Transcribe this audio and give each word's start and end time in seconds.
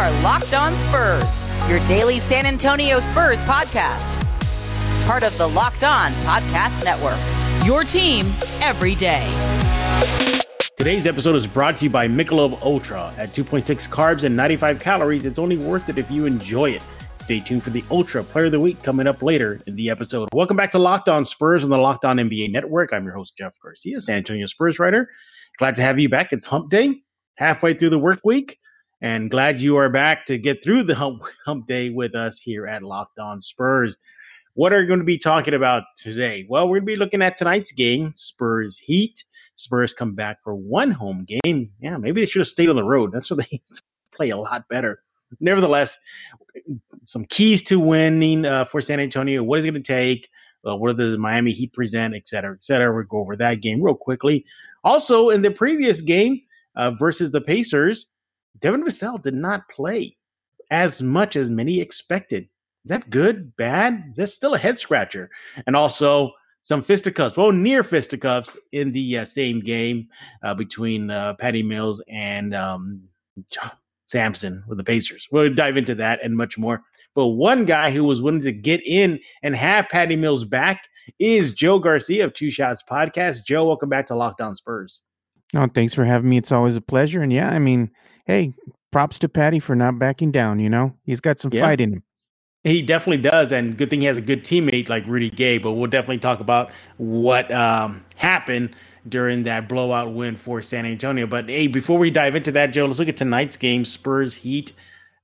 are 0.00 0.22
Locked 0.22 0.54
On 0.54 0.72
Spurs, 0.72 1.42
your 1.68 1.78
daily 1.80 2.18
San 2.18 2.46
Antonio 2.46 3.00
Spurs 3.00 3.42
podcast. 3.42 4.16
Part 5.06 5.22
of 5.22 5.36
the 5.36 5.46
Locked 5.46 5.84
On 5.84 6.10
Podcast 6.24 6.82
Network. 6.82 7.18
Your 7.66 7.84
team 7.84 8.32
every 8.62 8.94
day. 8.94 9.28
Today's 10.78 11.06
episode 11.06 11.36
is 11.36 11.46
brought 11.46 11.76
to 11.76 11.84
you 11.84 11.90
by 11.90 12.08
Michelob 12.08 12.62
Ultra. 12.62 13.12
At 13.18 13.34
2.6 13.34 13.90
carbs 13.90 14.24
and 14.24 14.34
95 14.34 14.80
calories, 14.80 15.26
it's 15.26 15.38
only 15.38 15.58
worth 15.58 15.90
it 15.90 15.98
if 15.98 16.10
you 16.10 16.24
enjoy 16.24 16.70
it. 16.70 16.82
Stay 17.18 17.40
tuned 17.40 17.62
for 17.62 17.68
the 17.68 17.84
Ultra 17.90 18.24
Player 18.24 18.46
of 18.46 18.52
the 18.52 18.60
Week 18.60 18.82
coming 18.82 19.06
up 19.06 19.22
later 19.22 19.60
in 19.66 19.76
the 19.76 19.90
episode. 19.90 20.30
Welcome 20.32 20.56
back 20.56 20.70
to 20.70 20.78
Locked 20.78 21.10
On 21.10 21.26
Spurs 21.26 21.62
on 21.62 21.68
the 21.68 21.76
Locked 21.76 22.06
On 22.06 22.16
NBA 22.16 22.50
Network. 22.52 22.94
I'm 22.94 23.04
your 23.04 23.12
host, 23.12 23.36
Jeff 23.36 23.52
Garcia, 23.62 24.00
San 24.00 24.16
Antonio 24.16 24.46
Spurs 24.46 24.78
writer. 24.78 25.10
Glad 25.58 25.76
to 25.76 25.82
have 25.82 25.98
you 25.98 26.08
back. 26.08 26.32
It's 26.32 26.46
hump 26.46 26.70
day, 26.70 27.02
halfway 27.36 27.74
through 27.74 27.90
the 27.90 27.98
work 27.98 28.20
week 28.24 28.59
and 29.00 29.30
glad 29.30 29.60
you 29.60 29.76
are 29.76 29.88
back 29.88 30.26
to 30.26 30.38
get 30.38 30.62
through 30.62 30.84
the 30.84 30.94
hump, 30.94 31.22
hump 31.44 31.66
day 31.66 31.90
with 31.90 32.14
us 32.14 32.38
here 32.38 32.66
at 32.66 32.82
Locked 32.82 33.18
On 33.18 33.40
Spurs. 33.40 33.96
What 34.54 34.72
are 34.72 34.80
we 34.80 34.86
going 34.86 34.98
to 34.98 35.04
be 35.04 35.18
talking 35.18 35.54
about 35.54 35.84
today? 35.96 36.44
Well, 36.48 36.68
we're 36.68 36.80
going 36.80 36.86
to 36.86 36.92
be 36.92 36.96
looking 36.96 37.22
at 37.22 37.38
tonight's 37.38 37.72
game, 37.72 38.12
Spurs 38.14 38.76
Heat. 38.76 39.24
Spurs 39.56 39.94
come 39.94 40.14
back 40.14 40.42
for 40.42 40.54
one 40.54 40.90
home 40.90 41.26
game. 41.44 41.70
Yeah, 41.80 41.96
maybe 41.96 42.20
they 42.20 42.26
should 42.26 42.40
have 42.40 42.48
stayed 42.48 42.68
on 42.68 42.76
the 42.76 42.84
road. 42.84 43.12
That's 43.12 43.30
where 43.30 43.38
they 43.38 43.62
play 44.12 44.30
a 44.30 44.36
lot 44.36 44.68
better. 44.68 45.02
Nevertheless, 45.38 45.96
some 47.06 47.24
keys 47.26 47.62
to 47.64 47.78
winning 47.78 48.44
uh, 48.44 48.64
for 48.64 48.80
San 48.80 49.00
Antonio. 49.00 49.42
What 49.42 49.60
is 49.60 49.64
it 49.64 49.70
going 49.70 49.82
to 49.82 49.86
take? 49.86 50.28
Uh, 50.66 50.76
what 50.76 50.96
does 50.96 51.12
the 51.12 51.18
Miami 51.18 51.52
Heat 51.52 51.72
present, 51.72 52.14
et 52.14 52.28
cetera, 52.28 52.52
et 52.52 52.62
cetera. 52.62 52.94
We'll 52.94 53.04
go 53.04 53.18
over 53.18 53.36
that 53.36 53.62
game 53.62 53.80
real 53.80 53.94
quickly. 53.94 54.44
Also, 54.84 55.30
in 55.30 55.42
the 55.42 55.50
previous 55.50 56.00
game 56.00 56.40
uh, 56.76 56.90
versus 56.90 57.30
the 57.30 57.40
Pacers, 57.40 58.06
Devin 58.58 58.84
Vassell 58.84 59.22
did 59.22 59.34
not 59.34 59.68
play 59.68 60.16
as 60.70 61.02
much 61.02 61.36
as 61.36 61.50
many 61.50 61.80
expected. 61.80 62.44
Is 62.84 62.88
that 62.88 63.10
good? 63.10 63.56
Bad? 63.56 64.14
That's 64.16 64.34
still 64.34 64.54
a 64.54 64.58
head 64.58 64.78
scratcher. 64.78 65.30
And 65.66 65.76
also 65.76 66.32
some 66.62 66.82
fisticuffs, 66.82 67.36
well, 67.36 67.52
near 67.52 67.82
fisticuffs 67.82 68.56
in 68.72 68.92
the 68.92 69.18
uh, 69.18 69.24
same 69.24 69.60
game 69.60 70.08
uh, 70.42 70.54
between 70.54 71.10
uh, 71.10 71.34
Patty 71.34 71.62
Mills 71.62 72.02
and 72.08 72.54
um, 72.54 73.02
Sampson 74.06 74.62
with 74.66 74.78
the 74.78 74.84
Pacers. 74.84 75.28
We'll 75.30 75.54
dive 75.54 75.76
into 75.76 75.94
that 75.96 76.20
and 76.22 76.36
much 76.36 76.58
more. 76.58 76.82
But 77.14 77.28
one 77.28 77.64
guy 77.64 77.90
who 77.90 78.04
was 78.04 78.22
willing 78.22 78.42
to 78.42 78.52
get 78.52 78.80
in 78.86 79.20
and 79.42 79.56
have 79.56 79.88
Patty 79.88 80.16
Mills 80.16 80.44
back 80.44 80.82
is 81.18 81.52
Joe 81.52 81.78
Garcia 81.78 82.24
of 82.24 82.34
Two 82.34 82.50
Shots 82.50 82.82
Podcast. 82.88 83.44
Joe, 83.44 83.66
welcome 83.66 83.88
back 83.88 84.06
to 84.08 84.14
Locked 84.14 84.40
On 84.40 84.54
Spurs. 84.54 85.00
Oh, 85.54 85.66
thanks 85.74 85.94
for 85.94 86.04
having 86.04 86.30
me. 86.30 86.36
It's 86.36 86.52
always 86.52 86.76
a 86.76 86.80
pleasure. 86.80 87.22
And 87.22 87.32
yeah, 87.32 87.50
I 87.50 87.58
mean, 87.58 87.90
hey, 88.30 88.54
props 88.92 89.18
to 89.18 89.28
Patty 89.28 89.58
for 89.58 89.74
not 89.74 89.98
backing 89.98 90.30
down. 90.30 90.60
You 90.60 90.70
know, 90.70 90.94
he's 91.04 91.20
got 91.20 91.38
some 91.38 91.52
yeah. 91.52 91.62
fight 91.62 91.80
in 91.80 91.94
him. 91.94 92.02
He 92.62 92.82
definitely 92.82 93.22
does, 93.22 93.52
and 93.52 93.76
good 93.76 93.88
thing 93.88 94.00
he 94.00 94.06
has 94.06 94.18
a 94.18 94.22
good 94.22 94.44
teammate 94.44 94.88
like 94.88 95.06
Rudy 95.06 95.30
Gay. 95.30 95.58
But 95.58 95.72
we'll 95.72 95.90
definitely 95.90 96.18
talk 96.18 96.40
about 96.40 96.70
what 96.98 97.50
um, 97.50 98.04
happened 98.16 98.76
during 99.08 99.44
that 99.44 99.66
blowout 99.68 100.12
win 100.12 100.36
for 100.36 100.60
San 100.60 100.84
Antonio. 100.84 101.26
But 101.26 101.48
hey, 101.48 101.68
before 101.68 101.98
we 101.98 102.10
dive 102.10 102.34
into 102.34 102.52
that, 102.52 102.66
Joe, 102.68 102.84
let's 102.84 102.98
look 102.98 103.08
at 103.08 103.16
tonight's 103.16 103.56
game: 103.56 103.84
Spurs 103.84 104.34
Heat. 104.34 104.72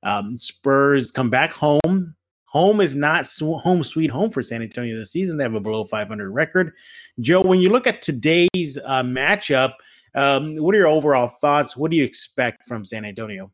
Um, 0.03 0.37
Spurs 0.37 1.11
come 1.11 1.29
back 1.29 1.53
home. 1.53 2.15
Home 2.47 2.81
is 2.81 2.95
not 2.95 3.27
sw- 3.27 3.61
home 3.61 3.85
sweet 3.85 4.11
home 4.11 4.31
for 4.31 4.43
San 4.43 4.63
Antonio 4.63 4.97
this 4.97 5.13
season. 5.13 5.37
They 5.37 5.45
have 5.45 5.55
a 5.55 5.61
below 5.61 5.85
500 5.85 6.31
record. 6.31 6.73
Joe, 7.21 7.43
when 7.43 7.61
you 7.61 7.69
look 7.69 7.87
at 7.87 8.01
today's 8.01 8.79
uh, 8.83 9.03
matchup, 9.03 9.75
um, 10.17 10.57
what 10.57 10.75
are 10.75 10.79
your 10.79 10.89
overall 10.89 11.29
thoughts? 11.29 11.77
What 11.77 11.91
do 11.91 11.97
you 11.97 12.05
expect 12.05 12.67
from 12.67 12.85
San 12.85 13.05
Antonio? 13.05 13.53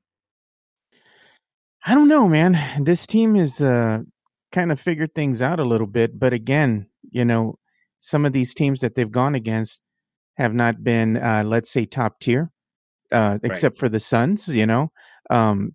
I 1.85 1.95
don't 1.95 2.09
know, 2.09 2.29
man. 2.29 2.57
This 2.85 3.07
team 3.07 3.35
has 3.35 3.61
uh, 3.61 4.03
kind 4.53 4.71
of 4.71 4.79
figured 4.81 5.15
things 5.15 5.43
out 5.43 5.59
a 5.59 5.65
little 5.65 5.89
bit, 5.89 6.19
but 6.19 6.33
again, 6.33 6.87
you 7.11 7.25
know, 7.25 7.59
some 7.99 8.25
of 8.25 8.33
these 8.33 8.55
teams 8.55 8.81
that 8.81 8.95
they've 8.95 9.11
gone 9.11 9.35
against 9.35 9.83
have 10.37 10.55
not 10.55 10.85
been, 10.85 11.17
uh, 11.17 11.43
let's 11.45 11.71
say, 11.71 11.85
top 11.85 12.21
tier, 12.21 12.53
uh, 13.11 13.39
except 13.43 13.75
right. 13.75 13.81
for 13.81 13.89
the 13.89 14.01
Suns. 14.01 14.49
You 14.49 14.67
know, 14.67 14.93
um, 15.31 15.75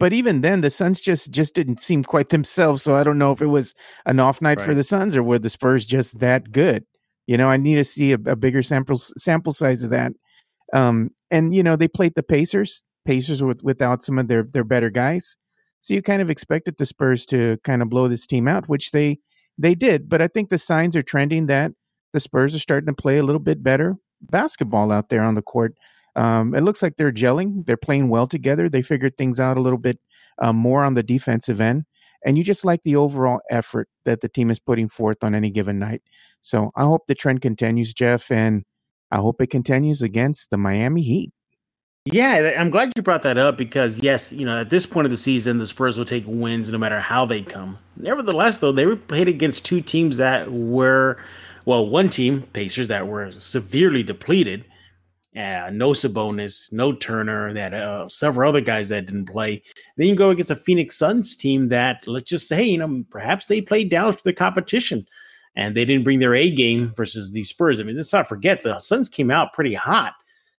but 0.00 0.12
even 0.12 0.40
then, 0.40 0.60
the 0.60 0.70
Suns 0.70 1.00
just 1.00 1.30
just 1.30 1.54
didn't 1.54 1.80
seem 1.80 2.02
quite 2.02 2.30
themselves. 2.30 2.82
So 2.82 2.94
I 2.94 3.04
don't 3.04 3.18
know 3.18 3.30
if 3.30 3.40
it 3.40 3.46
was 3.46 3.74
an 4.06 4.18
off 4.18 4.42
night 4.42 4.58
right. 4.58 4.66
for 4.66 4.74
the 4.74 4.82
Suns 4.82 5.16
or 5.16 5.22
were 5.22 5.38
the 5.38 5.50
Spurs 5.50 5.86
just 5.86 6.18
that 6.18 6.50
good. 6.50 6.84
You 7.26 7.36
know, 7.36 7.48
I 7.48 7.56
need 7.56 7.76
to 7.76 7.84
see 7.84 8.12
a, 8.12 8.18
a 8.26 8.36
bigger 8.36 8.62
sample 8.62 8.98
sample 8.98 9.52
size 9.52 9.84
of 9.84 9.90
that 9.90 10.12
um, 10.74 11.10
and 11.30 11.54
you 11.54 11.62
know 11.62 11.76
they 11.76 11.88
played 11.88 12.14
the 12.14 12.22
Pacers, 12.22 12.84
Pacers 13.06 13.42
with, 13.42 13.62
without 13.62 14.02
some 14.02 14.18
of 14.18 14.28
their 14.28 14.42
their 14.42 14.64
better 14.64 14.90
guys. 14.90 15.36
So 15.80 15.94
you 15.94 16.02
kind 16.02 16.22
of 16.22 16.30
expected 16.30 16.76
the 16.78 16.86
Spurs 16.86 17.26
to 17.26 17.58
kind 17.64 17.82
of 17.82 17.88
blow 17.88 18.08
this 18.08 18.26
team 18.26 18.48
out, 18.48 18.68
which 18.68 18.90
they 18.90 19.18
they 19.56 19.74
did. 19.74 20.08
But 20.08 20.20
I 20.20 20.28
think 20.28 20.50
the 20.50 20.58
signs 20.58 20.96
are 20.96 21.02
trending 21.02 21.46
that 21.46 21.72
the 22.12 22.20
Spurs 22.20 22.54
are 22.54 22.58
starting 22.58 22.86
to 22.86 22.92
play 22.94 23.18
a 23.18 23.22
little 23.22 23.40
bit 23.40 23.62
better 23.62 23.96
basketball 24.30 24.92
out 24.92 25.08
there 25.08 25.22
on 25.22 25.34
the 25.34 25.42
court. 25.42 25.74
Um, 26.16 26.54
it 26.54 26.62
looks 26.62 26.82
like 26.82 26.96
they're 26.96 27.12
gelling. 27.12 27.66
They're 27.66 27.76
playing 27.76 28.08
well 28.08 28.26
together. 28.26 28.68
They 28.68 28.82
figured 28.82 29.16
things 29.16 29.40
out 29.40 29.56
a 29.56 29.60
little 29.60 29.78
bit 29.78 29.98
um, 30.40 30.56
more 30.56 30.84
on 30.84 30.94
the 30.94 31.02
defensive 31.02 31.60
end. 31.60 31.84
And 32.24 32.38
you 32.38 32.44
just 32.44 32.64
like 32.64 32.82
the 32.84 32.96
overall 32.96 33.40
effort 33.50 33.88
that 34.04 34.20
the 34.20 34.28
team 34.28 34.50
is 34.50 34.58
putting 34.58 34.88
forth 34.88 35.22
on 35.22 35.34
any 35.34 35.50
given 35.50 35.78
night. 35.78 36.02
So 36.40 36.70
I 36.76 36.82
hope 36.82 37.06
the 37.06 37.14
trend 37.14 37.42
continues, 37.42 37.92
Jeff. 37.92 38.30
And 38.30 38.64
I 39.10 39.16
hope 39.16 39.40
it 39.40 39.48
continues 39.48 40.02
against 40.02 40.50
the 40.50 40.56
Miami 40.56 41.02
Heat. 41.02 41.32
Yeah, 42.06 42.52
I'm 42.58 42.68
glad 42.68 42.92
you 42.94 43.02
brought 43.02 43.22
that 43.22 43.38
up 43.38 43.56
because 43.56 43.98
yes, 44.00 44.30
you 44.30 44.44
know, 44.44 44.60
at 44.60 44.68
this 44.68 44.84
point 44.84 45.06
of 45.06 45.10
the 45.10 45.16
season, 45.16 45.56
the 45.56 45.66
Spurs 45.66 45.96
will 45.96 46.04
take 46.04 46.24
wins 46.26 46.68
no 46.68 46.76
matter 46.76 47.00
how 47.00 47.24
they 47.24 47.40
come. 47.40 47.78
Nevertheless, 47.96 48.58
though, 48.58 48.72
they 48.72 48.84
were 48.84 48.96
played 48.96 49.26
against 49.26 49.64
two 49.64 49.80
teams 49.80 50.18
that 50.18 50.52
were, 50.52 51.16
well, 51.64 51.88
one 51.88 52.10
team, 52.10 52.42
Pacers, 52.52 52.88
that 52.88 53.08
were 53.08 53.30
severely 53.30 54.02
depleted. 54.02 54.66
Uh, 55.34 55.70
no 55.72 55.90
Sabonis, 55.90 56.70
no 56.72 56.92
Turner. 56.92 57.54
That 57.54 57.72
uh, 57.72 58.08
several 58.10 58.50
other 58.50 58.60
guys 58.60 58.90
that 58.90 59.06
didn't 59.06 59.26
play. 59.26 59.62
Then 59.96 60.08
you 60.08 60.14
go 60.14 60.28
against 60.28 60.50
a 60.50 60.56
Phoenix 60.56 60.98
Suns 60.98 61.34
team 61.34 61.70
that, 61.70 62.06
let's 62.06 62.28
just 62.28 62.48
say, 62.48 62.64
you 62.64 62.78
know, 62.78 63.02
perhaps 63.10 63.46
they 63.46 63.62
played 63.62 63.88
down 63.88 64.14
to 64.14 64.24
the 64.24 64.34
competition 64.34 65.06
and 65.56 65.76
they 65.76 65.84
didn't 65.84 66.04
bring 66.04 66.18
their 66.18 66.34
A 66.34 66.50
game 66.50 66.92
versus 66.96 67.32
the 67.32 67.42
Spurs. 67.42 67.80
I 67.80 67.84
mean, 67.84 67.96
let's 67.96 68.12
not 68.12 68.28
forget 68.28 68.62
the 68.62 68.78
Suns 68.78 69.08
came 69.08 69.30
out 69.30 69.52
pretty 69.52 69.74
hot, 69.74 70.14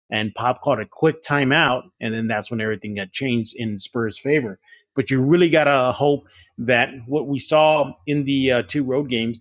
and 0.09 0.33
Pop 0.35 0.61
called 0.61 0.79
a 0.79 0.85
quick 0.85 1.21
timeout, 1.23 1.83
and 1.99 2.13
then 2.13 2.27
that's 2.27 2.49
when 2.49 2.61
everything 2.61 2.95
got 2.95 3.11
changed 3.11 3.55
in 3.55 3.77
Spurs' 3.77 4.17
favor. 4.17 4.59
But 4.95 5.11
you 5.11 5.21
really 5.21 5.49
gotta 5.49 5.91
hope 5.91 6.27
that 6.57 6.89
what 7.05 7.27
we 7.27 7.39
saw 7.39 7.91
in 8.07 8.23
the 8.23 8.51
uh, 8.51 8.63
two 8.63 8.83
road 8.83 9.09
games 9.09 9.39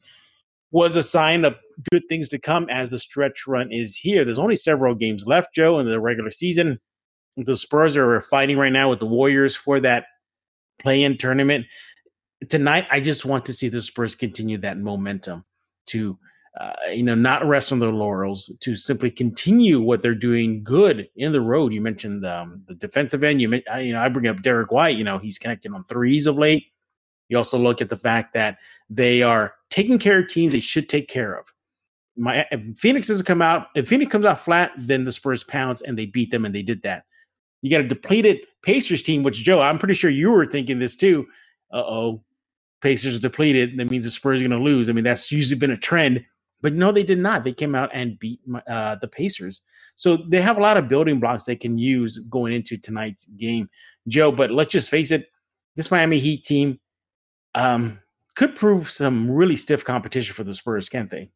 was 0.73 0.97
a 0.97 1.03
sign 1.03 1.45
of 1.45 1.57
good 1.93 2.03
things 2.09 2.29
to 2.29 2.39
come 2.39 2.69
as 2.69 2.91
the 2.91 2.99
stretch 2.99 3.47
run 3.47 3.71
is 3.71 3.97
here. 3.97 4.25
There's 4.25 4.39
only 4.39 4.57
several 4.57 4.97
games 4.97 5.25
left, 5.27 5.55
Joe, 5.55 5.79
in 5.79 5.87
the 5.87 6.01
regular 6.01 6.33
season. 6.33 6.81
The 7.37 7.57
Spurs 7.57 7.97
are 7.97 8.21
fighting 8.21 8.59
right 8.59 8.73
now 8.73 8.91
with 8.91 8.99
the 8.99 9.07
Warriors 9.07 9.55
for 9.55 9.79
that 9.81 10.07
play-in 10.81 11.17
tournament 11.17 11.67
tonight, 12.49 12.87
I 12.91 13.01
just 13.01 13.25
want 13.25 13.45
to 13.47 13.53
see 13.53 13.69
the 13.69 13.81
Spurs 13.81 14.15
continue 14.15 14.59
that 14.59 14.79
momentum 14.79 15.45
to, 15.87 16.19
uh, 16.59 16.73
you 16.93 17.03
know, 17.03 17.15
not 17.15 17.47
rest 17.47 17.73
on 17.73 17.79
their 17.79 17.93
laurels, 17.93 18.51
to 18.61 18.77
simply 18.77 19.11
continue 19.11 19.81
what 19.81 20.03
they're 20.03 20.15
doing 20.15 20.63
good 20.63 21.09
in 21.17 21.33
the 21.33 21.41
road. 21.41 21.73
You 21.73 21.81
mentioned 21.81 22.25
um, 22.25 22.63
the 22.67 22.75
defensive 22.75 23.25
end. 23.25 23.43
You, 23.43 23.63
you 23.81 23.93
know, 23.93 24.01
I 24.01 24.09
bring 24.09 24.27
up 24.27 24.43
Derek 24.43 24.71
White. 24.71 24.97
You 24.97 25.05
know, 25.05 25.19
he's 25.19 25.39
connecting 25.39 25.75
on 25.75 25.85
threes 25.85 26.27
of 26.27 26.37
late. 26.39 26.67
You 27.29 27.39
also 27.39 27.59
look 27.59 27.81
at 27.81 27.89
the 27.89 27.97
fact 27.97 28.35
that 28.35 28.59
they 28.89 29.23
are 29.23 29.55
taking 29.71 29.99
care 29.99 30.21
of 30.21 30.29
teams 30.29 30.53
they 30.53 30.61
should 30.61 30.89
take 30.89 31.09
care 31.09 31.35
of. 31.35 31.47
My 32.17 32.47
Phoenix 32.77 33.09
doesn't 33.09 33.27
come 33.27 33.43
out. 33.43 33.69
If 33.75 33.89
Phoenix 33.89 34.13
comes 34.13 34.25
out 34.25 34.45
flat, 34.45 34.71
then 34.77 35.05
the 35.05 35.11
Spurs 35.11 35.43
pounce 35.43 35.83
and 35.83 35.99
they 35.99 36.07
beat 36.07 36.31
them, 36.31 36.45
and 36.45 36.55
they 36.55 36.63
did 36.63 36.83
that. 36.83 37.05
You 37.63 37.71
got 37.71 37.81
a 37.81 37.89
depleted 37.89 38.41
Pacers 38.63 39.03
team, 39.03 39.23
which 39.23 39.39
Joe, 39.39 39.61
I'm 39.61 39.79
pretty 39.79 39.95
sure 39.95 40.11
you 40.11 40.31
were 40.31 40.47
thinking 40.47 40.79
this 40.79 40.97
too. 40.97 41.27
Uh 41.73 41.79
oh, 41.79 42.23
Pacers 42.85 43.17
are 43.17 43.19
depleted, 43.19 43.79
that 43.79 43.91
means 43.91 44.05
the 44.05 44.11
Spurs 44.11 44.41
are 44.41 44.47
going 44.47 44.59
to 44.59 44.65
lose. 44.65 44.91
I 44.91 44.93
mean, 44.93 45.05
that's 45.05 45.33
usually 45.33 45.59
been 45.59 45.71
a 45.71 45.77
trend, 45.77 46.23
but 46.61 46.75
no, 46.75 46.93
they 46.93 47.03
did 47.03 47.19
not. 47.19 47.43
They 47.43 47.55
came 47.55 47.75
out 47.75 47.89
and 47.95 48.19
beat 48.19 48.41
uh, 48.69 48.97
the 48.97 49.09
Pacers. 49.09 49.63
So 49.95 50.19
they 50.19 50.43
have 50.43 50.59
a 50.59 50.61
lot 50.61 50.77
of 50.77 50.87
building 50.87 51.19
blocks 51.19 51.45
they 51.45 51.57
can 51.57 51.79
use 51.79 52.19
going 52.29 52.53
into 52.53 52.77
tonight's 52.77 53.25
game, 53.25 53.71
Joe. 54.07 54.31
But 54.31 54.51
let's 54.51 54.71
just 54.71 54.91
face 54.91 55.11
it, 55.13 55.31
this 55.77 55.91
Miami 55.91 56.19
Heat 56.19 56.45
team 56.45 56.79
um, 57.55 58.01
could 58.37 58.55
prove 58.55 58.91
some 58.91 59.31
really 59.31 59.57
stiff 59.57 59.83
competition 59.83 60.35
for 60.35 60.45
the 60.45 60.53
Spurs, 60.53 60.91
can't 60.91 61.11
they? 61.11 61.31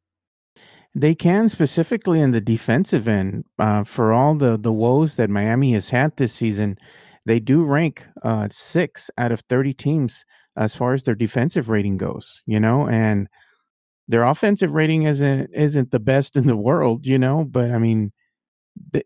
They 0.94 1.14
can 1.14 1.48
specifically 1.48 2.20
in 2.20 2.32
the 2.32 2.42
defensive 2.42 3.08
end. 3.08 3.46
Uh, 3.58 3.84
for 3.84 4.12
all 4.12 4.34
the 4.34 4.58
the 4.58 4.72
woes 4.72 5.16
that 5.16 5.30
Miami 5.30 5.72
has 5.72 5.88
had 5.88 6.14
this 6.18 6.34
season, 6.34 6.76
they 7.24 7.40
do 7.40 7.64
rank 7.64 8.06
uh, 8.22 8.48
six 8.50 9.10
out 9.16 9.32
of 9.32 9.40
thirty 9.48 9.72
teams 9.72 10.26
as 10.58 10.76
far 10.76 10.94
as 10.94 11.04
their 11.04 11.14
defensive 11.14 11.68
rating 11.68 11.96
goes, 11.96 12.42
you 12.46 12.60
know, 12.60 12.88
and 12.88 13.28
their 14.08 14.24
offensive 14.24 14.72
rating 14.72 15.04
isn't 15.04 15.50
isn't 15.54 15.90
the 15.90 16.00
best 16.00 16.36
in 16.36 16.46
the 16.46 16.56
world, 16.56 17.06
you 17.06 17.18
know, 17.18 17.44
but 17.44 17.70
I 17.70 17.78
mean, 17.78 18.12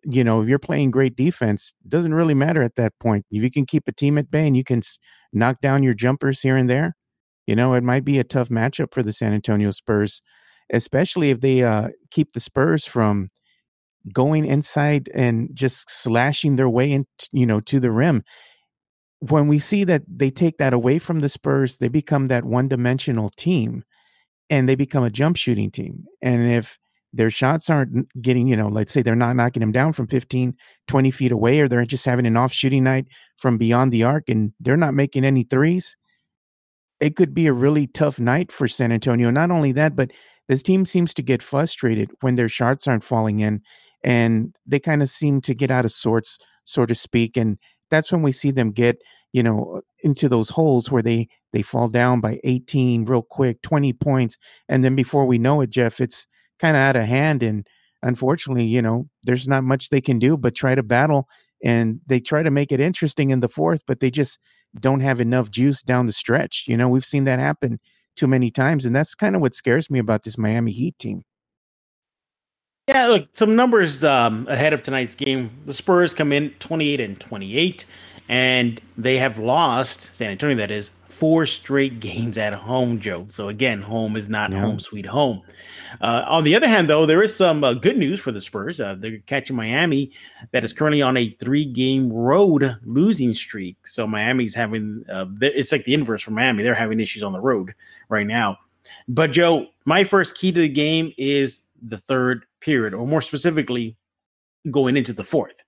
you 0.05 0.25
know, 0.25 0.43
if 0.43 0.49
you're 0.49 0.59
playing 0.59 0.91
great 0.91 1.17
defense, 1.17 1.75
doesn't 1.89 2.15
really 2.15 2.35
matter 2.35 2.63
at 2.63 2.77
that 2.77 2.93
point. 3.01 3.25
If 3.31 3.43
you 3.43 3.51
can 3.51 3.67
keep 3.67 3.89
a 3.89 3.93
team 3.93 4.19
at 4.19 4.31
bay 4.31 4.47
and 4.47 4.57
you 4.57 4.65
can 4.65 4.83
knock 5.33 5.61
down 5.61 5.83
your 5.83 5.95
jumpers 5.95 6.41
here 6.41 6.57
and 6.57 6.69
there, 6.69 6.97
you 7.47 7.57
know, 7.57 7.75
it 7.75 7.83
might 7.83 8.05
be 8.05 8.19
a 8.19 8.25
tough 8.25 8.49
matchup 8.49 8.93
for 8.93 9.03
the 9.03 9.13
San 9.13 9.33
Antonio 9.33 9.71
Spurs, 9.71 10.23
especially 10.73 11.31
if 11.31 11.41
they 11.41 11.63
uh, 11.63 11.89
keep 12.11 12.33
the 12.33 12.41
Spurs 12.41 12.87
from 12.87 13.29
going 14.13 14.45
inside 14.45 15.09
and 15.15 15.51
just 15.55 15.91
slashing 15.91 16.57
their 16.57 16.69
way 16.69 16.91
in, 16.91 17.07
you 17.33 17.47
know, 17.47 17.61
to 17.61 17.81
the 17.81 17.91
rim. 17.91 18.23
When 19.31 19.47
we 19.47 19.61
see 19.61 19.85
that 19.85 20.03
they 20.09 20.31
take 20.31 20.59
that 20.59 20.73
away 20.73 20.99
from 20.99 21.21
the 21.21 21.29
Spurs, 21.29 21.79
they 21.79 21.89
become 21.89 22.27
that 22.27 22.45
one-dimensional 22.45 23.29
team 23.31 23.85
and 24.51 24.69
they 24.69 24.75
become 24.75 25.05
a 25.05 25.11
jump 25.11 25.37
shooting 25.37 25.71
team. 25.71 26.05
And 26.21 26.51
if 26.51 26.77
their 27.13 27.31
shots 27.31 27.71
aren't 27.71 28.09
getting, 28.21 28.49
you 28.49 28.57
know, 28.57 28.67
let's 28.67 28.93
say 28.93 29.01
they're 29.01 29.15
not 29.15 29.37
knocking 29.37 29.61
them 29.61 29.71
down 29.71 29.93
from 29.93 30.09
15, 30.09 30.57
20 30.89 31.11
feet 31.13 31.31
away, 31.31 31.61
or 31.61 31.69
they're 31.69 31.85
just 31.85 32.05
having 32.05 32.27
an 32.27 32.37
off 32.37 32.53
shooting 32.53 32.83
night 32.83 33.07
from 33.39 33.59
beyond 33.59 33.93
the 33.93 34.03
arc 34.03 34.29
and 34.29 34.53
they're 34.59 34.77
not 34.77 34.93
making 34.93 35.25
any 35.25 35.45
threes, 35.45 35.97
it 36.99 37.15
could 37.15 37.33
be 37.33 37.47
a 37.47 37.53
really 37.53 37.87
tough 37.87 38.19
night 38.19 38.51
for 38.51 38.67
San 38.67 38.91
Antonio. 38.91 39.31
Not 39.31 39.53
only 39.53 39.71
that, 39.73 39.95
but 39.95 40.11
this 40.49 40.65
team 40.65 40.85
seems 40.85 41.15
to 41.15 41.23
get 41.23 41.43
frustrated 41.43 42.11
when 42.23 42.35
their 42.35 42.49
shots 42.49 42.89
aren't 42.89 43.05
falling 43.05 43.39
in 43.39 43.61
and 44.03 44.53
they 44.67 44.81
kind 44.81 45.01
of 45.01 45.09
seem 45.09 45.41
to 45.43 45.55
get 45.55 45.71
out 45.71 45.85
of 45.85 45.93
sorts, 45.93 46.39
so 46.65 46.87
to 46.87 46.95
speak. 46.95 47.37
And 47.37 47.59
that's 47.93 48.11
when 48.11 48.23
we 48.23 48.33
see 48.33 48.51
them 48.51 48.73
get, 48.73 48.99
you 49.33 49.43
know, 49.43 49.83
into 50.03 50.29
those 50.29 50.51
holes 50.51 50.91
where 50.91 51.03
they 51.03 51.29
they 51.53 51.63
fall 51.63 51.89
down 51.89 52.21
by 52.21 52.41
18 52.43 53.05
real 53.05 53.23
quick, 53.23 53.63
20 53.63 53.93
points. 53.93 54.39
And 54.69 54.83
then 54.83 54.97
before 54.97 55.27
we 55.27 55.39
know 55.39 55.61
it, 55.61 55.71
Jeff, 55.71 56.01
it's 56.01 56.27
kind 56.59 56.77
of 56.77 56.81
out 56.81 56.97
of 56.97 57.05
hand. 57.05 57.43
And 57.43 57.67
unfortunately, 58.03 58.65
you 58.65 58.81
know, 58.83 59.09
there's 59.23 59.47
not 59.47 59.63
much 59.63 59.91
they 59.91 60.01
can 60.01 60.19
do 60.19 60.37
but 60.39 60.55
try 60.55 60.75
to 60.75 60.83
battle. 60.83 61.29
And 61.63 62.01
they 62.07 62.19
try 62.19 62.43
to 62.43 62.51
make 62.51 62.73
it 62.73 62.81
interesting 62.81 63.31
in 63.31 63.41
the 63.41 63.49
fourth, 63.49 63.83
but 63.87 64.01
they 64.01 64.11
just 64.11 64.41
don't 64.81 65.01
have 65.01 65.21
enough 65.21 65.51
juice 65.51 65.83
down 65.83 66.07
the 66.07 66.13
stretch. 66.13 66.65
You 66.67 66.77
know, 66.77 66.89
we've 66.89 67.05
seen 67.05 67.25
that 67.25 67.39
happen 67.39 67.79
too 68.17 68.27
many 68.27 68.51
times. 68.51 68.87
And 68.87 68.97
that's 68.97 69.15
kind 69.15 69.37
of 69.37 69.43
what 69.43 69.55
scares 69.55 69.91
me 69.91 69.99
about 69.99 70.25
this 70.25 70.39
Miami 70.39 70.73
Heat 70.73 70.99
team. 70.99 71.23
Yeah, 72.95 73.07
look, 73.07 73.29
some 73.33 73.57
numbers 73.57 74.05
um, 74.05 74.47
ahead 74.51 74.75
of 74.75 74.83
tonight's 74.83 75.15
game. 75.15 75.51
The 75.65 75.73
Spurs 75.73 76.13
come 76.13 76.31
in 76.31 76.51
28 76.59 77.01
and 77.01 77.19
28, 77.19 77.87
and 78.29 78.79
they 78.99 79.17
have 79.17 79.39
lost, 79.39 80.15
San 80.15 80.31
Antonio, 80.31 80.57
that 80.57 80.71
is, 80.71 80.91
four 81.09 81.47
straight 81.47 82.01
games 82.01 82.37
at 82.37 82.53
home, 82.53 83.01
Joe. 83.01 83.25
So 83.29 83.49
again, 83.49 83.81
home 83.81 84.15
is 84.15 84.29
not 84.29 84.53
home 84.53 84.79
sweet 84.79 85.07
home. 85.07 85.41
Uh, 86.03 86.25
on 86.27 86.45
the 86.45 86.55
other 86.55 86.69
hand, 86.69 86.91
though, 86.91 87.07
there 87.07 87.23
is 87.23 87.35
some 87.35 87.65
uh, 87.65 87.73
good 87.73 87.97
news 87.97 88.21
for 88.21 88.31
the 88.31 88.43
Spurs. 88.43 88.79
Uh, 88.79 88.95
they're 88.99 89.21
catching 89.21 89.57
Miami, 89.57 90.13
that 90.51 90.63
is 90.63 90.75
currently 90.75 91.01
on 91.01 91.17
a 91.17 91.31
three-game 91.41 92.13
road 92.13 92.77
losing 92.85 93.33
streak. 93.33 93.87
So 93.87 94.07
Miami's 94.07 94.55
having 94.55 95.03
uh, 95.11 95.27
it's 95.41 95.73
like 95.73 95.85
the 95.85 95.95
inverse 95.95 96.25
for 96.25 96.33
Miami. 96.33 96.63
They're 96.63 96.75
having 96.75 97.01
issues 97.01 97.23
on 97.23 97.33
the 97.33 97.41
road 97.41 97.73
right 98.11 98.27
now. 98.27 98.59
But 99.09 99.33
Joe, 99.33 99.69
my 99.87 100.05
first 100.05 100.37
key 100.37 100.53
to 100.53 100.61
the 100.61 100.69
game 100.69 101.15
is 101.17 101.62
the 101.87 101.99
third 101.99 102.45
period, 102.61 102.95
or 102.95 103.07
more 103.07 103.23
specifically, 103.23 103.97
going 104.71 104.97
into 104.97 105.13
the 105.13 105.25
fourth. 105.25 105.65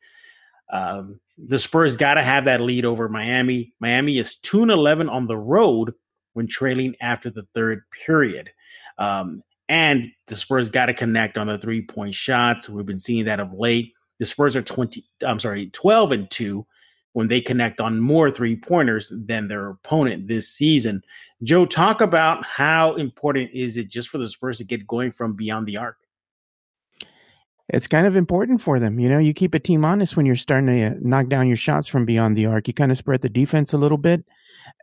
Um, 0.73 1.21
the 1.37 1.59
Spurs 1.59 1.97
got 1.97 2.15
to 2.15 2.23
have 2.23 2.45
that 2.45 2.61
lead 2.61 2.85
over 2.85 3.09
Miami. 3.09 3.75
Miami 3.81 4.19
is 4.19 4.37
2 4.37 4.63
and 4.63 4.71
11 4.71 5.09
on 5.09 5.27
the 5.27 5.37
road 5.37 5.93
when 6.35 6.47
trailing 6.47 6.95
after 7.01 7.31
the 7.31 7.47
third 7.55 7.83
period. 8.07 8.51
Um, 8.99 9.43
and 9.69 10.11
the 10.27 10.37
Spurs 10.37 10.71
got 10.71 10.87
to 10.87 10.95
connect 10.95 11.39
on 11.39 11.47
the 11.47 11.59
three 11.59 11.83
point 11.83 12.15
shots. 12.15 12.69
We've 12.69 12.87
been 12.87 12.99
seeing 12.99 13.25
that 13.25 13.41
of 13.41 13.53
late. 13.53 13.93
The 14.19 14.27
Spurs 14.27 14.57
are 14.57 14.63
20, 14.63 15.05
I'm 15.27 15.41
sorry, 15.41 15.71
12 15.71 16.13
and 16.13 16.31
2 16.31 16.67
when 17.15 17.29
they 17.29 17.41
connect 17.41 17.81
on 17.81 18.01
more 18.01 18.31
three 18.31 18.57
pointers 18.57 19.13
than 19.27 19.49
their 19.49 19.71
opponent 19.71 20.29
this 20.29 20.49
season. 20.49 21.03
Joe, 21.43 21.65
talk 21.65 22.01
about 22.01 22.45
how 22.45 22.95
important 22.95 23.51
is 23.55 23.77
it 23.77 23.89
just 23.89 24.09
for 24.09 24.19
the 24.19 24.29
Spurs 24.29 24.59
to 24.59 24.65
get 24.65 24.87
going 24.87 25.13
from 25.13 25.35
beyond 25.35 25.67
the 25.67 25.77
arc? 25.77 25.97
It's 27.69 27.87
kind 27.87 28.07
of 28.07 28.15
important 28.15 28.61
for 28.61 28.79
them. 28.79 28.99
You 28.99 29.09
know, 29.09 29.19
you 29.19 29.33
keep 29.33 29.55
a 29.55 29.59
team 29.59 29.85
honest 29.85 30.17
when 30.17 30.27
you're 30.27 30.37
starting 30.37 30.67
to 30.67 30.83
uh, 30.83 30.95
knock 31.01 31.29
down 31.29 31.47
your 31.47 31.57
shots 31.57 31.89
from 31.89 32.05
beyond 32.05 32.37
the 32.37 32.47
arc. 32.47 32.69
You 32.69 32.75
kind 32.75 32.91
of 32.91 32.99
spread 32.99 33.23
the 33.23 33.29
defense 33.31 33.73
a 33.73 33.79
little 33.79 33.99
bit, 33.99 34.25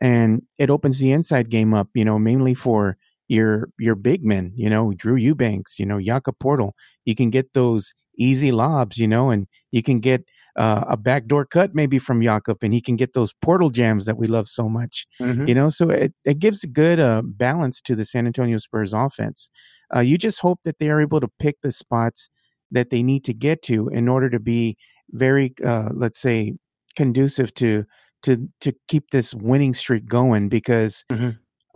and 0.00 0.42
it 0.58 0.68
opens 0.68 0.98
the 0.98 1.12
inside 1.12 1.48
game 1.48 1.74
up. 1.74 1.88
You 1.94 2.04
know, 2.04 2.18
mainly 2.18 2.54
for 2.54 2.96
your 3.28 3.68
your 3.78 3.94
big 3.94 4.24
men. 4.24 4.52
You 4.56 4.68
know, 4.68 4.92
Drew 4.94 5.14
Eubanks. 5.14 5.78
You 5.78 5.86
know, 5.86 6.00
Jakob 6.00 6.38
Poeltl. 6.42 6.72
You 7.04 7.14
can 7.14 7.30
get 7.30 7.54
those 7.54 7.92
easy 8.18 8.50
lobs. 8.50 8.98
You 8.98 9.06
know, 9.06 9.30
and 9.30 9.46
you 9.70 9.82
can 9.84 10.00
get 10.00 10.24
uh, 10.56 10.84
a 10.88 10.96
backdoor 10.96 11.46
cut 11.46 11.76
maybe 11.76 12.00
from 12.00 12.20
Jakob, 12.20 12.58
and 12.62 12.72
he 12.74 12.80
can 12.80 12.96
get 12.96 13.12
those 13.12 13.32
Poeltl 13.44 13.72
jams 13.72 14.06
that 14.06 14.16
we 14.16 14.26
love 14.26 14.48
so 14.48 14.68
much. 14.68 15.06
Mm-hmm. 15.20 15.46
You 15.46 15.54
know, 15.54 15.68
so 15.68 15.88
it, 15.90 16.14
it 16.24 16.40
gives 16.40 16.64
a 16.64 16.66
good 16.68 16.98
uh, 16.98 17.22
balance 17.24 17.80
to 17.82 17.94
the 17.94 18.04
San 18.04 18.26
Antonio 18.26 18.58
Spurs 18.58 18.92
offense. 18.92 19.50
Uh, 19.94 20.00
you 20.00 20.18
just 20.18 20.40
hope 20.40 20.60
that 20.64 20.78
they 20.80 20.90
are 20.90 21.00
able 21.00 21.20
to 21.20 21.28
pick 21.38 21.60
the 21.60 21.70
spots 21.70 22.28
that 22.72 22.90
they 22.90 23.02
need 23.02 23.24
to 23.24 23.34
get 23.34 23.62
to 23.62 23.88
in 23.88 24.08
order 24.08 24.28
to 24.30 24.40
be 24.40 24.76
very, 25.10 25.54
uh, 25.64 25.90
let's 25.92 26.20
say, 26.20 26.54
conducive 26.96 27.54
to 27.54 27.84
to 28.22 28.48
to 28.60 28.72
keep 28.88 29.10
this 29.10 29.34
winning 29.34 29.74
streak 29.74 30.06
going. 30.06 30.48
Because 30.48 31.04
mm-hmm. 31.10 31.30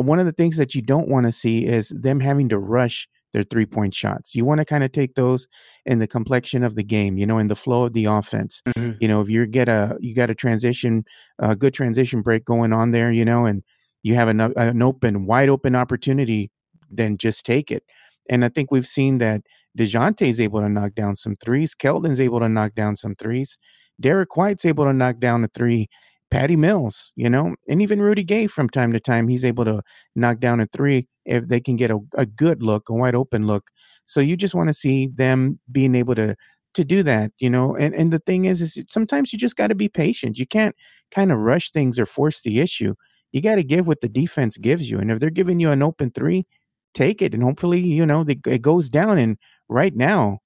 one 0.05 0.19
of 0.19 0.27
the 0.27 0.33
things 0.33 0.57
that 0.57 0.75
you 0.75 0.83
don't 0.83 1.09
want 1.09 1.27
to 1.27 1.33
see 1.33 1.67
is 1.67 1.91
them 1.91 2.21
having 2.21 2.49
to 2.49 2.59
rush 2.59 3.09
their 3.33 3.45
three 3.45 3.67
point 3.67 3.95
shots. 3.95 4.35
You 4.35 4.45
want 4.45 4.61
to 4.61 4.65
kind 4.65 4.83
of 4.83 4.93
take 4.93 5.15
those 5.15 5.47
in 5.85 5.99
the 5.99 6.07
complexion 6.07 6.63
of 6.63 6.75
the 6.75 6.83
game, 6.83 7.19
you 7.19 7.27
know, 7.27 7.39
in 7.39 7.49
the 7.49 7.57
flow 7.57 7.85
of 7.85 7.93
the 7.93 8.07
offense. 8.07 8.63
Mm-hmm. 8.69 8.93
You 9.01 9.09
know, 9.09 9.21
if 9.21 9.29
you 9.29 9.47
get 9.47 9.69
a 9.69 9.97
you 10.01 10.15
got 10.15 10.31
a 10.31 10.35
transition, 10.35 11.05
a 11.39 11.55
good 11.55 11.75
transition 11.75 12.23
break 12.23 12.45
going 12.45 12.73
on 12.73 12.93
there, 12.93 13.13
you 13.13 13.25
know, 13.25 13.45
and 13.45 13.63
you 14.03 14.15
have 14.15 14.29
an, 14.29 14.41
an 14.41 14.83
open, 14.83 15.27
wide 15.27 15.49
open 15.49 15.75
opportunity, 15.75 16.51
then 16.91 17.17
just 17.19 17.45
take 17.45 17.71
it. 17.71 17.83
And 18.31 18.45
I 18.45 18.49
think 18.49 18.71
we've 18.71 18.87
seen 18.87 19.19
that 19.19 19.43
DeJounte's 19.77 20.41
able 20.41 20.61
to 20.61 20.69
knock 20.69 20.95
down 20.95 21.17
some 21.17 21.37
threes. 21.37 21.75
Keldon's 21.75 22.21
able 22.21 22.41
to 22.41 22.49
knock 22.49 22.75
down 22.75 22.97
some 22.97 23.15
threes. 23.15 23.59
Derek 24.01 24.37
White's 24.37 24.65
able 24.65 24.85
to 24.85 24.93
knock 24.93 25.19
down 25.19 25.45
a 25.45 25.49
three. 25.49 25.89
Patty 26.31 26.57
Mills, 26.57 27.13
you 27.15 27.31
know, 27.31 27.55
and 27.69 27.81
even 27.81 28.03
Rudy 28.03 28.25
Gay 28.25 28.49
from 28.49 28.69
time 28.69 28.93
to 28.93 28.99
time, 28.99 29.29
he's 29.29 29.45
able 29.45 29.65
to 29.65 29.83
knock 30.17 30.41
down 30.41 30.59
a 30.59 30.67
three 30.67 31.07
if 31.25 31.47
they 31.47 31.61
can 31.61 31.77
get 31.77 31.91
a, 31.91 32.01
a 32.17 32.27
good 32.27 32.63
look, 32.65 32.89
a 32.89 32.95
wide 32.95 33.15
open 33.15 33.47
look. 33.47 33.71
So 34.07 34.21
you 34.21 34.37
just 34.37 34.55
want 34.55 34.69
to 34.69 34.75
see 34.75 35.07
them 35.07 35.61
being 35.71 35.95
able 35.95 36.17
to 36.17 36.35
to 36.75 36.85
do 36.85 37.03
that, 37.05 37.31
you 37.39 37.49
know. 37.49 37.77
And 37.77 37.95
and 37.95 38.13
the 38.13 38.19
thing 38.19 38.45
is, 38.45 38.61
is 38.61 38.83
sometimes 38.89 39.33
you 39.33 39.39
just 39.39 39.57
got 39.57 39.69
to 39.69 39.75
be 39.77 39.89
patient. 39.89 40.37
You 40.39 40.47
can't 40.47 40.75
kind 41.13 41.31
of 41.31 41.39
rush 41.39 41.71
things 41.71 41.99
or 41.99 42.07
force 42.07 42.43
the 42.43 42.59
issue. 42.61 42.95
You 43.33 43.41
got 43.41 43.57
to 43.57 43.65
give 43.65 43.87
what 43.87 44.01
the 44.01 44.09
defense 44.09 44.57
gives 44.57 44.91
you. 44.91 44.99
And 44.99 45.11
if 45.11 45.21
they're 45.21 45.31
giving 45.31 45.61
you 45.61 45.71
an 45.71 45.83
open 45.83 46.11
three, 46.11 46.47
take 46.95 47.23
it, 47.23 47.35
and 47.35 47.43
hopefully, 47.43 47.81
you 47.81 48.05
know, 48.07 48.25
the, 48.25 48.39
it 48.47 48.63
goes 48.63 48.91
down. 48.91 49.19
And 49.19 49.39
right 49.69 49.95
now, 49.95 50.39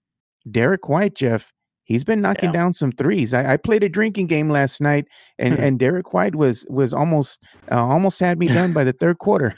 Derek 0.50 0.88
White, 0.88 1.14
Jeff, 1.14 1.52
he's 1.90 2.04
been 2.04 2.20
knocking 2.20 2.50
yeah. 2.50 2.60
down 2.60 2.72
some 2.72 2.92
threes. 2.92 3.34
I, 3.34 3.54
I, 3.54 3.56
played 3.56 3.82
a 3.82 3.88
drinking 3.88 4.28
game 4.28 4.48
last 4.48 4.80
night, 4.80 5.06
and 5.38 5.54
and 5.58 5.78
Derek 5.78 6.14
White 6.14 6.36
was 6.36 6.64
was 6.70 6.94
almost 6.94 7.42
uh, 7.70 7.84
almost 7.84 8.20
had 8.20 8.38
me 8.38 8.46
done 8.46 8.72
by 8.72 8.84
the 8.84 8.92
third 8.92 9.18
quarter. 9.18 9.56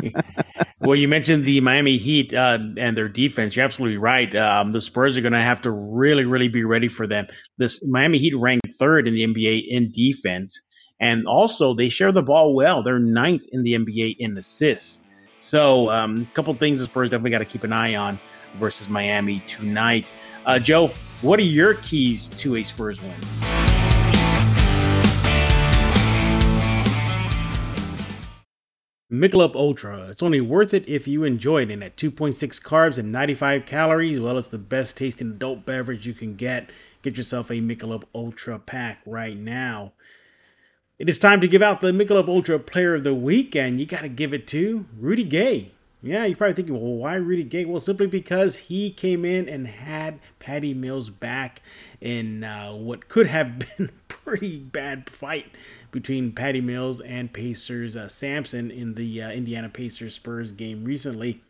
well, 0.80 0.94
you 0.94 1.08
mentioned 1.08 1.44
the 1.44 1.60
Miami 1.60 1.96
Heat 1.96 2.32
uh, 2.34 2.58
and 2.76 2.96
their 2.96 3.08
defense. 3.08 3.56
You're 3.56 3.64
absolutely 3.64 3.98
right. 3.98 4.34
Um, 4.36 4.72
the 4.72 4.80
Spurs 4.80 5.16
are 5.16 5.22
going 5.22 5.32
to 5.32 5.42
have 5.42 5.62
to 5.62 5.70
really, 5.70 6.24
really 6.24 6.48
be 6.48 6.64
ready 6.64 6.88
for 6.88 7.06
them. 7.06 7.26
This 7.56 7.82
Miami 7.84 8.18
Heat 8.18 8.36
ranked 8.36 8.68
third 8.78 9.08
in 9.08 9.14
the 9.14 9.26
NBA 9.26 9.66
in 9.68 9.90
defense, 9.90 10.60
and 11.00 11.26
also 11.26 11.74
they 11.74 11.88
share 11.88 12.12
the 12.12 12.22
ball 12.22 12.54
well. 12.54 12.82
They're 12.82 12.98
ninth 12.98 13.46
in 13.52 13.62
the 13.62 13.72
NBA 13.72 14.16
in 14.18 14.36
assists. 14.36 15.02
So, 15.40 15.88
um, 15.90 16.26
a 16.28 16.34
couple 16.34 16.52
things 16.54 16.80
the 16.80 16.86
Spurs 16.86 17.10
definitely 17.10 17.30
got 17.30 17.38
to 17.38 17.44
keep 17.44 17.62
an 17.62 17.72
eye 17.72 17.94
on 17.94 18.18
versus 18.54 18.88
Miami 18.88 19.40
tonight. 19.46 20.06
Uh, 20.46 20.58
Joe, 20.58 20.88
what 21.20 21.38
are 21.38 21.44
your 21.44 21.74
keys 21.74 22.28
to 22.28 22.56
a 22.56 22.62
Spurs 22.62 23.00
win? 23.00 23.14
Michelob 29.10 29.56
Ultra. 29.56 30.08
It's 30.08 30.22
only 30.22 30.40
worth 30.40 30.74
it 30.74 30.86
if 30.86 31.08
you 31.08 31.24
enjoy 31.24 31.62
it. 31.62 31.70
And 31.70 31.82
at 31.82 31.96
2.6 31.96 32.36
carbs 32.62 32.98
and 32.98 33.10
95 33.10 33.64
calories, 33.64 34.20
well, 34.20 34.36
it's 34.36 34.48
the 34.48 34.58
best 34.58 34.96
tasting 34.96 35.30
adult 35.30 35.64
beverage 35.64 36.06
you 36.06 36.12
can 36.12 36.36
get. 36.36 36.70
Get 37.02 37.16
yourself 37.16 37.50
a 37.50 37.54
Michelob 37.54 38.04
Ultra 38.14 38.58
pack 38.58 39.00
right 39.06 39.36
now. 39.36 39.92
It 40.98 41.08
is 41.08 41.18
time 41.18 41.40
to 41.40 41.48
give 41.48 41.62
out 41.62 41.80
the 41.80 41.92
Michelob 41.92 42.28
Ultra 42.28 42.58
Player 42.58 42.96
of 42.96 43.04
the 43.04 43.14
Week, 43.14 43.54
and 43.54 43.80
you 43.80 43.86
got 43.86 44.02
to 44.02 44.08
give 44.08 44.34
it 44.34 44.46
to 44.48 44.86
Rudy 44.98 45.24
Gay. 45.24 45.72
Yeah, 46.00 46.26
you're 46.26 46.36
probably 46.36 46.54
thinking, 46.54 46.74
well, 46.74 46.94
why 46.94 47.14
Rudy 47.14 47.42
Gay? 47.42 47.64
Well, 47.64 47.80
simply 47.80 48.06
because 48.06 48.56
he 48.56 48.90
came 48.90 49.24
in 49.24 49.48
and 49.48 49.66
had 49.66 50.20
Patty 50.38 50.72
Mills 50.72 51.10
back 51.10 51.60
in 52.00 52.44
uh, 52.44 52.70
what 52.70 53.08
could 53.08 53.26
have 53.26 53.58
been 53.76 53.88
a 53.88 54.12
pretty 54.12 54.58
bad 54.58 55.10
fight 55.10 55.46
between 55.90 56.30
Patty 56.32 56.60
Mills 56.60 57.00
and 57.00 57.32
Pacers 57.32 57.96
uh, 57.96 58.08
Sampson 58.08 58.70
in 58.70 58.94
the 58.94 59.22
uh, 59.22 59.30
Indiana 59.30 59.68
Pacers 59.68 60.14
Spurs 60.14 60.52
game 60.52 60.84
recently. 60.84 61.42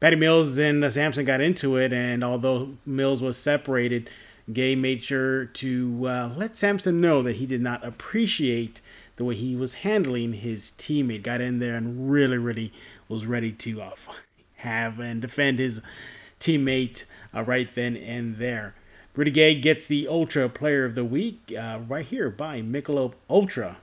Patty 0.00 0.16
Mills 0.16 0.58
and 0.58 0.82
uh, 0.82 0.90
Sampson 0.90 1.24
got 1.24 1.40
into 1.40 1.76
it, 1.76 1.92
and 1.92 2.24
although 2.24 2.74
Mills 2.84 3.22
was 3.22 3.36
separated, 3.36 4.10
Gay 4.52 4.74
made 4.74 5.02
sure 5.02 5.46
to 5.46 6.06
uh, 6.06 6.32
let 6.36 6.56
Sampson 6.56 7.00
know 7.00 7.22
that 7.22 7.36
he 7.36 7.46
did 7.46 7.62
not 7.62 7.84
appreciate 7.84 8.80
the 9.16 9.24
way 9.24 9.34
he 9.34 9.54
was 9.56 9.74
handling 9.74 10.34
his 10.34 10.72
teammate. 10.72 11.22
Got 11.22 11.40
in 11.40 11.60
there 11.60 11.76
and 11.76 12.10
really, 12.10 12.36
really 12.36 12.72
was 13.08 13.26
ready 13.26 13.52
to 13.52 13.82
uh, 13.82 13.90
have 14.56 14.98
and 14.98 15.20
defend 15.20 15.58
his 15.58 15.80
teammate 16.40 17.04
uh, 17.34 17.42
right 17.42 17.74
then 17.74 17.96
and 17.96 18.38
there. 18.38 18.74
Rudy 19.14 19.30
Gay 19.30 19.54
gets 19.54 19.86
the 19.86 20.08
Ultra 20.08 20.48
Player 20.48 20.84
of 20.84 20.96
the 20.96 21.04
Week 21.04 21.52
uh, 21.56 21.78
right 21.86 22.04
here 22.04 22.30
by 22.30 22.60
Michelob 22.60 23.14
Ultra. 23.30 23.76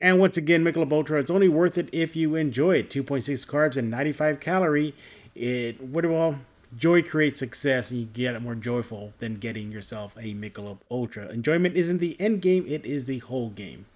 And 0.00 0.18
once 0.18 0.36
again, 0.36 0.64
Michelob 0.64 0.92
Ultra, 0.92 1.18
it's 1.18 1.30
only 1.30 1.48
worth 1.48 1.78
it 1.78 1.88
if 1.92 2.14
you 2.14 2.36
enjoy 2.36 2.76
it. 2.76 2.90
2.6 2.90 3.46
carbs 3.46 3.76
and 3.76 3.90
95 3.90 4.40
calorie. 4.40 4.94
It 5.34 5.80
what 5.80 6.06
well, 6.06 6.36
joy 6.76 7.02
creates 7.02 7.38
success, 7.38 7.90
and 7.90 8.00
you 8.00 8.06
get 8.06 8.40
more 8.42 8.54
joyful 8.54 9.12
than 9.18 9.36
getting 9.36 9.72
yourself 9.72 10.12
a 10.16 10.34
Michelob 10.34 10.78
Ultra. 10.90 11.28
Enjoyment 11.28 11.76
isn't 11.76 11.98
the 11.98 12.20
end 12.20 12.42
game; 12.42 12.66
it 12.68 12.84
is 12.84 13.06
the 13.06 13.18
whole 13.20 13.50
game. 13.50 13.86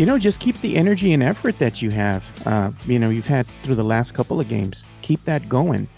You 0.00 0.06
know, 0.06 0.16
just 0.16 0.40
keep 0.40 0.58
the 0.62 0.76
energy 0.76 1.12
and 1.12 1.22
effort 1.22 1.58
that 1.58 1.82
you 1.82 1.90
have. 1.90 2.26
Uh, 2.46 2.70
you 2.86 2.98
know, 2.98 3.10
you've 3.10 3.26
had 3.26 3.46
through 3.62 3.74
the 3.74 3.84
last 3.84 4.14
couple 4.14 4.40
of 4.40 4.48
games. 4.48 4.90
Keep 5.02 5.26
that 5.26 5.46
going. 5.46 5.90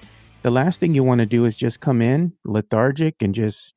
The 0.43 0.51
last 0.51 0.81
thing 0.81 0.93
you 0.93 1.05
want 1.05 1.21
to 1.21 1.27
do 1.27 1.45
is 1.45 1.57
just 1.57 1.79
come 1.79 2.03
in 2.03 2.33
lethargic 2.45 3.23
and 3.23 3.33
just, 3.33 3.75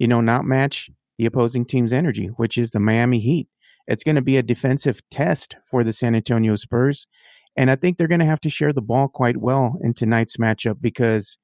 you 0.00 0.08
know, 0.08 0.20
not 0.20 0.44
match 0.44 0.90
the 1.16 1.26
opposing 1.26 1.64
team's 1.64 1.92
energy, 1.92 2.26
which 2.26 2.58
is 2.58 2.72
the 2.72 2.80
Miami 2.80 3.20
Heat. 3.20 3.46
It's 3.86 4.02
going 4.02 4.16
to 4.16 4.20
be 4.20 4.36
a 4.36 4.42
defensive 4.42 5.00
test 5.12 5.54
for 5.70 5.84
the 5.84 5.92
San 5.92 6.16
Antonio 6.16 6.56
Spurs. 6.56 7.06
And 7.56 7.70
I 7.70 7.76
think 7.76 7.98
they're 7.98 8.08
going 8.08 8.18
to 8.18 8.26
have 8.26 8.40
to 8.40 8.50
share 8.50 8.72
the 8.72 8.82
ball 8.82 9.06
quite 9.06 9.36
well 9.36 9.78
in 9.80 9.94
tonight's 9.94 10.38
matchup 10.38 10.80
because 10.80 11.38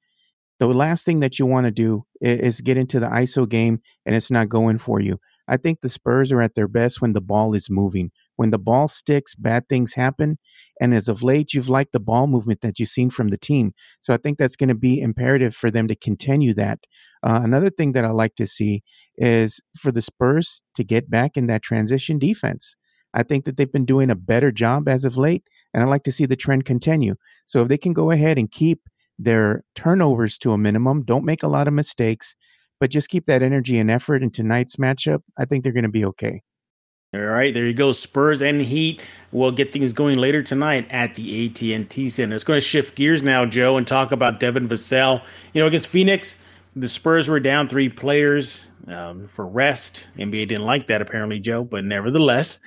the 0.59 0.67
last 0.67 1.05
thing 1.05 1.21
that 1.21 1.39
you 1.39 1.45
want 1.45 1.67
to 1.67 1.71
do 1.71 2.05
is 2.19 2.59
get 2.59 2.75
into 2.75 2.99
the 2.99 3.07
ISO 3.07 3.47
game 3.47 3.79
and 4.05 4.13
it's 4.13 4.29
not 4.29 4.49
going 4.49 4.77
for 4.77 4.99
you. 4.99 5.21
I 5.47 5.57
think 5.57 5.81
the 5.81 5.89
Spurs 5.89 6.31
are 6.31 6.41
at 6.41 6.55
their 6.55 6.67
best 6.67 7.01
when 7.01 7.13
the 7.13 7.21
ball 7.21 7.53
is 7.53 7.69
moving. 7.69 8.11
When 8.35 8.51
the 8.51 8.59
ball 8.59 8.87
sticks, 8.87 9.35
bad 9.35 9.69
things 9.69 9.93
happen. 9.93 10.37
And 10.81 10.93
as 10.93 11.07
of 11.07 11.23
late, 11.23 11.53
you've 11.53 11.69
liked 11.69 11.93
the 11.93 11.99
ball 11.99 12.27
movement 12.27 12.61
that 12.61 12.79
you've 12.79 12.89
seen 12.89 13.09
from 13.09 13.29
the 13.29 13.37
team. 13.37 13.73
So 14.01 14.13
I 14.13 14.17
think 14.17 14.37
that's 14.37 14.55
going 14.55 14.69
to 14.69 14.75
be 14.75 14.99
imperative 14.99 15.55
for 15.55 15.71
them 15.71 15.87
to 15.87 15.95
continue 15.95 16.53
that. 16.55 16.79
Uh, 17.25 17.39
another 17.43 17.69
thing 17.69 17.93
that 17.93 18.05
I 18.05 18.11
like 18.11 18.35
to 18.35 18.45
see 18.45 18.83
is 19.17 19.61
for 19.77 19.91
the 19.91 20.01
Spurs 20.01 20.61
to 20.75 20.83
get 20.83 21.09
back 21.09 21.37
in 21.37 21.47
that 21.47 21.61
transition 21.61 22.19
defense. 22.19 22.75
I 23.13 23.23
think 23.23 23.45
that 23.45 23.55
they've 23.55 23.71
been 23.71 23.85
doing 23.85 24.09
a 24.09 24.15
better 24.15 24.51
job 24.51 24.89
as 24.89 25.05
of 25.05 25.15
late, 25.15 25.47
and 25.73 25.81
I 25.81 25.85
like 25.85 26.03
to 26.03 26.11
see 26.11 26.25
the 26.25 26.35
trend 26.35 26.65
continue. 26.65 27.15
So 27.45 27.61
if 27.61 27.69
they 27.69 27.77
can 27.77 27.93
go 27.93 28.11
ahead 28.11 28.37
and 28.37 28.51
keep 28.51 28.81
their 29.17 29.63
turnovers 29.73 30.37
to 30.39 30.51
a 30.51 30.57
minimum, 30.57 31.03
don't 31.03 31.23
make 31.23 31.41
a 31.41 31.47
lot 31.47 31.69
of 31.69 31.73
mistakes, 31.73 32.35
but 32.79 32.89
just 32.89 33.09
keep 33.09 33.25
that 33.27 33.41
energy 33.41 33.79
and 33.79 33.89
effort 33.89 34.21
in 34.21 34.31
tonight's 34.31 34.75
matchup. 34.75 35.21
I 35.37 35.45
think 35.45 35.63
they're 35.63 35.71
going 35.71 35.83
to 35.83 35.89
be 35.89 36.05
okay. 36.05 36.41
All 37.15 37.35
right, 37.35 37.53
there 37.53 37.65
you 37.65 37.73
go. 37.73 37.91
Spurs 37.91 38.41
and 38.41 38.61
Heat. 38.61 39.01
We'll 39.31 39.51
get 39.51 39.73
things 39.73 39.91
going 39.91 40.17
later 40.17 40.41
tonight 40.43 40.87
at 40.89 41.15
the 41.15 41.47
AT&T 41.47 42.09
Center. 42.09 42.35
It's 42.35 42.43
going 42.43 42.57
to 42.57 42.65
shift 42.65 42.95
gears 42.95 43.21
now, 43.21 43.45
Joe, 43.45 43.77
and 43.77 43.85
talk 43.85 44.11
about 44.11 44.39
Devin 44.39 44.69
Vassell. 44.69 45.21
You 45.53 45.61
know, 45.61 45.67
against 45.67 45.87
Phoenix, 45.87 46.37
the 46.75 46.87
Spurs 46.87 47.27
were 47.27 47.39
down 47.39 47.67
three 47.67 47.89
players 47.89 48.67
um, 48.87 49.27
for 49.27 49.45
rest. 49.45 50.09
NBA 50.17 50.47
didn't 50.47 50.65
like 50.65 50.87
that, 50.87 51.01
apparently, 51.01 51.39
Joe, 51.39 51.63
but 51.63 51.83
nevertheless, 51.83 52.59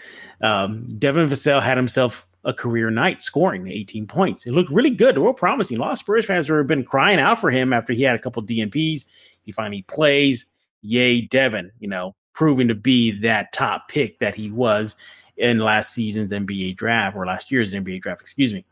um, 0.42 0.86
Devin 0.98 1.28
Vassell 1.28 1.62
had 1.62 1.76
himself 1.76 2.26
a 2.44 2.52
career 2.52 2.90
night 2.90 3.22
scoring 3.22 3.68
18 3.68 4.06
points. 4.06 4.46
It 4.46 4.52
looked 4.52 4.70
really 4.70 4.90
good, 4.90 5.16
real 5.16 5.32
promising. 5.32 5.76
A 5.76 5.80
lot 5.80 5.92
of 5.92 5.98
Spurs 5.98 6.26
fans 6.26 6.48
have 6.48 6.66
been 6.66 6.84
crying 6.84 7.18
out 7.18 7.40
for 7.40 7.50
him 7.50 7.72
after 7.72 7.92
he 7.92 8.02
had 8.02 8.16
a 8.16 8.18
couple 8.18 8.42
DNPs. 8.42 9.06
He 9.44 9.52
finally 9.52 9.82
plays. 9.82 10.46
Yay, 10.82 11.22
Devin, 11.22 11.72
you 11.80 11.88
know, 11.88 12.14
proving 12.38 12.68
to 12.68 12.74
be 12.74 13.10
that 13.10 13.52
top 13.52 13.88
pick 13.88 14.16
that 14.20 14.32
he 14.32 14.48
was 14.48 14.94
in 15.38 15.58
last 15.58 15.92
season's 15.92 16.30
NBA 16.30 16.76
draft 16.76 17.16
or 17.16 17.26
last 17.26 17.50
year's 17.50 17.72
NBA 17.72 18.00
draft, 18.00 18.20
excuse 18.20 18.52
me. 18.52 18.64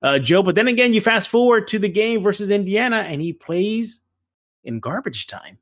Uh, 0.00 0.18
Joe, 0.18 0.42
but 0.42 0.54
then 0.54 0.68
again, 0.68 0.94
you 0.94 1.02
fast 1.02 1.28
forward 1.28 1.68
to 1.68 1.78
the 1.78 1.90
game 1.90 2.22
versus 2.22 2.48
Indiana 2.48 3.00
and 3.00 3.20
he 3.20 3.34
plays 3.34 4.00
in 4.64 4.80
garbage 4.80 5.26
time 5.26 5.58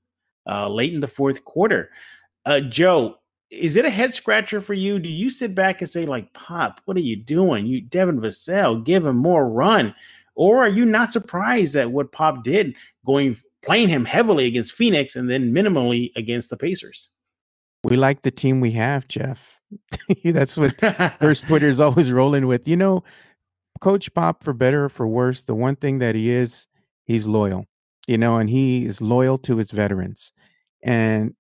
uh, 0.49 0.69
late 0.69 0.95
in 0.95 1.01
the 1.01 1.09
fourth 1.09 1.45
quarter. 1.45 1.91
Uh, 2.47 2.61
Joe, 2.61 3.17
is 3.51 3.75
it 3.75 3.85
a 3.85 3.91
head 3.91 4.15
scratcher 4.15 4.61
for 4.61 4.75
you? 4.75 5.01
Do 5.01 5.09
you 5.09 5.29
sit 5.29 5.57
back 5.57 5.81
and 5.81 5.91
say, 5.91 6.07
like, 6.07 6.33
Pop, 6.35 6.81
what 6.85 6.97
are 6.97 7.01
you 7.01 7.17
doing? 7.17 7.67
You 7.67 7.81
Devin 7.81 8.21
Vassell, 8.21 8.85
give 8.85 9.05
him 9.05 9.17
more 9.17 9.49
run. 9.51 9.93
Or 10.37 10.59
are 10.59 10.69
you 10.69 10.85
not 10.85 11.11
surprised 11.11 11.75
at 11.75 11.91
what 11.91 12.13
Pop 12.13 12.45
did 12.45 12.75
going 13.05 13.37
playing 13.63 13.89
him 13.89 14.05
heavily 14.05 14.47
against 14.47 14.75
Phoenix 14.75 15.17
and 15.17 15.29
then 15.29 15.53
minimally 15.53 16.13
against 16.15 16.51
the 16.51 16.57
Pacers. 16.57 17.11
We 17.85 17.97
like 17.97 18.23
the 18.23 18.31
team 18.31 18.61
we 18.61 18.73
have, 18.73 19.09
Jeff. 19.09 19.61
That's 20.25 20.57
what 20.57 20.75
Spurs 20.79 21.41
Twitter 21.47 21.69
is 21.69 21.81
always 21.81 22.11
rolling 22.11 22.47
with. 22.47 22.67
You 22.67 22.77
know, 22.77 23.05
Coach 23.81 24.13
Pop, 24.15 24.43
for 24.43 24.53
better 24.53 24.87
or 24.87 24.89
for 24.89 25.07
worse, 25.07 25.45
the 25.45 25.55
one 25.55 25.77
thing 25.77 25.99
that 25.99 26.15
he 26.15 26.31
is, 26.31 26.67
he's 27.05 27.27
loyal, 27.27 27.67
you 28.07 28.19
know, 28.19 28.39
and 28.39 28.51
he 28.51 28.87
is 28.87 29.01
loyal 29.01 29.39
to 29.39 29.57
his 29.57 29.71
veterans. 29.71 30.33
And 30.83 31.35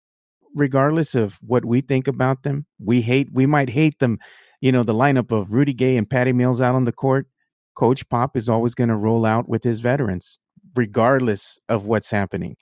regardless 0.55 1.15
of 1.15 1.39
what 1.43 1.65
we 1.65 1.81
think 1.81 2.07
about 2.07 2.43
them, 2.43 2.67
we 2.79 3.03
hate, 3.03 3.29
we 3.33 3.47
might 3.47 3.71
hate 3.71 3.99
them, 3.99 4.19
you 4.61 4.71
know, 4.71 4.83
the 4.83 4.95
lineup 4.95 5.33
of 5.33 5.53
Rudy 5.53 5.75
Gay 5.75 5.97
and 5.97 6.09
Patty 6.09 6.33
Mills 6.33 6.61
out 6.61 6.75
on 6.75 6.85
the 6.85 6.93
court. 6.93 7.27
Coach 7.75 8.09
Pop 8.09 8.37
is 8.37 8.49
always 8.49 8.75
going 8.75 8.89
to 8.89 8.97
roll 8.97 9.25
out 9.25 9.49
with 9.49 9.65
his 9.65 9.81
veterans 9.81 10.39
regardless 10.75 11.59
of 11.69 11.87
what's 11.87 12.11
happening. 12.11 12.57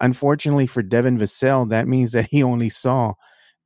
Unfortunately 0.00 0.66
for 0.66 0.82
Devin 0.82 1.18
Vassell, 1.18 1.68
that 1.68 1.86
means 1.86 2.12
that 2.12 2.28
he 2.30 2.42
only 2.42 2.70
saw 2.70 3.14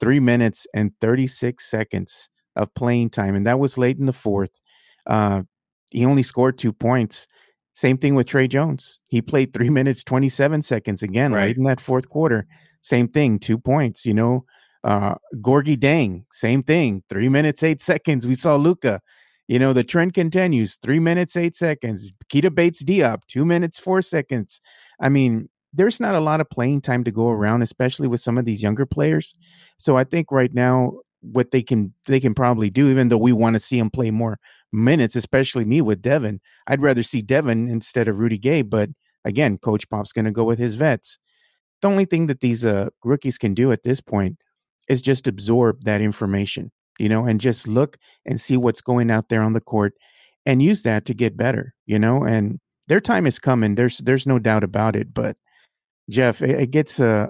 three 0.01 0.21
minutes 0.21 0.67
and 0.75 0.91
36 1.01 1.65
seconds 1.65 2.29
of 2.57 2.75
playing 2.75 3.11
time, 3.11 3.35
and 3.35 3.47
that 3.47 3.59
was 3.59 3.79
late 3.79 3.99
in 3.99 4.07
the 4.07 4.13
fourth. 4.13 4.61
Uh, 5.07 5.43
he 5.91 6.05
only 6.05 6.23
scored 6.23 6.59
two 6.59 6.73
points. 6.73 7.27
Same 7.73 7.99
thing 7.99 8.15
with 8.15 8.27
Tre 8.27 8.49
Jones. 8.49 9.01
He 9.07 9.23
played 9.23 9.53
three 9.53 9.71
minutes, 9.79 10.03
27 10.05 10.63
seconds 10.63 11.03
again, 11.03 11.33
right, 11.33 11.41
right 11.41 11.57
in 11.57 11.65
that 11.65 11.81
fourth 11.81 12.09
quarter. 12.09 12.47
Same 12.81 13.09
thing, 13.09 13.39
two 13.39 13.59
points, 13.59 14.05
you 14.05 14.15
know. 14.15 14.45
Uh, 14.83 15.15
Gorgui 15.37 15.77
Dieng, 15.77 16.25
same 16.31 16.63
thing, 16.63 17.03
three 17.09 17.29
minutes, 17.31 17.63
eight 17.63 17.81
seconds. 17.81 18.29
We 18.29 18.35
saw 18.35 18.57
Luka. 18.57 19.01
you 19.49 19.59
know, 19.59 19.73
the 19.73 19.85
trend 19.85 20.13
continues 20.13 20.77
three 20.77 20.99
minutes, 20.99 21.37
eight 21.37 21.57
seconds. 21.57 22.13
Keita 22.31 22.55
Bates 22.55 22.85
Diop, 22.85 23.23
two 23.27 23.47
minutes, 23.47 23.79
four 23.79 24.03
seconds. 24.03 24.61
I 25.01 25.09
mean, 25.09 25.49
there's 25.75 26.01
not 26.01 26.15
a 26.15 26.21
lot 26.21 26.41
of 26.41 26.51
playing 26.51 26.81
time 26.81 27.05
to 27.05 27.11
go 27.11 27.29
around, 27.29 27.63
especially 27.63 28.09
with 28.09 28.21
some 28.21 28.39
of 28.39 28.45
these 28.45 28.63
younger 28.63 28.87
players. 28.87 29.37
So 29.79 29.97
I 29.97 30.05
think 30.05 30.31
right 30.31 30.53
now, 30.53 31.01
what 31.21 31.51
they 31.51 31.63
can 31.63 31.95
they 32.07 32.21
can 32.21 32.35
probably 32.35 32.71
do, 32.71 32.91
even 32.91 33.09
though 33.09 33.17
we 33.17 33.33
want 33.33 33.55
to 33.55 33.61
see 33.61 33.79
them 33.79 33.91
play 33.91 34.11
more 34.11 34.39
minutes, 34.73 35.17
especially 35.17 35.65
me 35.65 35.81
with 35.81 36.03
Devin, 36.03 36.41
I'd 36.67 36.83
rather 36.83 37.03
see 37.03 37.23
Devin 37.23 37.69
instead 37.69 38.09
of 38.09 38.19
Rudy 38.19 38.39
Gay. 38.39 38.63
But 38.63 38.91
again, 39.25 39.59
Coach 39.59 39.89
Pop's 39.89 40.13
going 40.13 40.27
to 40.27 40.31
go 40.31 40.45
with 40.45 40.59
his 40.59 40.75
vets. 40.75 41.19
The 41.83 41.89
only 41.89 42.05
thing 42.05 42.27
that 42.27 42.41
these 42.41 42.65
uh, 42.65 42.89
rookies 43.05 43.39
can 43.39 43.55
do 43.55 43.73
at 43.73 43.83
this 43.83 44.01
point 44.01 44.39
is 44.89 45.03
just 45.03 45.27
absorb 45.27 45.85
that 45.85 46.01
information 46.01 46.71
you 46.99 47.09
know, 47.09 47.27
and 47.27 47.41
just 47.41 47.67
look 47.67 47.99
and 48.25 48.41
see 48.41 48.57
what's 48.57 48.81
going 48.81 49.11
out 49.11 49.29
there 49.29 49.43
on 49.43 49.53
the 49.53 49.61
court 49.61 49.95
and 50.47 50.63
use 50.63 50.83
that 50.83 51.05
to 51.07 51.15
get 51.15 51.37
better, 51.37 51.75
you 51.87 51.99
know, 51.99 52.25
and 52.25 52.61
their 52.89 53.01
time 53.01 53.27
is 53.27 53.39
coming. 53.39 53.75
There's 53.75 53.99
there's 53.99 54.27
no 54.27 54.39
doubt 54.39 54.65
about 54.65 54.95
it. 54.97 55.15
But 55.15 55.37
Jeff, 56.11 56.43
it, 56.43 56.51
it 56.51 56.71
gets 56.71 57.01
uh, 57.01 57.29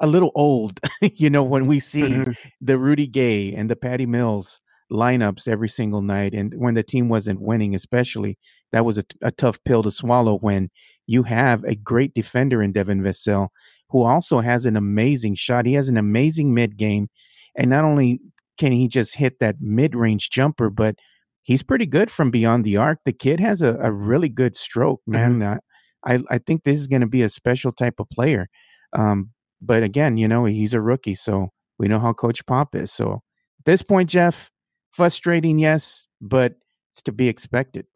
a 0.00 0.06
little 0.06 0.32
old, 0.34 0.80
you 1.02 1.30
know, 1.30 1.42
when 1.42 1.66
we 1.66 1.78
see 1.78 2.02
mm-hmm. 2.02 2.32
the 2.60 2.78
Rudy 2.78 3.06
Gay 3.06 3.54
and 3.54 3.70
the 3.70 3.76
Patty 3.76 4.06
Mills 4.06 4.60
lineups 4.90 5.46
every 5.46 5.68
single 5.68 6.02
night, 6.02 6.34
and 6.34 6.52
when 6.56 6.74
the 6.74 6.82
team 6.82 7.08
wasn't 7.08 7.40
winning, 7.40 7.74
especially 7.74 8.38
that 8.72 8.84
was 8.84 8.98
a, 8.98 9.04
a 9.22 9.30
tough 9.30 9.58
pill 9.64 9.82
to 9.82 9.90
swallow. 9.90 10.36
When 10.36 10.70
you 11.06 11.24
have 11.24 11.64
a 11.64 11.74
great 11.74 12.14
defender 12.14 12.62
in 12.62 12.72
Devin 12.72 13.02
Vassell, 13.02 13.48
who 13.90 14.04
also 14.04 14.40
has 14.40 14.66
an 14.66 14.76
amazing 14.76 15.34
shot. 15.34 15.66
He 15.66 15.74
has 15.74 15.88
an 15.88 15.96
amazing 15.96 16.54
mid 16.54 16.76
game, 16.76 17.08
and 17.56 17.70
not 17.70 17.84
only 17.84 18.20
can 18.60 18.72
he 18.72 18.86
just 18.86 19.16
hit 19.16 19.38
that 19.40 19.56
mid-range 19.60 20.28
jumper 20.30 20.68
but 20.68 20.94
he's 21.42 21.62
pretty 21.62 21.86
good 21.86 22.10
from 22.10 22.30
beyond 22.30 22.62
the 22.62 22.76
arc 22.76 22.98
the 23.04 23.12
kid 23.12 23.40
has 23.40 23.62
a, 23.62 23.76
a 23.80 23.90
really 23.90 24.28
good 24.28 24.54
stroke 24.54 25.00
man 25.06 25.32
mm-hmm. 25.32 25.56
I, 26.04 26.20
I 26.30 26.38
think 26.38 26.64
this 26.64 26.78
is 26.78 26.86
going 26.86 27.00
to 27.00 27.06
be 27.06 27.22
a 27.22 27.28
special 27.28 27.72
type 27.72 28.00
of 28.00 28.08
player 28.08 28.48
um, 28.92 29.30
but 29.60 29.82
again 29.82 30.16
you 30.16 30.28
know 30.28 30.44
he's 30.44 30.74
a 30.74 30.80
rookie 30.80 31.14
so 31.14 31.50
we 31.78 31.88
know 31.88 31.98
how 31.98 32.12
coach 32.12 32.44
pop 32.46 32.74
is 32.74 32.92
so 32.92 33.22
at 33.60 33.64
this 33.64 33.82
point 33.82 34.08
jeff 34.08 34.50
frustrating 34.92 35.58
yes 35.58 36.06
but 36.20 36.54
it's 36.90 37.02
to 37.02 37.12
be 37.12 37.28
expected 37.28 37.86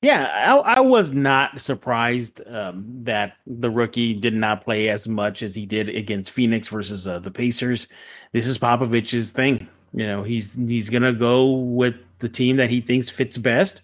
yeah, 0.00 0.54
I, 0.54 0.76
I, 0.76 0.80
was 0.80 1.10
not 1.10 1.60
surprised 1.60 2.40
um, 2.46 2.84
that 3.02 3.32
the 3.48 3.68
rookie 3.68 4.14
did 4.14 4.32
not 4.32 4.62
play 4.62 4.88
as 4.88 5.08
much 5.08 5.42
as 5.42 5.56
he 5.56 5.66
did 5.66 5.88
against 5.88 6.30
Phoenix 6.30 6.68
versus 6.68 7.08
uh, 7.08 7.18
the 7.18 7.32
Pacers. 7.32 7.88
This 8.32 8.46
is 8.46 8.58
Popovich's 8.58 9.32
thing. 9.32 9.66
You 9.92 10.06
know, 10.06 10.22
he's 10.22 10.54
he's 10.54 10.88
gonna 10.88 11.12
go 11.12 11.50
with 11.50 11.96
the 12.20 12.28
team 12.28 12.58
that 12.58 12.70
he 12.70 12.80
thinks 12.80 13.10
fits 13.10 13.38
best, 13.38 13.82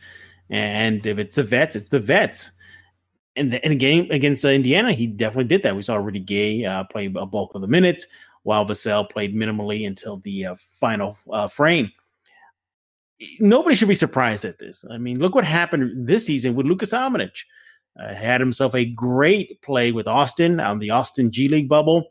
and 0.50 1.04
if 1.04 1.18
it's 1.18 1.34
the 1.34 1.42
vets, 1.42 1.74
it's 1.74 1.88
the 1.88 1.98
vets. 1.98 2.52
And 3.36 3.52
the, 3.52 3.64
in 3.64 3.72
a 3.72 3.76
game 3.76 4.08
against 4.10 4.44
uh, 4.44 4.48
Indiana, 4.48 4.92
he 4.92 5.06
definitely 5.06 5.48
did 5.48 5.62
that. 5.64 5.74
We 5.74 5.82
saw 5.82 5.96
Rudy 5.96 6.20
Gay 6.20 6.64
uh, 6.64 6.84
play 6.84 7.06
a 7.06 7.26
bulk 7.26 7.54
of 7.54 7.60
the 7.60 7.68
minutes, 7.68 8.06
while 8.44 8.64
Vassell 8.64 9.08
played 9.10 9.34
minimally 9.34 9.86
until 9.86 10.18
the 10.18 10.46
uh, 10.46 10.56
final 10.78 11.16
uh, 11.32 11.48
frame. 11.48 11.90
Nobody 13.40 13.74
should 13.74 13.88
be 13.88 13.94
surprised 13.94 14.44
at 14.44 14.58
this. 14.58 14.84
I 14.90 14.98
mean, 14.98 15.18
look 15.18 15.34
what 15.34 15.44
happened 15.44 16.06
this 16.06 16.26
season 16.26 16.54
with 16.54 16.66
Lucas 16.66 16.92
Samanic. 16.92 17.44
Uh, 17.98 18.12
had 18.12 18.40
himself 18.40 18.74
a 18.74 18.84
great 18.84 19.62
play 19.62 19.92
with 19.92 20.08
Austin 20.08 20.58
on 20.58 20.80
the 20.80 20.90
Austin 20.90 21.30
G 21.30 21.48
League 21.48 21.68
bubble. 21.68 22.10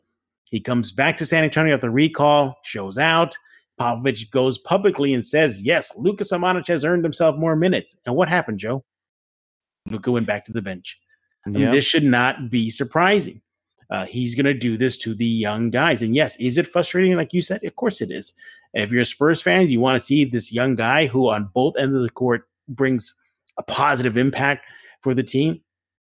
He 0.50 0.58
comes 0.58 0.90
back 0.92 1.16
to 1.18 1.26
San 1.26 1.44
Antonio 1.44 1.74
after 1.74 1.90
recall, 1.90 2.56
shows 2.62 2.96
out. 2.96 3.36
Popovich 3.78 4.30
goes 4.30 4.56
publicly 4.56 5.12
and 5.12 5.24
says, 5.24 5.60
yes, 5.60 5.92
Lucas 5.96 6.32
Samanic 6.32 6.68
has 6.68 6.84
earned 6.84 7.04
himself 7.04 7.36
more 7.36 7.54
minutes. 7.54 7.96
And 8.06 8.14
what 8.14 8.28
happened, 8.28 8.60
Joe? 8.60 8.84
Luka 9.90 10.10
went 10.10 10.26
back 10.26 10.44
to 10.46 10.52
the 10.52 10.62
bench. 10.62 10.98
I 11.46 11.50
mean, 11.50 11.70
this 11.70 11.84
should 11.84 12.04
not 12.04 12.50
be 12.50 12.70
surprising. 12.70 13.40
Uh, 13.90 14.06
he's 14.06 14.34
going 14.34 14.46
to 14.46 14.54
do 14.54 14.76
this 14.76 14.96
to 14.98 15.14
the 15.14 15.26
young 15.26 15.70
guys. 15.70 16.02
And 16.02 16.14
yes, 16.14 16.36
is 16.36 16.56
it 16.58 16.66
frustrating? 16.66 17.16
Like 17.16 17.32
you 17.32 17.42
said, 17.42 17.62
of 17.64 17.76
course 17.76 18.00
it 18.00 18.10
is. 18.10 18.32
If 18.72 18.90
you're 18.90 19.04
Spurs 19.04 19.42
fans, 19.42 19.70
you 19.70 19.78
want 19.78 19.96
to 19.96 20.04
see 20.04 20.24
this 20.24 20.52
young 20.52 20.74
guy 20.74 21.06
who 21.06 21.28
on 21.28 21.50
both 21.54 21.76
ends 21.76 21.96
of 21.96 22.02
the 22.02 22.10
court 22.10 22.48
brings 22.66 23.14
a 23.58 23.62
positive 23.62 24.16
impact 24.16 24.66
for 25.02 25.14
the 25.14 25.22
team 25.22 25.60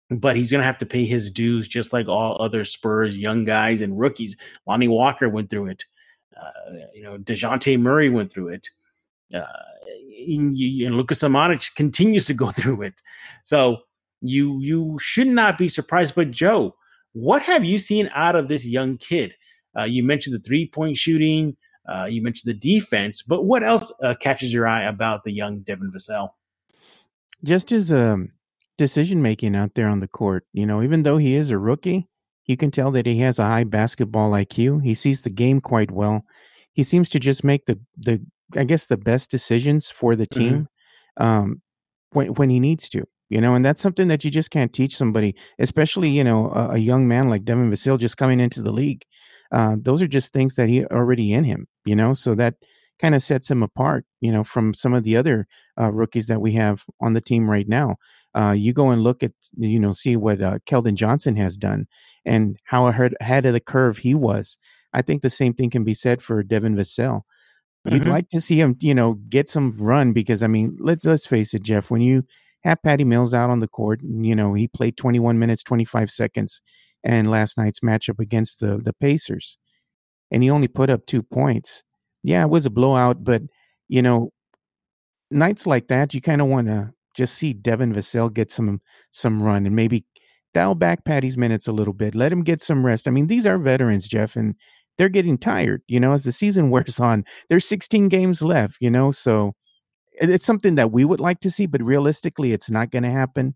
but 0.10 0.36
he's 0.36 0.52
going 0.52 0.60
to 0.60 0.66
have 0.66 0.80
to 0.80 0.86
pay 0.86 1.06
his 1.06 1.30
dues 1.30 1.68
just 1.68 1.94
like 1.94 2.08
all 2.08 2.42
other 2.42 2.66
Spurs 2.66 3.18
young 3.18 3.44
guys 3.44 3.82
and 3.82 4.00
rookies. 4.00 4.36
Lonnie 4.66 4.88
Walker 4.88 5.30
went 5.30 5.50
through 5.50 5.68
it. 5.68 5.86
Uh, 6.40 6.52
you 6.94 7.04
know, 7.04 7.18
DeJounte 7.18 7.80
Murray 7.80 8.10
went 8.10 8.32
through 8.32 8.50
it. 8.50 8.70
Uh, 9.34 9.44
and, 10.28 10.58
and 10.58 10.96
Lucas 10.96 11.22
continues 11.72 12.26
to 12.26 12.34
go 12.34 12.50
through 12.52 12.82
it. 12.82 13.02
So 13.44 13.82
you 14.22 14.60
you 14.62 14.98
should 15.00 15.28
not 15.28 15.58
be 15.58 15.70
surprised. 15.70 16.16
But 16.16 16.32
Joe, 16.32 16.76
what 17.14 17.42
have 17.44 17.64
you 17.66 17.80
seen 17.80 18.10
out 18.14 18.36
of 18.36 18.48
this 18.48 18.66
young 18.66 18.98
kid? 18.98 19.34
Uh, 19.78 19.84
you 19.84 20.04
mentioned 20.04 20.36
the 20.36 20.40
three 20.40 20.68
point 20.68 20.98
shooting. 20.98 21.56
Uh, 21.88 22.06
you 22.06 22.22
mentioned 22.22 22.50
the 22.50 22.60
defense, 22.60 23.24
but 23.24 23.46
what 23.46 23.64
else 23.64 23.92
uh, 24.04 24.14
catches 24.14 24.54
your 24.54 24.68
eye 24.68 24.84
about 24.84 25.24
the 25.24 25.32
young 25.32 25.60
Devin 25.62 25.92
Vassell? 25.92 26.30
Just 27.44 27.72
as 27.72 27.92
um, 27.92 28.30
decision 28.80 29.22
making 29.22 29.56
out 29.56 29.76
there 29.76 29.88
on 29.88 30.00
the 30.00 30.08
court. 30.08 30.46
You 30.54 30.66
know, 30.66 30.82
even 30.82 31.04
though 31.04 31.18
he 31.18 31.36
is 31.36 31.52
a 31.52 31.58
rookie, 31.60 32.08
you 32.46 32.58
can 32.58 32.72
tell 32.72 32.90
that 32.92 33.06
he 33.06 33.20
has 33.20 33.38
a 33.38 33.46
high 33.46 33.66
basketball 33.66 34.32
IQ. 34.32 34.84
He 34.84 34.96
sees 34.96 35.22
the 35.22 35.30
game 35.30 35.62
quite 35.62 35.92
well. 35.92 36.26
He 36.74 36.84
seems 36.84 37.10
to 37.12 37.20
just 37.20 37.44
make 37.44 37.66
the 37.68 37.80
the 37.96 38.26
I 38.56 38.64
guess 38.64 38.88
the 38.88 38.98
best 38.98 39.30
decisions 39.30 39.92
for 39.92 40.16
the 40.16 40.26
mm-hmm. 40.26 40.40
team 40.40 40.68
mm-hmm. 41.20 41.24
um, 41.24 41.62
when 42.12 42.34
when 42.34 42.50
he 42.50 42.60
needs 42.60 42.90
to. 42.90 43.06
You 43.30 43.42
know, 43.42 43.56
and 43.56 43.64
that's 43.64 43.82
something 43.82 44.08
that 44.08 44.24
you 44.24 44.32
just 44.32 44.50
can't 44.50 44.74
teach 44.74 44.98
somebody, 44.98 45.36
especially 45.60 46.10
you 46.10 46.24
know 46.24 46.52
a, 46.52 46.72
a 46.72 46.78
young 46.78 47.08
man 47.08 47.30
like 47.30 47.46
Devin 47.46 47.70
Vassell 47.72 48.00
just 48.00 48.18
coming 48.18 48.40
into 48.40 48.62
the 48.62 48.72
league. 48.72 49.04
Uh, 49.52 49.76
those 49.80 50.02
are 50.02 50.08
just 50.08 50.34
things 50.34 50.56
that 50.56 50.70
he 50.70 50.86
already 50.86 51.34
in 51.34 51.44
him. 51.44 51.68
You 51.86 51.96
know, 51.96 52.14
so 52.14 52.36
that 52.36 52.56
kind 53.00 53.16
of 53.16 53.24
sets 53.24 53.50
him 53.50 53.64
apart. 53.64 54.06
You 54.22 54.32
know, 54.32 54.44
from 54.44 54.74
some 54.74 54.94
of 54.94 55.04
the 55.04 55.16
other 55.16 55.48
uh, 55.80 55.92
rookies 55.92 56.28
that 56.28 56.42
we 56.42 56.54
have 56.54 56.84
on 57.00 57.14
the 57.14 57.22
team 57.22 57.50
right 57.50 57.68
now. 57.68 57.98
Uh, 58.36 58.52
you 58.52 58.74
go 58.74 58.92
and 58.92 59.02
look 59.02 59.24
at, 59.24 59.32
you 59.58 59.80
know, 59.80 59.92
see 59.92 60.16
what 60.16 60.40
uh, 60.40 60.60
Keldon 60.68 60.94
Johnson 60.94 61.36
has 61.38 61.58
done 61.58 61.88
and 62.24 62.58
how 62.66 62.86
ahead 62.86 63.46
of 63.46 63.54
the 63.54 63.60
curve 63.60 63.98
he 63.98 64.14
was. 64.14 64.60
I 64.94 65.02
think 65.02 65.22
the 65.22 65.30
same 65.30 65.54
thing 65.54 65.70
can 65.70 65.84
be 65.84 65.94
said 65.94 66.22
for 66.22 66.44
Devin 66.44 66.76
Vassell. 66.76 67.22
Mm-hmm. 67.88 67.96
You'd 67.96 68.08
like 68.08 68.30
to 68.30 68.42
see 68.42 68.60
him, 68.60 68.76
you 68.82 68.94
know, 68.94 69.14
get 69.30 69.50
some 69.50 69.76
run 69.78 70.14
because 70.14 70.44
I 70.44 70.48
mean, 70.48 70.78
let's 70.80 71.06
let's 71.06 71.26
face 71.26 71.54
it, 71.54 71.64
Jeff. 71.64 71.90
When 71.90 72.02
you 72.02 72.24
have 72.64 72.82
Patty 72.84 73.04
Mills 73.04 73.34
out 73.34 73.50
on 73.50 73.60
the 73.60 73.68
court, 73.68 74.02
you 74.04 74.36
know, 74.36 74.54
he 74.54 74.68
played 74.68 74.98
21 74.98 75.40
minutes 75.40 75.64
25 75.64 76.12
seconds, 76.12 76.62
and 77.04 77.30
last 77.32 77.58
night's 77.58 77.80
matchup 77.82 78.20
against 78.20 78.60
the 78.60 78.78
the 78.78 78.94
Pacers, 78.94 79.58
and 80.32 80.44
he 80.44 80.50
only 80.50 80.68
put 80.68 80.90
up 80.90 81.06
two 81.06 81.24
points. 81.24 81.84
Yeah, 82.24 82.44
it 82.44 82.50
was 82.50 82.66
a 82.66 82.70
blowout, 82.70 83.24
but 83.24 83.44
you 83.88 84.02
know, 84.02 84.32
nights 85.32 85.66
like 85.68 85.88
that, 85.88 86.14
you 86.14 86.22
kind 86.22 86.42
of 86.42 86.48
want 86.48 86.68
to 86.68 86.92
just 87.16 87.36
see 87.36 87.54
Devin 87.54 87.94
Vassell 87.94 88.34
get 88.34 88.52
some 88.52 88.82
some 89.12 89.42
run 89.42 89.66
and 89.66 89.76
maybe 89.76 90.06
dial 90.54 90.76
back 90.76 91.06
Patty's 91.06 91.38
minutes 91.38 91.68
a 91.68 91.72
little 91.72 91.94
bit. 91.94 92.16
Let 92.16 92.32
him 92.32 92.44
get 92.44 92.62
some 92.62 92.86
rest. 92.86 93.08
I 93.08 93.12
mean, 93.12 93.28
these 93.28 93.46
are 93.46 93.58
veterans, 93.58 94.08
Jeff, 94.08 94.36
and 94.36 94.56
they're 94.98 95.10
getting 95.10 95.38
tired. 95.38 95.82
You 95.88 96.00
know, 96.00 96.14
as 96.14 96.24
the 96.24 96.32
season 96.32 96.70
wears 96.72 97.00
on, 97.00 97.24
there's 97.50 97.66
16 97.66 98.10
games 98.10 98.42
left. 98.42 98.78
You 98.80 98.90
know, 98.90 99.12
so 99.12 99.54
it's 100.20 100.46
something 100.46 100.76
that 100.76 100.92
we 100.92 101.06
would 101.06 101.20
like 101.20 101.40
to 101.42 101.52
see, 101.52 101.66
but 101.66 101.84
realistically, 101.84 102.54
it's 102.54 102.70
not 102.70 102.92
going 102.92 103.04
to 103.04 103.12
happen. 103.12 103.56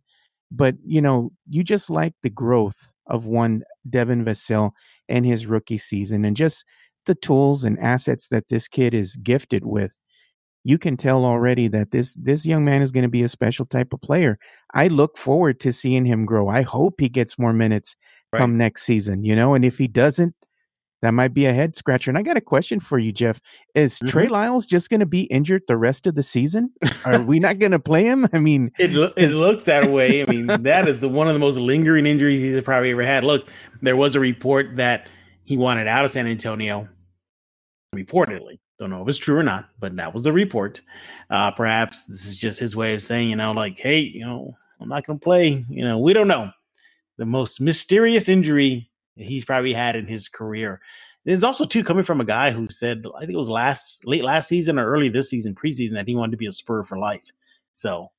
But 0.51 0.75
you 0.85 1.01
know, 1.01 1.31
you 1.49 1.63
just 1.63 1.89
like 1.89 2.13
the 2.23 2.29
growth 2.29 2.93
of 3.07 3.25
one 3.25 3.63
Devin 3.89 4.23
Vassell 4.23 4.71
and 5.09 5.25
his 5.25 5.45
rookie 5.45 5.77
season, 5.77 6.25
and 6.25 6.35
just 6.37 6.65
the 7.05 7.15
tools 7.15 7.63
and 7.63 7.79
assets 7.79 8.29
that 8.29 8.49
this 8.49 8.67
kid 8.67 8.93
is 8.93 9.17
gifted 9.17 9.65
with 9.65 9.97
you 10.63 10.77
can 10.77 10.95
tell 10.97 11.25
already 11.25 11.67
that 11.67 11.91
this 11.91 12.13
this 12.15 12.45
young 12.45 12.63
man 12.63 12.81
is 12.81 12.91
going 12.91 13.03
to 13.03 13.09
be 13.09 13.23
a 13.23 13.29
special 13.29 13.65
type 13.65 13.93
of 13.93 14.01
player. 14.01 14.39
I 14.73 14.87
look 14.87 15.17
forward 15.17 15.59
to 15.61 15.73
seeing 15.73 16.05
him 16.05 16.25
grow. 16.25 16.47
I 16.47 16.61
hope 16.61 16.95
he 16.99 17.09
gets 17.09 17.37
more 17.37 17.53
minutes 17.53 17.95
right. 18.31 18.39
come 18.39 18.57
next 18.57 18.83
season, 18.83 19.23
you 19.23 19.35
know, 19.35 19.53
and 19.53 19.65
if 19.65 19.77
he 19.77 19.87
doesn't, 19.87 20.33
that 21.03 21.13
might 21.13 21.33
be 21.33 21.45
a 21.45 21.53
head 21.53 21.75
scratcher. 21.75 22.09
And 22.09 22.17
I 22.17 22.21
got 22.21 22.37
a 22.37 22.41
question 22.41 22.79
for 22.79 22.97
you, 22.97 23.11
Jeff. 23.11 23.41
Is 23.75 23.95
mm-hmm. 23.95 24.07
Trey 24.07 24.27
Lyles 24.29 24.65
just 24.65 24.89
going 24.89 25.01
to 25.01 25.05
be 25.05 25.23
injured 25.23 25.63
the 25.67 25.75
rest 25.75 26.07
of 26.07 26.15
the 26.15 26.23
season? 26.23 26.71
Are 27.03 27.21
we 27.21 27.41
not 27.41 27.59
going 27.59 27.73
to 27.73 27.79
play 27.79 28.05
him? 28.05 28.25
I 28.31 28.39
mean, 28.39 28.71
it, 28.79 28.91
lo- 28.93 29.11
it 29.17 29.31
looks 29.31 29.65
that 29.65 29.91
way. 29.91 30.23
I 30.23 30.25
mean, 30.27 30.47
that 30.63 30.87
is 30.87 31.01
the 31.01 31.09
one 31.09 31.27
of 31.27 31.33
the 31.33 31.39
most 31.39 31.57
lingering 31.57 32.05
injuries 32.05 32.39
he's 32.39 32.59
probably 32.61 32.91
ever 32.91 33.03
had. 33.03 33.25
Look, 33.25 33.49
there 33.81 33.97
was 33.97 34.15
a 34.15 34.21
report 34.21 34.77
that 34.77 35.09
he 35.43 35.57
wanted 35.57 35.89
out 35.89 36.05
of 36.05 36.11
San 36.11 36.25
Antonio, 36.25 36.87
reportedly. 37.93 38.59
Don't 38.79 38.89
know 38.89 39.01
if 39.01 39.09
it's 39.09 39.17
true 39.17 39.35
or 39.35 39.43
not, 39.43 39.67
but 39.81 39.97
that 39.97 40.13
was 40.13 40.23
the 40.23 40.31
report. 40.31 40.79
Uh, 41.29 41.51
perhaps 41.51 42.05
this 42.05 42.25
is 42.25 42.37
just 42.37 42.59
his 42.59 42.77
way 42.77 42.93
of 42.93 43.03
saying, 43.03 43.29
you 43.29 43.35
know, 43.35 43.51
like, 43.51 43.77
hey, 43.77 43.99
you 43.99 44.25
know, 44.25 44.55
I'm 44.79 44.87
not 44.87 45.05
going 45.05 45.19
to 45.19 45.23
play. 45.23 45.65
You 45.67 45.83
know, 45.83 45.99
we 45.99 46.13
don't 46.13 46.29
know. 46.29 46.51
The 47.17 47.25
most 47.25 47.59
mysterious 47.59 48.29
injury 48.29 48.89
he's 49.15 49.45
probably 49.45 49.73
had 49.73 49.95
in 49.95 50.07
his 50.07 50.29
career. 50.29 50.81
There's 51.25 51.43
also 51.43 51.65
too 51.65 51.83
coming 51.83 52.03
from 52.03 52.19
a 52.19 52.25
guy 52.25 52.51
who 52.51 52.67
said, 52.69 53.05
I 53.15 53.21
think 53.21 53.33
it 53.33 53.37
was 53.37 53.49
last 53.49 54.05
late 54.05 54.23
last 54.23 54.47
season 54.47 54.77
or 54.77 54.85
early 54.85 55.09
this 55.09 55.29
season, 55.29 55.55
preseason, 55.55 55.93
that 55.93 56.07
he 56.07 56.15
wanted 56.15 56.31
to 56.31 56.37
be 56.37 56.47
a 56.47 56.51
Spur 56.51 56.83
for 56.83 56.97
life. 56.97 57.23
So 57.75 58.11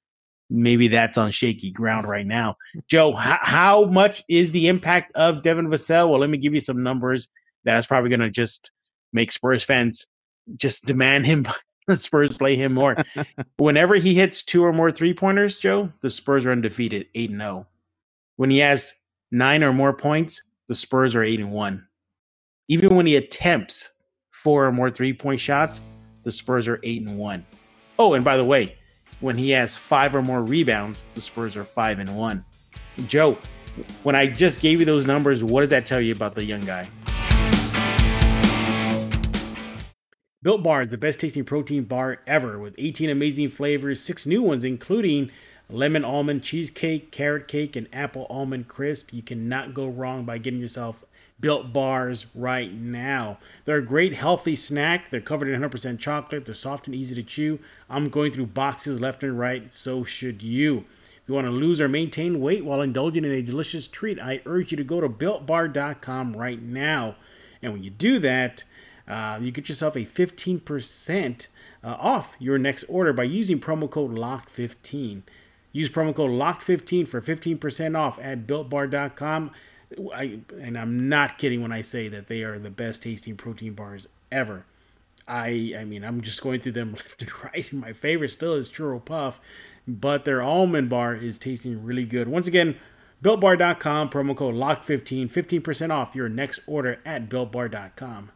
maybe 0.48 0.88
that's 0.88 1.18
on 1.18 1.30
shaky 1.30 1.70
ground 1.70 2.08
right 2.08 2.26
now. 2.26 2.56
Joe, 2.86 3.10
h- 3.10 3.38
how 3.42 3.84
much 3.86 4.24
is 4.28 4.52
the 4.52 4.68
impact 4.68 5.12
of 5.14 5.42
Devin 5.42 5.68
Vassell? 5.68 6.08
Well, 6.08 6.20
let 6.20 6.30
me 6.30 6.38
give 6.38 6.54
you 6.54 6.60
some 6.60 6.82
numbers. 6.82 7.28
That's 7.64 7.86
probably 7.86 8.10
going 8.10 8.20
to 8.20 8.30
just 8.30 8.70
make 9.12 9.32
Spurs 9.32 9.62
fans 9.62 10.06
just 10.56 10.84
demand 10.84 11.26
him 11.26 11.46
the 11.86 11.96
Spurs 11.96 12.36
play 12.36 12.56
him 12.56 12.74
more. 12.74 12.96
Whenever 13.56 13.94
he 13.96 14.14
hits 14.14 14.42
two 14.42 14.64
or 14.64 14.72
more 14.72 14.90
three 14.90 15.14
pointers, 15.14 15.58
Joe, 15.58 15.92
the 16.00 16.10
Spurs 16.10 16.44
are 16.44 16.52
undefeated, 16.52 17.06
8 17.14 17.30
and 17.30 17.40
0. 17.40 17.66
When 18.36 18.50
he 18.50 18.58
has 18.58 18.94
nine 19.30 19.62
or 19.62 19.72
more 19.72 19.92
points, 19.92 20.42
the 20.68 20.74
Spurs 20.74 21.14
are 21.14 21.22
8 21.22 21.40
and 21.40 21.52
1. 21.52 21.86
Even 22.68 22.96
when 22.96 23.06
he 23.06 23.16
attempts 23.16 23.94
four 24.30 24.66
or 24.66 24.72
more 24.72 24.90
three 24.90 25.12
point 25.12 25.40
shots, 25.40 25.80
the 26.22 26.32
Spurs 26.32 26.66
are 26.66 26.80
8 26.82 27.02
and 27.02 27.18
1. 27.18 27.44
Oh, 27.98 28.14
and 28.14 28.24
by 28.24 28.36
the 28.36 28.44
way, 28.44 28.76
when 29.20 29.36
he 29.36 29.50
has 29.50 29.76
five 29.76 30.14
or 30.14 30.22
more 30.22 30.42
rebounds, 30.42 31.04
the 31.14 31.20
Spurs 31.20 31.56
are 31.56 31.64
5 31.64 31.98
and 31.98 32.16
1. 32.16 32.44
Joe, 33.06 33.38
when 34.02 34.14
I 34.14 34.26
just 34.26 34.60
gave 34.60 34.80
you 34.80 34.86
those 34.86 35.06
numbers, 35.06 35.44
what 35.44 35.60
does 35.60 35.70
that 35.70 35.86
tell 35.86 36.00
you 36.00 36.12
about 36.12 36.34
the 36.34 36.44
young 36.44 36.62
guy? 36.62 36.88
Built 40.42 40.62
Bar 40.62 40.82
is 40.82 40.90
the 40.90 40.98
best 40.98 41.20
tasting 41.20 41.44
protein 41.44 41.84
bar 41.84 42.20
ever 42.26 42.58
with 42.58 42.74
18 42.76 43.08
amazing 43.08 43.48
flavors, 43.48 44.00
six 44.00 44.26
new 44.26 44.42
ones, 44.42 44.62
including 44.62 45.30
lemon 45.68 46.04
almond 46.04 46.42
cheesecake, 46.42 47.10
carrot 47.10 47.48
cake, 47.48 47.76
and 47.76 47.88
apple 47.92 48.26
almond 48.28 48.68
crisp. 48.68 49.12
You 49.12 49.22
cannot 49.22 49.74
go 49.74 49.86
wrong 49.86 50.24
by 50.24 50.38
getting 50.38 50.60
yourself 50.60 51.04
Built 51.40 51.72
Bars 51.72 52.26
right 52.34 52.72
now. 52.72 53.38
They're 53.64 53.78
a 53.78 53.84
great 53.84 54.14
healthy 54.14 54.56
snack. 54.56 55.10
They're 55.10 55.20
covered 55.20 55.48
in 55.48 55.60
100% 55.60 55.98
chocolate. 55.98 56.46
They're 56.46 56.54
soft 56.54 56.86
and 56.86 56.94
easy 56.94 57.14
to 57.16 57.22
chew. 57.22 57.58
I'm 57.90 58.08
going 58.08 58.32
through 58.32 58.46
boxes 58.46 59.00
left 59.00 59.22
and 59.22 59.38
right, 59.38 59.72
so 59.72 60.04
should 60.04 60.42
you. 60.42 60.84
If 61.24 61.28
you 61.28 61.34
want 61.34 61.46
to 61.46 61.50
lose 61.50 61.80
or 61.80 61.88
maintain 61.88 62.40
weight 62.40 62.64
while 62.64 62.82
indulging 62.82 63.24
in 63.24 63.32
a 63.32 63.42
delicious 63.42 63.86
treat, 63.86 64.20
I 64.20 64.42
urge 64.46 64.70
you 64.70 64.76
to 64.76 64.84
go 64.84 65.00
to 65.00 65.08
builtbar.com 65.08 66.36
right 66.36 66.62
now. 66.62 67.16
And 67.62 67.72
when 67.72 67.82
you 67.82 67.90
do 67.90 68.18
that, 68.20 68.64
uh, 69.08 69.38
you 69.40 69.50
get 69.50 69.68
yourself 69.68 69.96
a 69.96 70.04
15% 70.04 71.48
uh, 71.82 71.96
off 71.98 72.36
your 72.38 72.58
next 72.58 72.84
order 72.84 73.12
by 73.12 73.24
using 73.24 73.58
promo 73.58 73.90
code 73.90 74.12
LOCKED15. 74.12 75.22
Use 75.74 75.90
promo 75.90 76.14
code 76.14 76.30
LOCK15 76.30 77.06
for 77.06 77.20
15% 77.20 77.98
off 77.98 78.18
at 78.22 78.46
builtbar.com. 78.46 79.50
I, 80.14 80.38
and 80.58 80.78
I'm 80.78 81.08
not 81.08 81.36
kidding 81.36 81.62
when 81.62 81.72
I 81.72 81.82
say 81.82 82.08
that 82.08 82.28
they 82.28 82.44
are 82.44 82.58
the 82.60 82.70
best 82.70 83.02
tasting 83.02 83.36
protein 83.36 83.74
bars 83.74 84.08
ever. 84.32 84.64
I 85.26 85.74
I 85.78 85.84
mean 85.84 86.04
I'm 86.04 86.20
just 86.20 86.42
going 86.42 86.60
through 86.60 86.72
them 86.72 86.92
left 86.94 87.22
and 87.22 87.44
right. 87.44 87.72
My 87.72 87.92
favorite 87.92 88.30
still 88.30 88.54
is 88.54 88.68
churro 88.68 89.04
puff, 89.04 89.40
but 89.86 90.24
their 90.24 90.42
almond 90.42 90.88
bar 90.88 91.14
is 91.14 91.38
tasting 91.38 91.84
really 91.84 92.04
good. 92.04 92.28
Once 92.28 92.46
again, 92.46 92.76
builtbar.com 93.22 94.10
promo 94.10 94.36
code 94.36 94.54
lock15 94.54 95.30
15% 95.30 95.90
off 95.90 96.14
your 96.14 96.28
next 96.28 96.60
order 96.66 97.00
at 97.04 97.28
builtbar.com. 97.28 98.30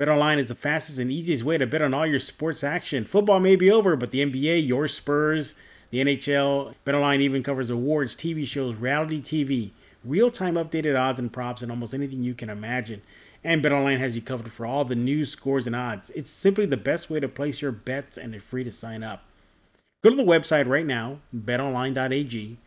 BetOnline 0.00 0.38
is 0.38 0.48
the 0.48 0.54
fastest 0.54 0.98
and 0.98 1.10
easiest 1.10 1.42
way 1.42 1.58
to 1.58 1.66
bet 1.66 1.82
on 1.82 1.92
all 1.92 2.06
your 2.06 2.20
sports 2.20 2.62
action. 2.62 3.04
Football 3.04 3.40
may 3.40 3.56
be 3.56 3.70
over, 3.70 3.96
but 3.96 4.12
the 4.12 4.24
NBA, 4.24 4.64
your 4.64 4.86
Spurs, 4.86 5.56
the 5.90 6.04
NHL, 6.04 6.74
BetOnline 6.84 7.20
even 7.20 7.42
covers 7.42 7.70
awards, 7.70 8.14
TV 8.14 8.46
shows, 8.46 8.74
reality 8.74 9.20
TV, 9.20 9.70
real-time 10.04 10.54
updated 10.54 10.98
odds 10.98 11.18
and 11.18 11.32
props, 11.32 11.62
and 11.62 11.70
almost 11.70 11.94
anything 11.94 12.22
you 12.22 12.34
can 12.34 12.50
imagine. 12.50 13.02
And 13.42 13.62
BetOnline 13.62 13.98
has 13.98 14.14
you 14.14 14.22
covered 14.22 14.52
for 14.52 14.66
all 14.66 14.84
the 14.84 14.94
news, 14.94 15.30
scores, 15.30 15.66
and 15.66 15.76
odds. 15.76 16.10
It's 16.10 16.30
simply 16.30 16.66
the 16.66 16.76
best 16.76 17.08
way 17.08 17.20
to 17.20 17.28
place 17.28 17.62
your 17.62 17.72
bets, 17.72 18.18
and 18.18 18.34
it's 18.34 18.44
free 18.44 18.64
to 18.64 18.72
sign 18.72 19.02
up. 19.02 19.22
Go 20.02 20.10
to 20.10 20.16
the 20.16 20.22
website 20.22 20.68
right 20.68 20.86
now, 20.86 21.20
betonline.ag. 21.34 22.58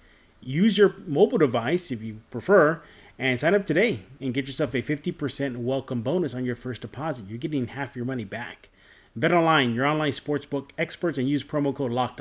Use 0.42 0.78
your 0.78 0.96
mobile 1.06 1.38
device 1.38 1.92
if 1.92 2.02
you 2.02 2.22
prefer 2.30 2.82
and 3.20 3.40
sign 3.40 3.54
up 3.54 3.68
today 3.68 4.00
and 4.20 4.34
get 4.34 4.48
yourself 4.48 4.74
a 4.74 4.82
50% 4.82 5.58
welcome 5.58 6.02
bonus 6.02 6.34
on 6.34 6.44
your 6.44 6.56
first 6.56 6.82
deposit. 6.82 7.26
You're 7.30 7.38
getting 7.38 7.68
half 7.68 7.96
your 7.96 8.06
money 8.06 8.26
back. 8.26 8.70
Bet 9.16 9.32
online, 9.32 9.76
your 9.76 9.86
online 9.86 10.14
sportsbook 10.14 10.72
experts, 10.78 11.18
and 11.18 11.30
use 11.30 11.44
promo 11.44 11.76
code 11.76 11.92
locked 11.92 12.20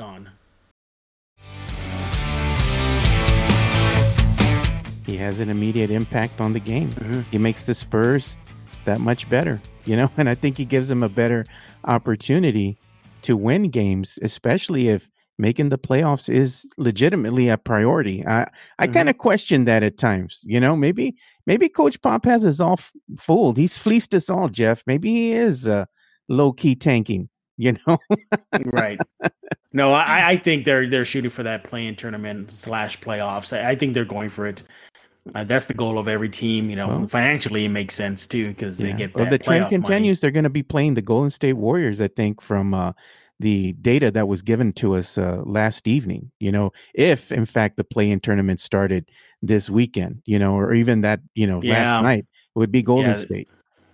has 5.21 5.39
an 5.39 5.49
immediate 5.49 5.89
impact 5.89 6.41
on 6.41 6.53
the 6.53 6.59
game. 6.59 6.89
Mm-hmm. 6.89 7.21
He 7.31 7.37
makes 7.37 7.65
the 7.65 7.73
Spurs 7.73 8.37
that 8.85 8.99
much 8.99 9.29
better, 9.29 9.61
you 9.85 9.95
know, 9.95 10.11
and 10.17 10.27
I 10.27 10.35
think 10.35 10.57
he 10.57 10.65
gives 10.65 10.89
them 10.89 11.03
a 11.03 11.09
better 11.09 11.45
opportunity 11.85 12.77
to 13.23 13.37
win 13.37 13.69
games, 13.69 14.19
especially 14.21 14.89
if 14.89 15.09
making 15.37 15.69
the 15.69 15.77
playoffs 15.77 16.29
is 16.29 16.71
legitimately 16.77 17.49
a 17.49 17.57
priority. 17.57 18.25
I 18.25 18.43
I 18.79 18.85
mm-hmm. 18.85 18.93
kind 18.93 19.09
of 19.09 19.17
question 19.17 19.65
that 19.65 19.83
at 19.83 19.97
times. 19.97 20.41
You 20.45 20.59
know, 20.59 20.75
maybe 20.75 21.15
maybe 21.45 21.67
Coach 21.67 22.01
Pop 22.01 22.25
has 22.25 22.45
us 22.45 22.59
all 22.59 22.73
f- 22.73 22.93
fooled. 23.17 23.57
He's 23.57 23.77
fleeced 23.77 24.13
us 24.13 24.29
all, 24.29 24.49
Jeff. 24.49 24.83
Maybe 24.85 25.09
he 25.09 25.33
is 25.33 25.67
uh, 25.67 25.85
low 26.29 26.53
key 26.53 26.75
tanking. 26.75 27.29
You 27.61 27.77
know, 27.85 27.99
right? 28.73 28.99
No, 29.71 29.93
I, 29.93 30.29
I 30.29 30.37
think 30.37 30.65
they're 30.65 30.89
they're 30.89 31.05
shooting 31.05 31.29
for 31.29 31.43
that 31.43 31.63
play-in 31.63 31.95
tournament 31.95 32.49
slash 32.49 32.99
playoffs. 32.99 33.55
I, 33.55 33.71
I 33.71 33.75
think 33.75 33.93
they're 33.93 34.03
going 34.03 34.29
for 34.29 34.47
it. 34.47 34.63
Uh, 35.35 35.43
that's 35.43 35.67
the 35.67 35.73
goal 35.73 35.99
of 35.99 36.07
every 36.07 36.29
team. 36.29 36.69
You 36.69 36.75
know, 36.75 36.87
well, 36.87 37.07
financially 37.07 37.65
it 37.65 37.69
makes 37.69 37.93
sense 37.93 38.25
too 38.25 38.49
because 38.49 38.79
yeah. 38.79 38.87
they 38.87 38.93
get. 38.93 39.15
Well, 39.15 39.29
the 39.29 39.37
trend 39.37 39.69
continues. 39.69 40.17
Money. 40.17 40.21
They're 40.21 40.31
going 40.31 40.43
to 40.45 40.49
be 40.49 40.63
playing 40.63 40.95
the 40.95 41.01
Golden 41.01 41.29
State 41.29 41.53
Warriors. 41.53 42.01
I 42.01 42.07
think 42.07 42.41
from 42.41 42.73
uh, 42.73 42.93
the 43.41 43.73
data 43.73 44.11
that 44.11 44.27
was 44.27 44.41
given 44.41 44.71
to 44.73 44.95
us 44.95 45.17
uh, 45.17 45.41
last 45.45 45.87
evening. 45.87 46.31
You 46.39 46.51
know, 46.51 46.71
if 46.93 47.31
in 47.31 47.45
fact 47.45 47.75
the 47.75 47.83
play-in 47.83 48.19
tournament 48.19 48.59
started 48.59 49.09
this 49.41 49.69
weekend, 49.69 50.21
you 50.25 50.39
know, 50.39 50.55
or 50.55 50.73
even 50.73 51.01
that, 51.01 51.19
you 51.33 51.47
know, 51.47 51.61
yeah. 51.61 51.83
last 51.83 52.03
night, 52.03 52.25
it 52.55 52.59
would 52.59 52.71
be 52.71 52.83
Golden 52.83 53.11
yeah. 53.11 53.15
State. 53.15 53.49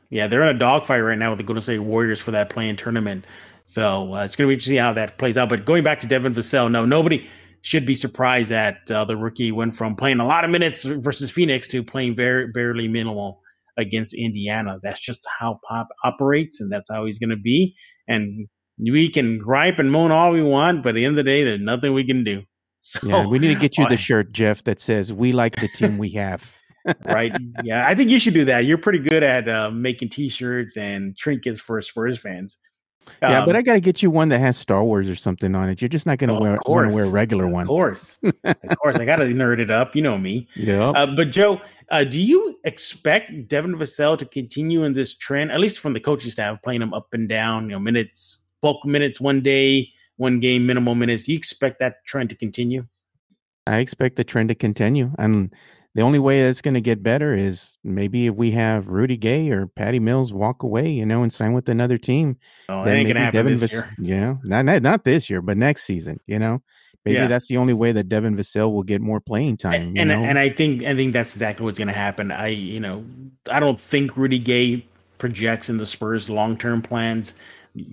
Yeah, 0.09 0.27
they're 0.27 0.43
in 0.43 0.55
a 0.55 0.59
dogfight 0.59 1.01
right 1.01 1.17
now 1.17 1.31
with 1.31 1.37
the 1.37 1.43
Golden 1.43 1.61
State 1.61 1.79
Warriors 1.79 2.19
for 2.19 2.31
that 2.31 2.49
play-in 2.49 2.77
tournament. 2.77 3.25
So 3.65 4.15
uh, 4.15 4.23
it's 4.23 4.35
going 4.35 4.47
to 4.47 4.49
be 4.49 4.53
interesting 4.53 4.77
how 4.77 4.93
that 4.93 5.17
plays 5.17 5.35
out. 5.35 5.49
But 5.49 5.65
going 5.65 5.83
back 5.83 5.99
to 6.01 6.07
Devin 6.07 6.33
Vassell, 6.33 6.71
no, 6.71 6.85
nobody 6.85 7.27
should 7.67 7.85
be 7.85 7.95
surprised 7.95 8.49
that 8.49 8.89
uh, 8.89 9.03
the 9.03 9.17
rookie 9.17 9.51
went 9.51 9.75
from 9.75 9.93
playing 9.97 10.21
a 10.21 10.25
lot 10.25 10.45
of 10.45 10.49
minutes 10.49 10.83
versus 10.83 11.29
Phoenix 11.29 11.67
to 11.67 11.83
playing 11.83 12.15
very 12.15 12.47
barely 12.47 12.87
minimal 12.87 13.41
against 13.77 14.13
Indiana. 14.13 14.79
That's 14.81 15.01
just 15.01 15.27
how 15.37 15.59
Pop 15.67 15.89
operates, 16.05 16.61
and 16.61 16.71
that's 16.71 16.89
how 16.89 17.05
he's 17.05 17.19
going 17.19 17.31
to 17.31 17.35
be. 17.35 17.75
And 18.07 18.47
we 18.79 19.09
can 19.09 19.37
gripe 19.37 19.79
and 19.79 19.91
moan 19.91 20.13
all 20.13 20.31
we 20.31 20.41
want, 20.41 20.81
but 20.81 20.91
at 20.91 20.95
the 20.95 21.03
end 21.03 21.19
of 21.19 21.25
the 21.25 21.29
day, 21.29 21.43
there's 21.43 21.59
nothing 21.59 21.93
we 21.93 22.05
can 22.05 22.23
do. 22.23 22.43
So, 22.79 23.07
yeah, 23.07 23.25
we 23.25 23.39
need 23.39 23.55
to 23.55 23.59
get 23.59 23.77
you 23.79 23.89
the 23.89 23.97
shirt, 24.07 24.31
Jeff, 24.31 24.63
that 24.65 24.79
says 24.79 25.11
"We 25.11 25.31
like 25.33 25.55
the 25.59 25.67
team 25.67 25.97
we 25.97 26.11
have." 26.11 26.57
right? 27.05 27.33
Yeah, 27.63 27.85
I 27.85 27.95
think 27.95 28.11
you 28.11 28.19
should 28.19 28.35
do 28.35 28.45
that. 28.45 28.65
You're 28.65 28.77
pretty 28.77 28.99
good 28.99 29.23
at 29.23 29.49
uh, 29.49 29.71
making 29.71 30.09
T-shirts 30.09 30.77
and 30.77 31.17
trinkets 31.17 31.59
for 31.59 31.81
Spurs 31.81 32.19
fans. 32.19 32.55
Um, 33.21 33.31
yeah, 33.31 33.45
but 33.45 33.55
um, 33.55 33.59
I 33.59 33.61
got 33.61 33.73
to 33.73 33.79
get 33.79 34.03
you 34.03 34.11
one 34.11 34.29
that 34.29 34.39
has 34.39 34.57
Star 34.57 34.83
Wars 34.83 35.09
or 35.09 35.15
something 35.15 35.55
on 35.55 35.69
it. 35.69 35.81
You're 35.81 35.89
just 35.89 36.05
not 36.05 36.17
going 36.17 36.29
to 36.29 36.39
wear 36.39 36.59
wear 36.65 37.05
a 37.05 37.09
regular 37.09 37.47
one. 37.47 37.63
Of 37.63 37.67
course, 37.67 38.19
of 38.23 38.77
course, 38.81 38.97
I 38.97 39.05
got 39.05 39.17
to 39.17 39.25
nerd 39.25 39.59
it 39.59 39.69
up. 39.69 39.95
You 39.95 40.01
know 40.01 40.17
me. 40.17 40.47
Yeah. 40.55 40.89
Uh, 40.89 41.07
but 41.15 41.31
Joe, 41.31 41.61
uh, 41.89 42.03
do 42.03 42.19
you 42.19 42.59
expect 42.63 43.47
Devin 43.47 43.75
Vassell 43.75 44.17
to 44.17 44.25
continue 44.25 44.83
in 44.83 44.93
this 44.93 45.15
trend, 45.15 45.51
at 45.51 45.59
least 45.59 45.79
from 45.79 45.93
the 45.93 45.99
coaching 45.99 46.31
staff, 46.31 46.61
playing 46.63 46.81
him 46.81 46.93
up 46.93 47.07
and 47.13 47.29
down, 47.29 47.65
you 47.65 47.71
know, 47.71 47.79
minutes 47.79 48.45
bulk 48.61 48.85
minutes 48.85 49.19
one 49.21 49.41
day, 49.41 49.89
one 50.17 50.39
game, 50.39 50.65
minimal 50.65 50.95
minutes. 50.95 51.27
You 51.27 51.37
expect 51.37 51.79
that 51.79 52.05
trend 52.05 52.29
to 52.29 52.35
continue? 52.35 52.85
I 53.65 53.77
expect 53.77 54.15
the 54.15 54.23
trend 54.23 54.49
to 54.49 54.55
continue. 54.55 55.11
And 55.17 55.53
the 55.97 56.03
only 56.03 56.19
way 56.19 56.43
that's 56.43 56.61
going 56.61 56.75
to 56.75 56.81
get 56.81 57.01
better 57.01 57.33
is 57.33 57.75
maybe 57.83 58.27
if 58.27 58.35
we 58.35 58.51
have 58.51 58.87
Rudy 58.87 59.17
Gay 59.17 59.49
or 59.49 59.65
Patty 59.65 59.99
Mills 59.99 60.31
walk 60.31 60.61
away, 60.61 60.87
you 60.87 61.07
know, 61.07 61.23
and 61.23 61.33
sign 61.33 61.53
with 61.53 61.67
another 61.69 61.97
team. 61.97 62.37
Oh, 62.69 62.85
that 62.85 62.95
ain't 62.95 63.07
going 63.07 63.15
to 63.15 63.21
happen 63.23 63.45
Devin 63.45 63.59
this 63.59 63.73
year. 63.73 63.95
Yeah, 63.99 64.35
not, 64.43 64.65
not, 64.65 64.83
not 64.83 65.03
this 65.03 65.27
year, 65.27 65.41
but 65.41 65.57
next 65.57 65.85
season, 65.85 66.19
you 66.27 66.37
know. 66.37 66.61
Maybe 67.03 67.17
yeah. 67.17 67.25
that's 67.25 67.47
the 67.47 67.57
only 67.57 67.73
way 67.73 67.93
that 67.93 68.09
Devin 68.09 68.37
Vassell 68.37 68.71
will 68.71 68.83
get 68.83 69.01
more 69.01 69.19
playing 69.19 69.57
time. 69.57 69.95
And 69.97 70.11
and, 70.11 70.11
and, 70.11 70.37
I 70.37 70.49
think 70.49 70.83
I 70.83 70.93
think 70.93 71.13
that's 71.13 71.33
exactly 71.33 71.63
what's 71.63 71.79
going 71.79 71.87
to 71.87 71.93
happen. 71.93 72.31
I 72.31 72.49
you 72.49 72.79
know 72.79 73.03
I 73.49 73.59
don't 73.59 73.79
think 73.79 74.15
Rudy 74.17 74.39
Gay 74.39 74.85
projects 75.17 75.67
in 75.67 75.77
the 75.77 75.85
Spurs 75.87 76.29
long 76.29 76.57
term 76.57 76.83
plans 76.83 77.33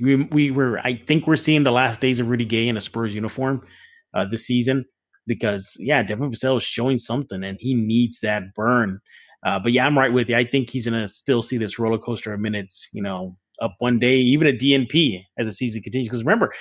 we, 0.00 0.16
we 0.16 0.50
were 0.50 0.78
I 0.80 0.96
think 0.96 1.26
we're 1.26 1.36
seeing 1.36 1.64
the 1.64 1.72
last 1.72 2.00
days 2.00 2.20
of 2.20 2.28
Rudy 2.28 2.44
Gay 2.44 2.68
in 2.68 2.76
a 2.76 2.80
Spurs 2.80 3.14
uniform 3.14 3.66
uh, 4.12 4.24
this 4.24 4.46
season 4.46 4.84
because 5.26 5.76
yeah, 5.78 6.02
Devin 6.02 6.30
Vassell 6.30 6.56
is 6.56 6.62
showing 6.62 6.98
something 6.98 7.42
and 7.42 7.58
he 7.60 7.74
needs 7.74 8.20
that 8.20 8.54
burn. 8.54 9.00
Uh, 9.44 9.58
but 9.58 9.72
yeah, 9.72 9.86
I'm 9.86 9.98
right 9.98 10.12
with 10.12 10.28
you. 10.28 10.36
I 10.36 10.44
think 10.44 10.70
he's 10.70 10.86
gonna 10.86 11.08
still 11.08 11.42
see 11.42 11.58
this 11.58 11.78
roller 11.78 11.98
coaster 11.98 12.32
of 12.32 12.40
minutes, 12.40 12.88
you 12.92 13.02
know, 13.02 13.36
up 13.60 13.74
one 13.78 13.98
day, 13.98 14.16
even 14.16 14.48
a 14.48 14.52
DNP 14.52 15.22
as 15.38 15.46
the 15.46 15.52
season 15.52 15.82
continues. 15.82 16.08
Because 16.08 16.24
remember, 16.24 16.52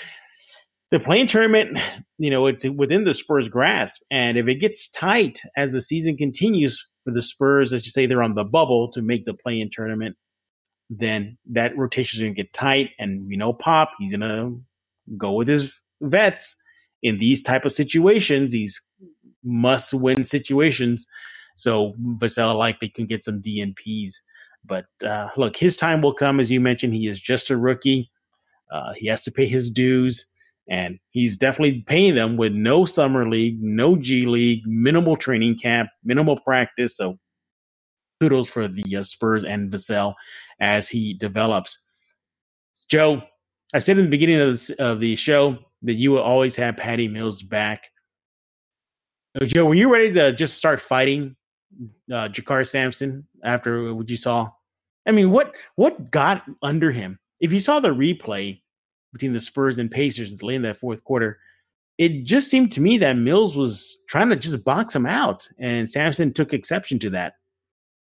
the 0.92 1.00
play-in 1.00 1.28
tournament, 1.28 1.78
you 2.18 2.30
know, 2.30 2.46
it's 2.46 2.66
within 2.66 3.04
the 3.04 3.14
Spurs' 3.14 3.50
grasp, 3.50 4.02
and 4.12 4.38
if 4.38 4.48
it 4.48 4.56
gets 4.56 4.90
tight 4.90 5.42
as 5.58 5.72
the 5.72 5.82
season 5.82 6.18
continues 6.18 6.86
for 7.04 7.12
the 7.12 7.24
Spurs, 7.24 7.72
let's 7.72 7.84
just 7.84 7.96
say 7.96 8.06
they're 8.06 8.24
on 8.24 8.36
the 8.36 8.46
bubble 8.46 8.92
to 8.92 9.02
make 9.02 9.26
the 9.26 9.34
play-in 9.34 9.70
tournament, 9.72 10.16
then 10.90 11.38
that 11.50 11.78
rotation 11.78 12.24
is 12.24 12.30
to 12.30 12.36
get 12.36 12.54
tight. 12.54 12.92
And 13.00 13.28
we 13.28 13.38
know 13.38 13.54
Pop, 13.54 13.92
he's 14.00 14.12
to 14.12 14.62
go 15.18 15.34
with 15.34 15.48
his 15.48 15.74
vets 16.02 16.56
in 17.04 17.20
these 17.20 17.44
type 17.44 17.66
of 17.66 17.74
situations, 17.74 18.54
these 18.54 18.82
must 19.44 19.94
win 19.94 20.26
situations. 20.26 21.06
So 21.56 21.94
Vassell 22.18 22.58
likely 22.58 22.90
can 22.90 23.06
get 23.06 23.24
some 23.24 23.42
DNPs. 23.42 24.14
But 24.66 24.86
uh, 25.06 25.30
look, 25.38 25.58
his 25.58 25.78
time 25.78 26.02
will 26.02 26.14
come. 26.14 26.40
As 26.40 26.50
you 26.50 26.62
mentioned, 26.62 26.96
he 26.96 27.08
is 27.08 27.20
just 27.20 27.52
a 27.52 27.58
rookie. 27.58 28.10
Uh, 28.72 28.94
he 28.94 29.08
has 29.08 29.24
to 29.24 29.32
pay 29.32 29.46
his 29.46 29.70
dues, 29.70 30.26
and 30.70 30.98
he's 31.10 31.38
definitely 31.38 31.82
paying 31.82 32.16
them 32.16 32.38
with 32.38 32.54
no 32.54 32.86
summer 32.86 33.30
league, 33.30 33.62
no 33.62 33.96
G 33.98 34.26
League, 34.26 34.64
minimal 34.66 35.18
training 35.18 35.60
camp, 35.60 35.90
minimal 36.04 36.40
practice. 36.40 36.98
So 36.98 37.20
kudos 38.22 38.50
for 38.50 38.68
the 38.68 38.98
uh, 38.98 39.04
Spurs 39.04 39.44
and 39.44 39.72
Vassell 39.72 40.16
as 40.60 40.90
he 40.90 41.14
develops. 41.14 41.80
Joe, 42.90 43.24
I 43.74 43.80
said 43.80 43.98
in 43.98 44.06
the 44.06 44.10
beginning 44.12 44.40
of, 44.42 44.50
this, 44.52 44.70
of 44.72 45.00
the 45.00 45.16
show 45.16 45.58
that 45.84 45.94
you 45.94 46.12
will 46.12 46.22
always 46.22 46.56
have 46.56 46.78
Patty 46.78 47.08
Mills 47.08 47.42
back. 47.42 47.90
Uh, 49.40 49.46
Joe, 49.46 49.66
were 49.66 49.76
you 49.76 49.92
ready 49.92 50.12
to 50.14 50.34
just 50.34 50.58
start 50.58 50.80
fighting 50.80 51.36
uh, 52.12 52.30
JaKarr 52.30 52.68
Sampson 52.68 53.28
after 53.44 53.94
what 53.94 54.10
you 54.10 54.18
saw? 54.18 54.50
I 55.06 55.12
mean, 55.12 55.32
what 55.32 55.54
what 55.76 56.12
got 56.12 56.44
under 56.62 56.92
him? 56.92 57.20
If 57.40 57.52
you 57.52 57.60
saw 57.60 57.80
the 57.80 57.90
replay 57.90 58.62
between 59.12 59.34
the 59.34 59.40
Spurs 59.40 59.78
and 59.78 59.92
Pacers 59.92 60.34
at 60.34 60.40
the 60.40 60.48
end 60.48 60.66
of 60.66 60.74
that 60.74 60.80
fourth 60.80 61.04
quarter, 61.04 61.40
it 61.98 62.24
just 62.24 62.50
seemed 62.50 62.72
to 62.74 62.82
me 62.82 62.98
that 63.00 63.18
Mills 63.18 63.56
was 63.56 63.98
trying 64.08 64.30
to 64.30 64.36
just 64.36 64.64
box 64.64 64.96
him 64.96 65.06
out, 65.06 65.48
and 65.60 65.90
Sampson 65.90 66.34
took 66.34 66.54
exception 66.54 67.00
to 67.00 67.10
that. 67.12 67.34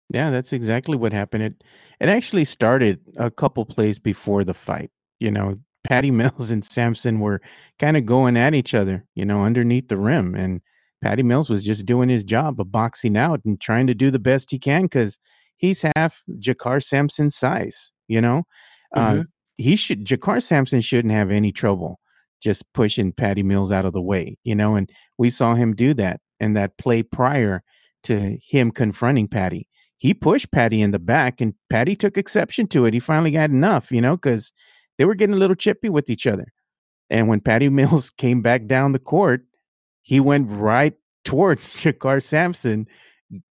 Yeah, 0.09 0.31
that's 0.31 0.53
exactly 0.53 0.97
what 0.97 1.13
happened. 1.13 1.43
It 1.43 1.65
it 2.01 2.09
actually 2.09 2.45
started 2.45 3.01
a 3.17 3.31
couple 3.31 3.65
plays 3.65 3.99
before 3.99 4.45
the 4.45 4.55
fight. 4.55 4.91
You 5.21 5.31
know, 5.31 5.59
Patty 5.89 6.11
Mills 6.13 6.51
and 6.51 6.65
Sampson 6.65 7.21
were 7.21 7.41
kind 7.79 7.97
of 7.97 8.07
going 8.07 8.37
at 8.37 8.55
each 8.55 8.75
other, 8.75 9.05
you 9.15 9.25
know, 9.25 9.45
underneath 9.45 9.89
the 9.89 9.97
rim. 9.97 10.35
And 10.35 10.61
Patty 11.03 11.23
Mills 11.23 11.51
was 11.51 11.65
just 11.65 11.87
doing 11.87 12.09
his 12.09 12.25
job 12.25 12.61
of 12.61 12.73
boxing 12.73 13.17
out 13.17 13.41
and 13.45 13.61
trying 13.61 13.87
to 13.87 13.95
do 13.95 14.11
the 14.11 14.19
best 14.19 14.51
he 14.51 14.59
can 14.59 14.83
because 14.83 15.19
he's 15.57 15.85
half 15.97 16.23
JaKarr 16.31 16.83
Sampson's 16.83 17.37
size, 17.37 17.93
you 18.09 18.21
know. 18.21 18.45
Uh, 18.95 19.11
mm-hmm. 19.11 19.21
Uh, 19.21 19.25
he 19.55 19.77
should 19.77 20.05
JaKarr 20.05 20.43
Sampson 20.43 20.81
shouldn't 20.81 21.15
have 21.15 21.31
any 21.31 21.53
trouble 21.53 21.99
just 22.43 22.71
pushing 22.75 23.13
Patty 23.13 23.43
Mills 23.43 23.73
out 23.73 23.87
of 23.87 23.93
the 23.93 24.03
way, 24.03 24.37
you 24.45 24.55
know, 24.55 24.77
and 24.77 24.91
we 25.17 25.31
saw 25.31 25.55
him 25.55 25.75
do 25.75 25.95
that 25.95 26.21
in 26.39 26.53
that 26.53 26.77
play 26.77 27.03
prior 27.03 27.63
to 28.03 28.39
him 28.43 28.71
confronting 28.71 29.27
Patty 29.27 29.67
he 29.99 30.13
pushed 30.15 30.53
Patty 30.53 30.83
in 30.83 30.91
the 30.91 30.99
back, 30.99 31.41
and 31.41 31.55
Patty 31.71 31.97
took 31.97 32.19
exception 32.19 32.67
to 32.69 32.85
it. 32.85 32.95
He 32.95 33.01
finally 33.01 33.31
got 33.31 33.51
enough, 33.51 33.91
you 33.91 34.01
know, 34.01 34.17
because 34.17 34.53
they 34.99 35.05
were 35.05 35.15
getting 35.15 35.35
a 35.35 35.39
little 35.39 35.57
chippy 35.57 35.89
with 35.89 36.11
each 36.11 36.27
other. 36.27 36.53
And 37.11 37.29
when 37.29 37.41
Patty 37.41 37.69
Mills 37.71 38.11
came 38.11 38.43
back 38.43 38.67
down 38.67 38.93
the 38.93 38.99
court, 38.99 39.43
he 40.03 40.21
went 40.21 40.51
right 40.51 40.95
towards 41.25 41.77
JaKarr 41.83 42.23
Sampson. 42.23 42.87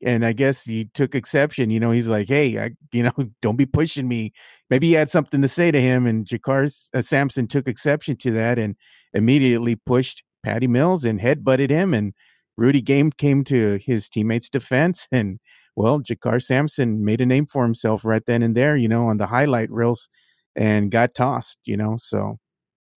And 0.04 0.24
I 0.24 0.32
guess 0.32 0.64
he 0.64 0.84
took 0.94 1.16
exception. 1.16 1.70
You 1.70 1.80
know, 1.80 1.90
he's 1.90 2.08
like, 2.08 2.28
hey, 2.28 2.58
I, 2.60 2.70
you 2.92 3.02
know, 3.02 3.12
don't 3.42 3.56
be 3.56 3.66
pushing 3.66 4.06
me. 4.06 4.32
Maybe 4.70 4.88
he 4.88 4.92
had 4.92 5.10
something 5.10 5.42
to 5.42 5.48
say 5.48 5.70
to 5.70 5.80
him. 5.80 6.06
And 6.06 6.24
JaKarr 6.24 6.90
uh, 6.94 7.00
Sampson 7.00 7.48
took 7.48 7.66
exception 7.66 8.16
to 8.18 8.30
that 8.32 8.58
and 8.58 8.76
immediately 9.12 9.74
pushed 9.74 10.22
Patty 10.44 10.68
Mills 10.68 11.04
and 11.04 11.20
headbutted 11.20 11.70
him. 11.70 11.92
And 11.92 12.14
Rudy 12.56 12.82
Gay 12.82 13.10
came 13.18 13.42
to 13.44 13.78
his 13.84 14.08
teammate's 14.08 14.48
defense. 14.48 15.08
And 15.10 15.40
well, 15.74 16.00
JaKarr 16.00 16.40
Sampson 16.40 17.04
made 17.04 17.20
a 17.20 17.26
name 17.26 17.46
for 17.46 17.64
himself 17.64 18.04
right 18.04 18.24
then 18.24 18.42
and 18.42 18.56
there, 18.56 18.76
you 18.76 18.86
know, 18.86 19.08
on 19.08 19.16
the 19.16 19.26
highlight 19.26 19.72
reels 19.72 20.08
and 20.56 20.90
got 20.90 21.14
tossed, 21.14 21.58
you 21.64 21.76
know. 21.76 21.96
So 21.96 22.38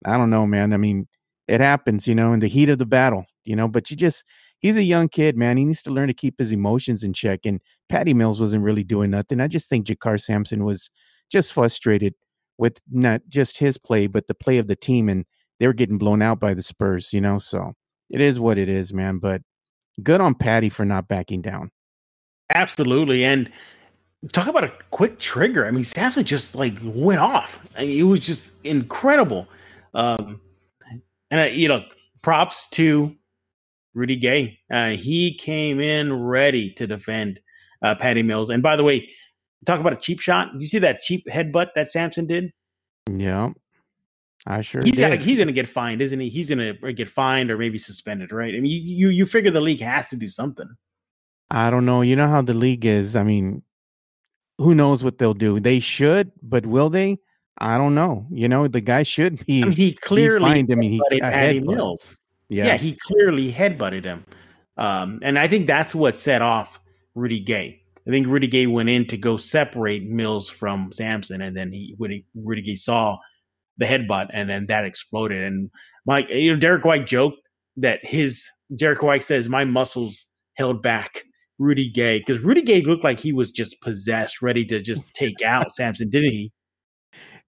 I 0.05 0.17
don't 0.17 0.29
know, 0.29 0.45
man. 0.45 0.73
I 0.73 0.77
mean, 0.77 1.07
it 1.47 1.59
happens, 1.59 2.07
you 2.07 2.15
know, 2.15 2.33
in 2.33 2.39
the 2.39 2.47
heat 2.47 2.69
of 2.69 2.77
the 2.77 2.85
battle, 2.85 3.25
you 3.45 3.55
know, 3.55 3.67
but 3.67 3.89
you 3.89 3.95
just, 3.95 4.25
he's 4.59 4.77
a 4.77 4.83
young 4.83 5.07
kid, 5.09 5.37
man. 5.37 5.57
He 5.57 5.65
needs 5.65 5.81
to 5.83 5.91
learn 5.91 6.07
to 6.07 6.13
keep 6.13 6.39
his 6.39 6.51
emotions 6.51 7.03
in 7.03 7.13
check. 7.13 7.41
And 7.45 7.61
Patty 7.89 8.13
Mills 8.13 8.39
wasn't 8.39 8.63
really 8.63 8.83
doing 8.83 9.11
nothing. 9.11 9.39
I 9.39 9.47
just 9.47 9.69
think 9.69 9.87
JaKarr 9.87 10.21
Sampson 10.21 10.65
was 10.65 10.89
just 11.31 11.53
frustrated 11.53 12.13
with 12.57 12.81
not 12.91 13.21
just 13.29 13.59
his 13.59 13.77
play, 13.77 14.07
but 14.07 14.27
the 14.27 14.33
play 14.33 14.57
of 14.57 14.67
the 14.67 14.75
team. 14.75 15.09
And 15.09 15.25
they 15.59 15.67
were 15.67 15.73
getting 15.73 15.97
blown 15.97 16.21
out 16.21 16.39
by 16.39 16.53
the 16.53 16.61
Spurs, 16.61 17.13
you 17.13 17.21
know. 17.21 17.37
So 17.37 17.73
it 18.09 18.21
is 18.21 18.39
what 18.39 18.57
it 18.57 18.69
is, 18.69 18.93
man. 18.93 19.19
But 19.19 19.41
good 20.03 20.21
on 20.21 20.35
Patty 20.35 20.69
for 20.69 20.85
not 20.85 21.07
backing 21.07 21.41
down. 21.41 21.71
Absolutely. 22.53 23.23
And 23.23 23.51
talk 24.31 24.47
about 24.47 24.63
a 24.63 24.71
quick 24.91 25.19
trigger. 25.19 25.65
I 25.65 25.71
mean, 25.71 25.83
Sampson 25.83 26.23
just 26.23 26.55
like 26.55 26.73
went 26.83 27.19
off. 27.19 27.59
I 27.77 27.85
mean, 27.85 27.99
it 27.99 28.03
was 28.03 28.19
just 28.19 28.51
incredible. 28.63 29.47
Um, 29.93 30.41
and 31.31 31.41
uh, 31.41 31.53
you 31.53 31.67
know, 31.67 31.83
props 32.21 32.67
to 32.69 33.15
Rudy 33.93 34.15
Gay. 34.15 34.59
Uh, 34.71 34.91
he 34.91 35.37
came 35.37 35.79
in 35.79 36.13
ready 36.13 36.71
to 36.73 36.87
defend 36.87 37.39
uh, 37.81 37.95
Patty 37.95 38.23
Mills. 38.23 38.49
And 38.49 38.63
by 38.63 38.75
the 38.75 38.83
way, 38.83 39.09
talk 39.65 39.79
about 39.79 39.93
a 39.93 39.97
cheap 39.97 40.19
shot. 40.19 40.49
You 40.57 40.67
see 40.67 40.79
that 40.79 41.01
cheap 41.01 41.25
headbutt 41.27 41.69
that 41.75 41.91
Sampson 41.91 42.27
did? 42.27 42.51
Yeah, 43.09 43.51
I 44.45 44.61
sure. 44.61 44.81
He's 44.83 44.99
got. 44.99 45.17
He's 45.19 45.37
going 45.37 45.47
to 45.47 45.53
get 45.53 45.67
fined, 45.67 46.01
isn't 46.01 46.19
he? 46.19 46.29
He's 46.29 46.49
going 46.49 46.77
to 46.81 46.93
get 46.93 47.09
fined 47.09 47.51
or 47.51 47.57
maybe 47.57 47.77
suspended, 47.77 48.31
right? 48.31 48.53
I 48.53 48.59
mean, 48.59 48.71
you, 48.71 48.79
you 48.79 49.09
you 49.09 49.25
figure 49.25 49.51
the 49.51 49.61
league 49.61 49.81
has 49.81 50.09
to 50.09 50.15
do 50.15 50.27
something. 50.27 50.69
I 51.49 51.69
don't 51.69 51.85
know. 51.85 52.01
You 52.01 52.15
know 52.15 52.27
how 52.27 52.41
the 52.41 52.53
league 52.53 52.85
is. 52.85 53.15
I 53.15 53.23
mean, 53.23 53.63
who 54.57 54.75
knows 54.75 55.03
what 55.03 55.17
they'll 55.17 55.33
do? 55.33 55.59
They 55.59 55.79
should, 55.79 56.31
but 56.41 56.65
will 56.65 56.89
they? 56.89 57.19
I 57.57 57.77
don't 57.77 57.95
know. 57.95 58.27
You 58.29 58.47
know, 58.47 58.67
the 58.67 58.81
guy 58.81 59.03
should 59.03 59.45
be. 59.45 59.63
I 59.63 59.65
mean, 59.65 59.75
he 59.75 59.93
clearly 59.93 60.39
fined 60.51 60.69
him. 60.69 60.81
He 60.81 61.01
Patty 61.21 61.59
Mills. 61.59 62.15
Yeah. 62.49 62.67
yeah, 62.67 62.77
he 62.77 62.97
clearly 63.05 63.51
headbutted 63.51 64.05
him, 64.05 64.25
um, 64.77 65.19
and 65.21 65.37
I 65.37 65.49
think 65.49 65.67
that's 65.67 65.93
what 65.93 66.17
set 66.17 66.41
off 66.41 66.79
Rudy 67.13 67.41
Gay. 67.41 67.81
I 68.07 68.09
think 68.09 68.27
Rudy 68.27 68.47
Gay 68.47 68.67
went 68.67 68.87
in 68.87 69.05
to 69.07 69.17
go 69.17 69.35
separate 69.35 70.03
Mills 70.03 70.47
from 70.47 70.91
Sampson, 70.93 71.41
and 71.41 71.57
then 71.57 71.73
he 71.73 71.95
when 71.97 72.11
he, 72.11 72.25
Rudy 72.35 72.61
Gay 72.61 72.75
saw 72.75 73.17
the 73.77 73.85
headbutt, 73.85 74.29
and 74.31 74.49
then 74.49 74.67
that 74.67 74.85
exploded. 74.85 75.43
And 75.43 75.69
Mike, 76.05 76.29
you 76.29 76.53
know, 76.53 76.59
Derek 76.59 76.85
White 76.85 77.05
joked 77.05 77.39
that 77.75 78.05
his 78.05 78.47
Derek 78.73 79.03
White 79.03 79.23
says 79.23 79.49
my 79.49 79.65
muscles 79.65 80.25
held 80.55 80.81
back 80.81 81.23
Rudy 81.59 81.89
Gay 81.89 82.19
because 82.19 82.41
Rudy 82.41 82.61
Gay 82.61 82.81
looked 82.81 83.03
like 83.03 83.19
he 83.19 83.33
was 83.33 83.51
just 83.51 83.81
possessed, 83.81 84.41
ready 84.41 84.65
to 84.65 84.81
just 84.81 85.05
take 85.13 85.41
out 85.41 85.73
Sampson, 85.73 86.09
didn't 86.09 86.31
he? 86.31 86.51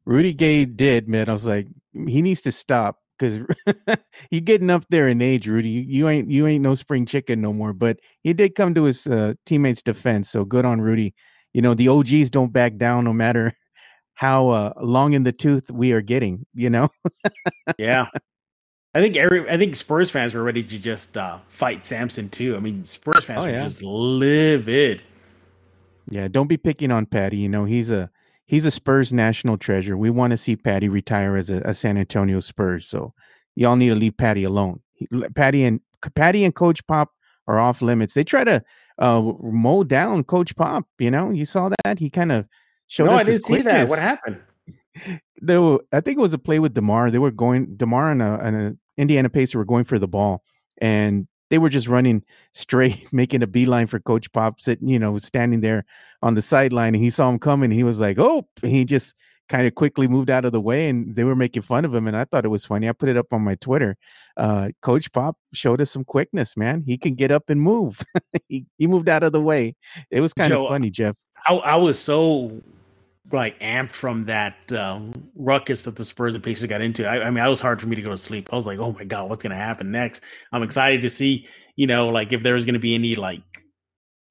Rudy 0.05 0.33
Gay 0.33 0.65
did, 0.65 1.07
man. 1.07 1.29
I 1.29 1.33
was 1.33 1.45
like, 1.45 1.67
he 1.93 2.21
needs 2.21 2.41
to 2.41 2.51
stop 2.51 2.97
because 3.17 3.41
you 4.31 4.41
getting 4.41 4.69
up 4.69 4.85
there 4.89 5.07
in 5.07 5.21
age, 5.21 5.47
Rudy. 5.47 5.69
You, 5.69 5.81
you, 5.87 6.09
ain't 6.09 6.31
you 6.31 6.47
ain't 6.47 6.63
no 6.63 6.75
spring 6.75 7.05
chicken 7.05 7.41
no 7.41 7.53
more. 7.53 7.73
But 7.73 7.99
he 8.23 8.33
did 8.33 8.55
come 8.55 8.73
to 8.75 8.85
his 8.85 9.05
uh, 9.05 9.33
teammates' 9.45 9.81
defense, 9.81 10.31
so 10.31 10.45
good 10.45 10.65
on 10.65 10.81
Rudy. 10.81 11.13
You 11.53 11.61
know 11.61 11.73
the 11.73 11.89
OGs 11.89 12.29
don't 12.29 12.53
back 12.53 12.77
down 12.77 13.03
no 13.03 13.13
matter 13.13 13.53
how 14.15 14.49
uh, 14.49 14.73
long 14.79 15.13
in 15.13 15.23
the 15.23 15.31
tooth 15.31 15.69
we 15.71 15.91
are 15.91 16.01
getting. 16.01 16.45
You 16.53 16.69
know. 16.69 16.89
yeah. 17.77 18.07
I 18.95 19.01
think 19.01 19.17
every 19.17 19.47
I 19.49 19.57
think 19.57 19.75
Spurs 19.75 20.09
fans 20.09 20.33
were 20.33 20.43
ready 20.43 20.63
to 20.63 20.79
just 20.79 21.15
uh, 21.15 21.39
fight 21.47 21.85
Sampson 21.85 22.29
too. 22.29 22.55
I 22.55 22.59
mean, 22.59 22.83
Spurs 22.85 23.25
fans 23.25 23.39
oh, 23.41 23.45
yeah. 23.45 23.59
were 23.59 23.69
just 23.69 23.83
livid. 23.83 25.03
Yeah, 26.09 26.27
don't 26.27 26.47
be 26.47 26.57
picking 26.57 26.91
on 26.91 27.05
Patty. 27.05 27.37
You 27.37 27.49
know, 27.49 27.65
he's 27.65 27.91
a 27.91 28.09
he's 28.45 28.65
a 28.65 28.71
Spurs 28.71 29.13
national 29.13 29.57
treasure. 29.57 29.95
We 29.95 30.09
want 30.09 30.31
to 30.31 30.37
see 30.37 30.55
Patty 30.55 30.89
retire 30.89 31.35
as 31.35 31.51
a, 31.51 31.57
a, 31.61 31.73
San 31.75 31.97
Antonio 31.97 32.39
Spurs. 32.39 32.87
So 32.87 33.13
y'all 33.55 33.75
need 33.75 33.89
to 33.89 33.95
leave 33.95 34.17
Patty 34.17 34.43
alone. 34.43 34.81
He, 34.93 35.07
Patty 35.35 35.63
and 35.65 35.81
Patty 36.15 36.43
and 36.43 36.55
Coach 36.55 36.85
Pop 36.87 37.11
are 37.47 37.59
off 37.59 37.83
limits. 37.83 38.15
They 38.15 38.23
try 38.23 38.43
to 38.43 38.63
uh, 38.97 39.21
mow 39.41 39.83
down 39.83 40.23
Coach 40.23 40.55
Pop. 40.55 40.85
You 40.97 41.11
know, 41.11 41.29
you 41.29 41.45
saw 41.45 41.69
that 41.83 41.99
he 41.99 42.09
kind 42.09 42.31
of 42.31 42.47
showed 42.87 43.05
no, 43.05 43.13
us. 43.13 43.21
I 43.21 43.23
didn't 43.25 43.43
see 43.43 43.61
that. 43.61 43.87
What 43.87 43.99
happened? 43.99 44.41
There, 45.37 45.61
were, 45.61 45.79
I 45.91 46.01
think 46.01 46.17
it 46.17 46.21
was 46.21 46.33
a 46.33 46.39
play 46.39 46.59
with 46.59 46.73
Demar. 46.73 47.11
They 47.11 47.19
were 47.19 47.31
going 47.31 47.75
Demar 47.75 48.11
and 48.11 48.21
a, 48.21 48.39
and 48.39 48.55
a 48.55 49.01
Indiana 49.01 49.29
Pacer 49.29 49.57
were 49.57 49.65
going 49.65 49.85
for 49.85 49.99
the 49.99 50.07
ball, 50.07 50.43
and 50.79 51.27
they 51.49 51.57
were 51.57 51.69
just 51.69 51.87
running 51.87 52.23
straight, 52.53 53.07
making 53.13 53.43
a 53.43 53.47
beeline 53.47 53.87
for 53.87 53.99
Coach 53.99 54.31
Pop, 54.31 54.61
sitting, 54.61 54.87
you 54.87 54.99
know, 54.99 55.17
standing 55.17 55.61
there 55.61 55.85
on 56.21 56.35
the 56.35 56.41
sideline, 56.41 56.95
and 56.95 57.03
he 57.03 57.09
saw 57.09 57.29
him 57.29 57.39
coming, 57.39 57.65
and 57.65 57.73
he 57.73 57.83
was 57.83 57.99
like, 57.99 58.19
"Oh!" 58.19 58.47
He 58.61 58.85
just 58.85 59.15
kind 59.49 59.65
of 59.65 59.73
quickly 59.75 60.07
moved 60.07 60.29
out 60.29 60.45
of 60.45 60.51
the 60.51 60.61
way, 60.61 60.87
and 60.87 61.15
they 61.15 61.23
were 61.23 61.35
making 61.35 61.63
fun 61.63 61.83
of 61.83 61.93
him, 61.93 62.07
and 62.07 62.15
I 62.15 62.25
thought 62.25 62.45
it 62.45 62.49
was 62.49 62.65
funny. 62.65 62.87
I 62.87 62.93
put 62.93 63.09
it 63.09 63.17
up 63.17 63.33
on 63.33 63.41
my 63.41 63.55
Twitter. 63.55 63.97
Uh, 64.37 64.69
Coach 64.81 65.11
Pop 65.11 65.37
showed 65.53 65.81
us 65.81 65.91
some 65.91 66.05
quickness, 66.05 66.55
man. 66.55 66.83
He 66.85 66.97
can 66.97 67.15
get 67.15 67.31
up 67.31 67.49
and 67.49 67.61
move. 67.61 68.01
he, 68.47 68.65
he 68.77 68.87
moved 68.87 69.09
out 69.09 69.23
of 69.23 69.31
the 69.31 69.41
way. 69.41 69.75
It 70.11 70.21
was 70.21 70.33
kind 70.33 70.49
Joe, 70.49 70.65
of 70.65 70.69
funny, 70.69 70.89
Jeff. 70.91 71.17
I, 71.45 71.55
I 71.55 71.75
was 71.75 71.99
so 71.99 72.61
like 73.31 73.59
amped 73.59 73.93
from 73.93 74.25
that 74.25 74.71
um, 74.71 75.29
ruckus 75.35 75.83
that 75.83 75.95
the 75.95 76.05
Spurs 76.05 76.35
and 76.35 76.43
Pacers 76.43 76.69
got 76.69 76.81
into. 76.81 77.07
I, 77.07 77.27
I, 77.27 77.29
mean, 77.29 77.43
it 77.43 77.49
was 77.49 77.61
hard 77.61 77.81
for 77.81 77.87
me 77.87 77.95
to 77.95 78.01
go 78.01 78.09
to 78.09 78.17
sleep. 78.17 78.49
I 78.51 78.55
was 78.55 78.65
like, 78.65 78.79
oh 78.79 78.93
my 78.93 79.03
god, 79.03 79.29
what's 79.29 79.43
going 79.43 79.51
to 79.51 79.57
happen 79.57 79.91
next? 79.91 80.21
I'm 80.51 80.63
excited 80.63 81.01
to 81.01 81.09
see, 81.09 81.47
you 81.75 81.87
know, 81.87 82.09
like 82.09 82.31
if 82.33 82.43
there 82.43 82.55
was 82.55 82.65
going 82.65 82.73
to 82.73 82.79
be 82.79 82.95
any 82.95 83.15
like. 83.15 83.41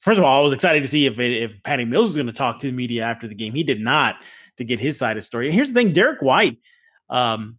First 0.01 0.19
of 0.19 0.25
all, 0.25 0.41
I 0.41 0.45
was 0.45 0.53
excited 0.53 0.83
to 0.83 0.89
see 0.89 1.07
if 1.07 1.19
if 1.19 1.61
Patty 1.65 1.85
Mills 1.85 2.09
was 2.09 2.17
going 2.17 2.29
to 2.29 2.33
talk 2.33 2.61
to 2.61 2.69
the 2.69 2.73
media 2.73 3.03
after 3.03 3.27
the 3.27 3.35
game. 3.35 3.53
He 3.53 3.65
did 3.65 3.81
not 3.81 4.17
to 4.57 4.65
get 4.65 4.79
his 4.79 4.97
side 4.97 5.17
of 5.17 5.23
the 5.23 5.27
story. 5.27 5.47
And 5.47 5.55
here's 5.55 5.73
the 5.73 5.81
thing: 5.81 5.93
Derek 5.93 6.23
White 6.23 6.59
um, 7.11 7.59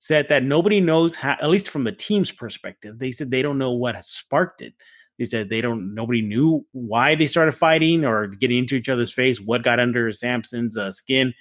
said 0.00 0.28
that 0.28 0.42
nobody 0.42 0.80
knows 0.80 1.14
how, 1.14 1.36
at 1.40 1.50
least 1.50 1.70
from 1.70 1.84
the 1.84 1.92
team's 1.92 2.32
perspective, 2.32 2.98
they 2.98 3.12
said 3.12 3.30
they 3.30 3.42
don't 3.42 3.58
know 3.58 3.72
what 3.72 3.94
has 3.94 4.08
sparked 4.08 4.60
it. 4.60 4.74
They 5.18 5.24
said 5.24 5.48
they 5.48 5.60
don't. 5.60 5.94
Nobody 5.94 6.22
knew 6.22 6.64
why 6.72 7.14
they 7.14 7.26
started 7.26 7.52
fighting 7.52 8.04
or 8.04 8.28
getting 8.28 8.58
into 8.58 8.76
each 8.76 8.88
other's 8.88 9.12
face. 9.12 9.40
What 9.40 9.64
got 9.64 9.80
under 9.80 10.12
Sampson's 10.12 10.76
uh, 10.76 10.92
skin? 10.92 11.34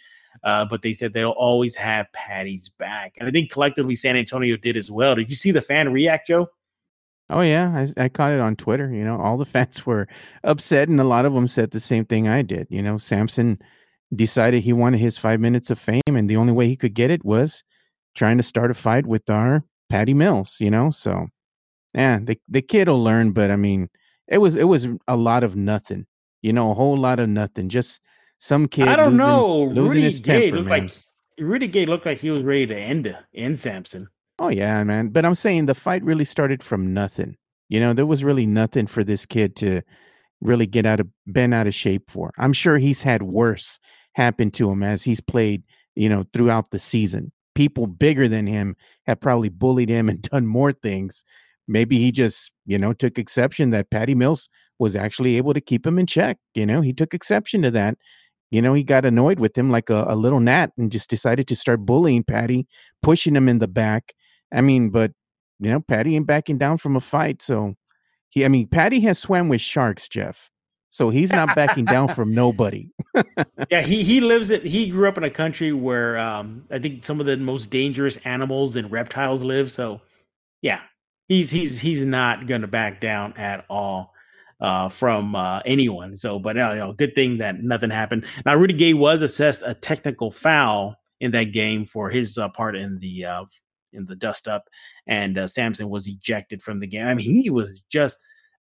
Uh, 0.44 0.66
but 0.66 0.82
they 0.82 0.94
said 0.94 1.14
they'll 1.14 1.30
always 1.32 1.76
have 1.76 2.12
Patty's 2.14 2.70
back, 2.70 3.14
and 3.18 3.28
I 3.28 3.32
think 3.32 3.52
collectively 3.52 3.96
San 3.96 4.16
Antonio 4.16 4.58
did 4.58 4.78
as 4.78 4.92
well. 4.92 5.16
Did 5.16 5.30
you 5.30 5.36
see 5.36 5.52
the 5.52 5.62
fan 5.62 5.92
react, 5.92 6.28
Joe? 6.28 6.48
Oh 7.30 7.42
yeah, 7.42 7.86
I, 7.98 8.04
I 8.06 8.10
caught 8.10 8.32
it 8.32 8.40
on 8.40 8.56
Twitter. 8.56 8.92
You 8.92 9.04
know, 9.04 9.20
all 9.20 9.38
the 9.38 9.46
fans 9.46 9.86
were 9.86 10.08
upset, 10.44 10.90
and 10.90 11.00
a 11.00 11.04
lot 11.04 11.26
of 11.26 11.34
them 11.34 11.48
said 11.48 11.72
the 11.72 11.80
same 11.80 12.06
thing 12.06 12.28
I 12.28 12.42
did. 12.42 12.68
You 12.70 12.82
know, 12.82 12.98
Sampson 12.98 13.60
decided 14.16 14.64
he 14.64 14.74
wanted 14.74 15.00
his 15.00 15.18
five 15.18 15.40
minutes 15.40 15.70
of 15.70 15.80
fame, 15.80 16.02
and 16.08 16.30
the 16.30 16.38
only 16.38 16.54
way 16.54 16.68
he 16.68 16.76
could 16.76 16.94
get 16.94 17.12
it 17.12 17.26
was 17.26 17.64
trying 18.16 18.38
to 18.38 18.44
start 18.44 18.72
a 18.72 18.74
fight 18.74 19.06
with 19.06 19.30
our 19.30 19.64
Patty 19.90 20.14
Mills. 20.14 20.58
You 20.60 20.72
know, 20.72 20.90
so 20.90 21.28
yeah, 21.94 22.20
the 22.22 22.40
the 22.48 22.62
kid 22.62 22.88
will 22.88 23.04
learn, 23.04 23.32
but 23.32 23.52
I 23.52 23.56
mean, 23.56 23.90
it 24.28 24.40
was 24.40 24.56
it 24.56 24.66
was 24.66 24.88
a 25.08 25.16
lot 25.16 25.44
of 25.44 25.56
nothing. 25.56 26.06
You 26.42 26.54
know, 26.54 26.72
a 26.72 26.74
whole 26.74 26.98
lot 26.98 27.20
of 27.20 27.30
nothing. 27.30 27.70
Just 27.70 28.02
some 28.38 28.68
kid. 28.68 28.88
I 28.88 28.96
don't 28.96 29.14
losing, 29.14 29.18
know. 29.18 29.64
Losing 29.64 29.84
Rudy 29.84 30.02
his 30.02 30.22
Gay 30.22 30.52
temper, 30.52 30.58
looked 30.58 30.70
man. 30.70 30.82
like 30.82 30.92
Rudy 31.40 31.68
Gay 31.68 31.86
looked 31.86 32.06
like 32.06 32.20
he 32.20 32.30
was 32.30 32.42
ready 32.42 32.68
to 32.68 32.78
end 32.78 33.18
end 33.34 33.60
Sampson. 33.60 34.10
Oh 34.40 34.50
yeah, 34.50 34.84
man. 34.84 35.10
But 35.10 35.26
I'm 35.26 35.36
saying 35.36 35.66
the 35.66 35.74
fight 35.74 36.04
really 36.04 36.26
started 36.26 36.64
from 36.64 36.94
nothing. 36.94 37.38
You 37.70 37.80
know, 37.80 37.94
there 37.94 38.06
was 38.06 38.24
really 38.24 38.46
nothing 38.46 38.88
for 38.88 39.04
this 39.04 39.26
kid 39.26 39.56
to 39.58 39.82
really 40.42 40.68
get 40.68 40.86
out 40.86 41.00
of 41.00 41.08
been 41.32 41.54
out 41.54 41.68
of 41.68 41.74
shape 41.74 42.10
for. 42.10 42.32
I'm 42.38 42.54
sure 42.54 42.78
he's 42.78 43.04
had 43.04 43.24
worse 43.24 43.80
happen 44.14 44.52
to 44.52 44.70
him 44.70 44.84
as 44.84 45.04
he's 45.04 45.22
played, 45.22 45.64
you 45.96 46.10
know, 46.10 46.24
throughout 46.34 46.72
the 46.72 46.80
season. 46.80 47.32
People 47.56 47.88
bigger 47.88 48.28
than 48.28 48.46
him 48.46 48.76
have 49.08 49.20
probably 49.20 49.50
bullied 49.50 49.90
him 49.90 50.10
and 50.10 50.22
done 50.22 50.46
more 50.46 50.72
things 50.72 51.24
maybe 51.68 51.98
he 52.00 52.12
just, 52.12 52.52
you 52.66 52.78
know, 52.78 52.94
took 52.94 53.18
exception 53.18 53.72
that 53.72 53.90
Patty 53.90 54.16
Mills 54.16 54.50
was 54.80 54.96
actually 54.96 55.38
able 55.38 55.54
to 55.54 55.62
keep 55.62 55.86
him 55.86 56.00
in 56.00 56.06
check. 56.06 56.38
You 56.54 56.66
know, 56.66 56.82
he 56.82 56.94
took 56.94 57.14
exception 57.14 57.62
to 57.64 57.72
that. 57.72 57.98
You 58.52 58.62
know, 58.62 58.74
he 58.74 58.84
got 58.84 59.06
annoyed 59.06 59.40
with 59.40 59.58
him 59.58 59.70
like 59.72 59.90
a, 59.90 60.06
a 60.08 60.16
little 60.16 60.40
gnat 60.40 60.72
and 60.78 60.92
just 60.92 61.10
decided 61.10 61.48
to 61.48 61.56
start 61.56 61.86
bullying 61.86 62.24
Patty, 62.24 62.68
pushing 63.02 63.36
him 63.36 63.50
in 63.50 63.60
the 63.60 63.68
back. 63.68 64.14
I 64.54 64.62
mean, 64.62 64.90
but 64.90 65.12
you 65.60 65.72
know, 65.72 65.82
Patty 65.82 66.16
ain't 66.16 66.28
backing 66.28 66.58
down 66.58 66.78
from 66.78 66.96
a 66.96 67.02
fight. 67.02 67.42
So 67.42 67.76
he, 68.30 68.46
I 68.46 68.48
mean, 68.48 68.68
Patty 68.68 69.02
has 69.02 69.20
swam 69.20 69.50
with 69.50 69.62
sharks, 69.62 70.08
Jeff. 70.08 70.50
So 70.90 71.10
he's 71.10 71.32
not 71.32 71.56
backing 71.56 71.86
down 71.86 72.08
from 72.08 72.34
nobody. 72.34 72.90
yeah, 73.70 73.82
he 73.82 74.04
he 74.04 74.22
lives 74.22 74.50
it. 74.50 74.64
He 74.64 74.90
grew 74.90 75.08
up 75.08 75.18
in 75.18 75.24
a 75.24 75.30
country 75.30 75.74
where 75.74 76.18
um, 76.18 76.66
I 76.72 76.80
think 76.80 77.04
some 77.04 77.20
of 77.20 77.26
the 77.26 77.38
most 77.38 77.70
dangerous 77.70 78.18
animals 78.24 78.76
and 78.76 78.90
reptiles 78.90 79.44
live. 79.44 79.72
So, 79.72 80.02
yeah, 80.62 80.80
he's 81.28 81.50
he's 81.50 81.80
he's 81.80 82.06
not 82.06 82.48
going 82.48 82.62
to 82.62 82.68
back 82.68 83.02
down 83.02 83.34
at 83.38 83.66
all 83.70 84.14
uh, 84.60 84.90
from 84.90 85.36
uh, 85.36 85.62
anyone. 85.66 86.16
So, 86.16 86.40
but 86.40 86.58
uh, 86.58 86.72
you 86.72 86.80
know, 86.80 86.94
good 86.94 87.16
thing 87.16 87.38
that 87.40 87.64
nothing 87.64 87.90
happened. 87.90 88.26
Now, 88.46 88.56
Rudy 88.56 88.74
Gay 88.74 88.94
was 88.94 89.22
assessed 89.22 89.64
a 89.66 89.74
technical 89.74 90.32
foul 90.32 90.96
in 91.20 91.32
that 91.32 91.46
game 91.46 91.86
for 91.86 92.10
his 92.10 92.38
uh, 92.38 92.50
part 92.50 92.76
in 92.76 93.00
the 93.00 93.26
uh, 93.26 93.46
in 93.94 94.06
the 94.06 94.16
dust 94.16 94.48
up, 94.48 94.70
and 95.08 95.38
uh, 95.38 95.48
Sampson 95.48 95.90
was 95.90 96.08
ejected 96.08 96.62
from 96.62 96.80
the 96.80 96.88
game. 96.88 97.08
I 97.08 97.14
mean, 97.14 97.42
he 97.42 97.50
was 97.50 97.82
just, 97.90 98.18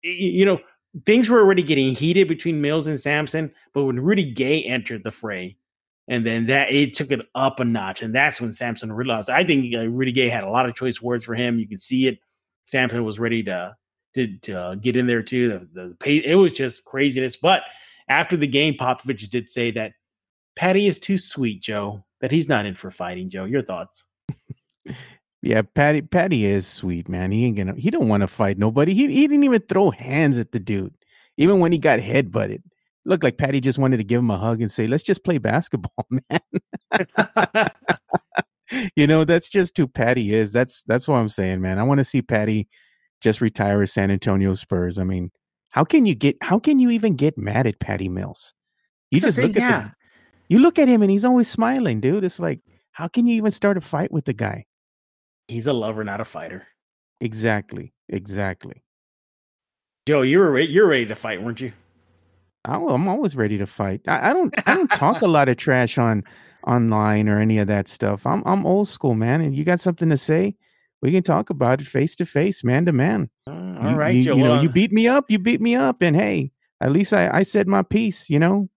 you 0.04 0.46
know, 0.46 0.60
things 1.06 1.30
were 1.30 1.40
already 1.40 1.64
getting 1.64 1.94
heated 1.94 2.28
between 2.28 2.62
Mills 2.62 2.88
and 2.88 3.00
Sampson, 3.00 3.52
but 3.74 3.86
when 3.86 4.00
Rudy 4.00 4.32
Gay 4.32 4.64
entered 4.64 5.04
the 5.04 5.12
fray, 5.12 5.58
and 6.08 6.26
then 6.26 6.46
that 6.48 6.72
it 6.72 6.96
took 6.96 7.12
it 7.12 7.28
up 7.36 7.60
a 7.60 7.66
notch, 7.66 8.02
and 8.02 8.14
that's 8.14 8.40
when 8.40 8.54
Sampson 8.54 8.92
realized. 8.92 9.30
I 9.30 9.44
think 9.44 9.74
uh, 9.76 9.88
Rudy 9.88 10.12
Gay 10.12 10.30
had 10.30 10.44
a 10.44 10.50
lot 10.50 10.68
of 10.68 10.76
choice 10.76 11.02
words 11.02 11.26
for 11.26 11.36
him. 11.36 11.60
You 11.60 11.68
can 11.68 11.78
see 11.78 12.08
it. 12.08 12.20
Sampson 12.68 13.04
was 13.04 13.18
ready 13.18 13.42
to 13.44 13.76
to, 14.14 14.38
to 14.40 14.78
get 14.82 14.96
in 14.96 15.08
there 15.08 15.24
too. 15.24 15.68
The, 15.74 15.82
the 15.82 15.96
pay, 15.96 16.18
it 16.18 16.36
was 16.36 16.52
just 16.52 16.86
craziness. 16.86 17.36
But 17.36 17.64
after 18.10 18.36
the 18.36 18.48
game, 18.48 18.76
Popovich 18.76 19.30
did 19.30 19.50
say 19.50 19.72
that 19.72 19.94
Patty 20.56 20.88
is 20.88 21.00
too 21.00 21.18
sweet, 21.18 21.62
Joe. 21.62 22.04
That 22.20 22.32
he's 22.32 22.50
not 22.50 22.66
in 22.66 22.76
for 22.76 22.92
fighting, 22.92 23.30
Joe. 23.30 23.46
Your 23.46 23.62
thoughts? 23.62 24.06
yeah, 25.42 25.62
Patty. 25.62 26.02
Patty 26.02 26.46
is 26.46 26.68
sweet, 26.68 27.08
man. 27.08 27.32
He 27.32 27.46
ain't 27.46 27.58
gonna. 27.58 27.76
He 27.76 27.90
don't 27.90 28.10
want 28.10 28.22
to 28.22 28.28
fight 28.28 28.58
nobody. 28.58 28.94
He 28.94 29.08
he 29.08 29.28
didn't 29.28 29.44
even 29.44 29.62
throw 29.62 29.92
hands 29.92 30.40
at 30.40 30.52
the 30.52 30.60
dude, 30.60 30.96
even 31.38 31.60
when 31.60 31.72
he 31.72 31.78
got 31.78 32.00
headbutted. 32.00 32.64
Looked 33.06 33.24
like 33.24 33.38
Patty 33.38 33.62
just 33.62 33.80
wanted 33.80 33.98
to 33.98 34.04
give 34.04 34.20
him 34.20 34.32
a 34.32 34.38
hug 34.38 34.62
and 34.62 34.72
say, 34.72 34.88
"Let's 34.88 35.04
just 35.04 35.24
play 35.24 35.38
basketball, 35.38 36.08
man." 36.10 36.42
you 38.96 39.08
know, 39.08 39.24
that's 39.24 39.50
just 39.50 39.78
who 39.78 39.88
Patty 39.88 40.34
is. 40.34 40.52
That's 40.52 40.84
that's 40.84 41.08
what 41.08 41.18
I'm 41.18 41.30
saying, 41.30 41.62
man. 41.62 41.80
I 41.80 41.84
want 41.84 42.00
to 42.00 42.06
see 42.06 42.22
Patty 42.22 42.68
just 43.22 43.42
retire 43.42 43.82
as 43.82 43.92
San 43.92 44.12
Antonio 44.12 44.54
Spurs. 44.54 45.00
I 45.00 45.04
mean, 45.04 45.32
how 45.70 45.84
can 45.84 46.06
you 46.06 46.16
get 46.16 46.38
how 46.42 46.60
can 46.60 46.80
you 46.80 46.90
even 46.90 47.16
get 47.16 47.38
mad 47.38 47.68
at 47.68 47.80
Patty 47.80 48.10
Mills? 48.10 48.54
You 49.12 49.22
just 49.22 49.38
look 49.38 49.56
at 49.56 49.62
yeah. 49.62 49.82
the, 49.84 49.92
you 50.50 50.60
look 50.60 50.80
at 50.80 50.88
him 50.88 51.02
and 51.02 51.10
he's 51.10 51.26
always 51.26 51.50
smiling, 51.50 52.02
dude. 52.02 52.24
It's 52.24 52.40
like, 52.40 52.60
how 52.92 53.08
can 53.08 53.26
you 53.26 53.36
even 53.36 53.52
start 53.52 53.78
a 53.78 53.82
fight 53.82 54.12
with 54.12 54.26
the 54.26 54.34
guy? 54.34 54.66
He's 55.48 55.68
a 55.68 55.74
lover, 55.74 56.04
not 56.04 56.20
a 56.20 56.26
fighter. 56.26 56.68
Exactly. 57.22 57.94
Exactly. 58.10 58.84
Joe, 60.08 60.22
you 60.22 60.40
were 60.40 60.60
you're 60.60 60.88
ready 60.88 61.06
to 61.06 61.16
fight, 61.16 61.42
weren't 61.42 61.62
you? 61.62 61.72
I'm 62.66 63.08
always 63.08 63.36
ready 63.36 63.58
to 63.58 63.66
fight. 63.66 64.02
I, 64.08 64.30
I 64.30 64.34
don't 64.34 64.54
I 64.68 64.74
don't 64.74 64.92
talk 64.92 65.22
a 65.22 65.28
lot 65.38 65.50
of 65.50 65.58
trash 65.58 65.98
on 65.98 66.24
online 66.68 67.30
or 67.30 67.40
any 67.40 67.58
of 67.60 67.68
that 67.68 67.88
stuff. 67.88 68.28
I'm 68.28 68.44
I'm 68.46 68.66
old 68.66 68.88
school, 68.88 69.16
man. 69.16 69.42
And 69.42 69.56
you 69.56 69.64
got 69.64 69.80
something 69.80 70.10
to 70.10 70.18
say? 70.18 70.56
we 71.02 71.12
can 71.12 71.24
talk 71.24 71.50
about 71.50 71.82
it 71.82 71.88
face 71.88 72.16
to 72.16 72.26
face, 72.26 72.64
man 72.64 72.86
to 72.86 72.92
man. 72.92 73.30
Uh, 73.48 73.76
all 73.80 73.96
right, 73.96 74.16
you, 74.16 74.24
Joe. 74.24 74.36
You 74.36 74.44
know, 74.44 74.62
you 74.62 74.70
beat 74.70 74.92
me 74.92 75.08
up, 75.08 75.30
you 75.30 75.40
beat 75.40 75.62
me 75.62 75.76
up, 75.76 76.02
and 76.02 76.16
hey, 76.16 76.52
at 76.82 76.92
least 76.92 77.14
I, 77.14 77.30
I 77.32 77.44
said 77.44 77.68
my 77.68 77.84
piece. 77.84 78.30
You 78.30 78.40
know. 78.40 78.70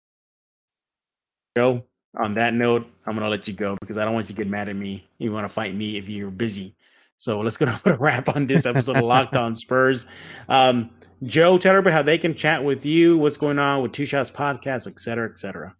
Joe, 1.56 1.84
on 2.16 2.34
that 2.34 2.54
note, 2.54 2.86
I'm 3.06 3.14
gonna 3.14 3.28
let 3.28 3.46
you 3.46 3.54
go 3.54 3.76
because 3.80 3.96
I 3.96 4.04
don't 4.04 4.14
want 4.14 4.28
you 4.28 4.34
to 4.34 4.42
get 4.42 4.50
mad 4.50 4.68
at 4.68 4.76
me. 4.76 5.06
You 5.18 5.32
want 5.32 5.44
to 5.44 5.52
fight 5.52 5.74
me 5.74 5.96
if 5.96 6.08
you're 6.08 6.30
busy. 6.30 6.74
So 7.18 7.40
let's 7.40 7.56
go 7.56 7.66
to 7.66 7.80
put 7.82 7.94
a 7.94 7.96
wrap 7.96 8.34
on 8.34 8.46
this 8.46 8.66
episode 8.66 8.96
of 8.96 9.04
Locked 9.04 9.34
On 9.34 9.54
Spurs. 9.54 10.06
Um, 10.48 10.90
Joe, 11.24 11.58
tell 11.58 11.70
everybody 11.70 11.94
how 11.94 12.02
they 12.02 12.18
can 12.18 12.34
chat 12.34 12.62
with 12.62 12.86
you, 12.86 13.18
what's 13.18 13.36
going 13.36 13.58
on 13.58 13.82
with 13.82 13.90
Two 13.90 14.06
Shots 14.06 14.30
Podcast, 14.30 14.86
et 14.86 15.00
cetera, 15.00 15.28
et 15.28 15.38
cetera. 15.38 15.74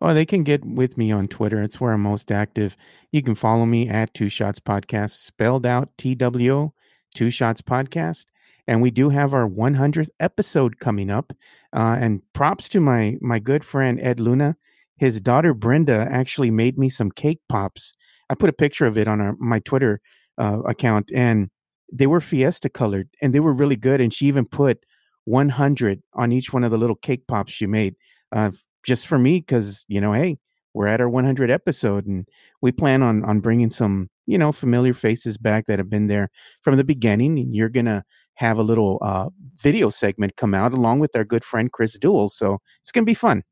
Oh, 0.00 0.12
they 0.12 0.26
can 0.26 0.42
get 0.42 0.64
with 0.64 0.98
me 0.98 1.12
on 1.12 1.28
Twitter. 1.28 1.62
It's 1.62 1.80
where 1.80 1.92
I'm 1.92 2.02
most 2.02 2.30
active. 2.30 2.76
You 3.12 3.22
can 3.22 3.34
follow 3.34 3.64
me 3.64 3.88
at 3.88 4.12
Two 4.12 4.28
Shots 4.28 4.60
Podcast, 4.60 5.10
spelled 5.10 5.64
out 5.64 5.90
T 5.96 6.14
W 6.14 6.54
O, 6.54 6.74
Two 7.14 7.30
Shots 7.30 7.62
Podcast. 7.62 8.26
And 8.66 8.80
we 8.80 8.90
do 8.90 9.10
have 9.10 9.34
our 9.34 9.48
100th 9.48 10.08
episode 10.20 10.78
coming 10.78 11.10
up. 11.10 11.32
Uh, 11.74 11.96
and 11.98 12.22
props 12.32 12.68
to 12.70 12.80
my 12.80 13.16
my 13.20 13.38
good 13.38 13.64
friend 13.64 14.00
Ed 14.02 14.20
Luna. 14.20 14.56
His 14.96 15.20
daughter 15.20 15.54
Brenda 15.54 16.06
actually 16.10 16.50
made 16.50 16.78
me 16.78 16.88
some 16.88 17.10
cake 17.10 17.40
pops. 17.48 17.94
I 18.30 18.34
put 18.34 18.50
a 18.50 18.54
picture 18.54 18.86
of 18.86 18.96
it 18.96 19.08
on 19.08 19.20
our, 19.20 19.36
my 19.38 19.58
Twitter 19.58 20.00
uh, 20.38 20.60
account, 20.62 21.10
and 21.14 21.50
they 21.92 22.06
were 22.06 22.20
Fiesta 22.20 22.68
colored, 22.68 23.08
and 23.20 23.34
they 23.34 23.40
were 23.40 23.52
really 23.52 23.76
good. 23.76 24.00
And 24.00 24.12
she 24.12 24.26
even 24.26 24.46
put 24.46 24.84
100 25.24 26.02
on 26.14 26.32
each 26.32 26.52
one 26.52 26.64
of 26.64 26.70
the 26.70 26.78
little 26.78 26.96
cake 26.96 27.26
pops 27.26 27.52
she 27.52 27.66
made. 27.66 27.96
Uh, 28.32 28.50
just 28.84 29.06
for 29.06 29.18
me 29.18 29.38
because 29.40 29.84
you 29.88 30.00
know 30.00 30.12
hey 30.12 30.38
we're 30.74 30.86
at 30.86 31.00
our 31.00 31.08
100 31.08 31.50
episode 31.50 32.06
and 32.06 32.28
we 32.60 32.72
plan 32.72 33.02
on 33.02 33.24
on 33.24 33.40
bringing 33.40 33.70
some 33.70 34.08
you 34.26 34.38
know 34.38 34.52
familiar 34.52 34.94
faces 34.94 35.38
back 35.38 35.66
that 35.66 35.78
have 35.78 35.90
been 35.90 36.08
there 36.08 36.30
from 36.62 36.76
the 36.76 36.84
beginning 36.84 37.38
and 37.38 37.54
you're 37.54 37.68
gonna 37.68 38.04
have 38.34 38.58
a 38.58 38.62
little 38.62 38.98
uh, 39.00 39.28
video 39.62 39.88
segment 39.88 40.36
come 40.36 40.54
out 40.54 40.74
along 40.74 40.98
with 40.98 41.14
our 41.14 41.24
good 41.24 41.44
friend 41.44 41.72
chris 41.72 41.98
Duell. 41.98 42.28
so 42.28 42.58
it's 42.80 42.92
gonna 42.92 43.04
be 43.04 43.14
fun. 43.14 43.42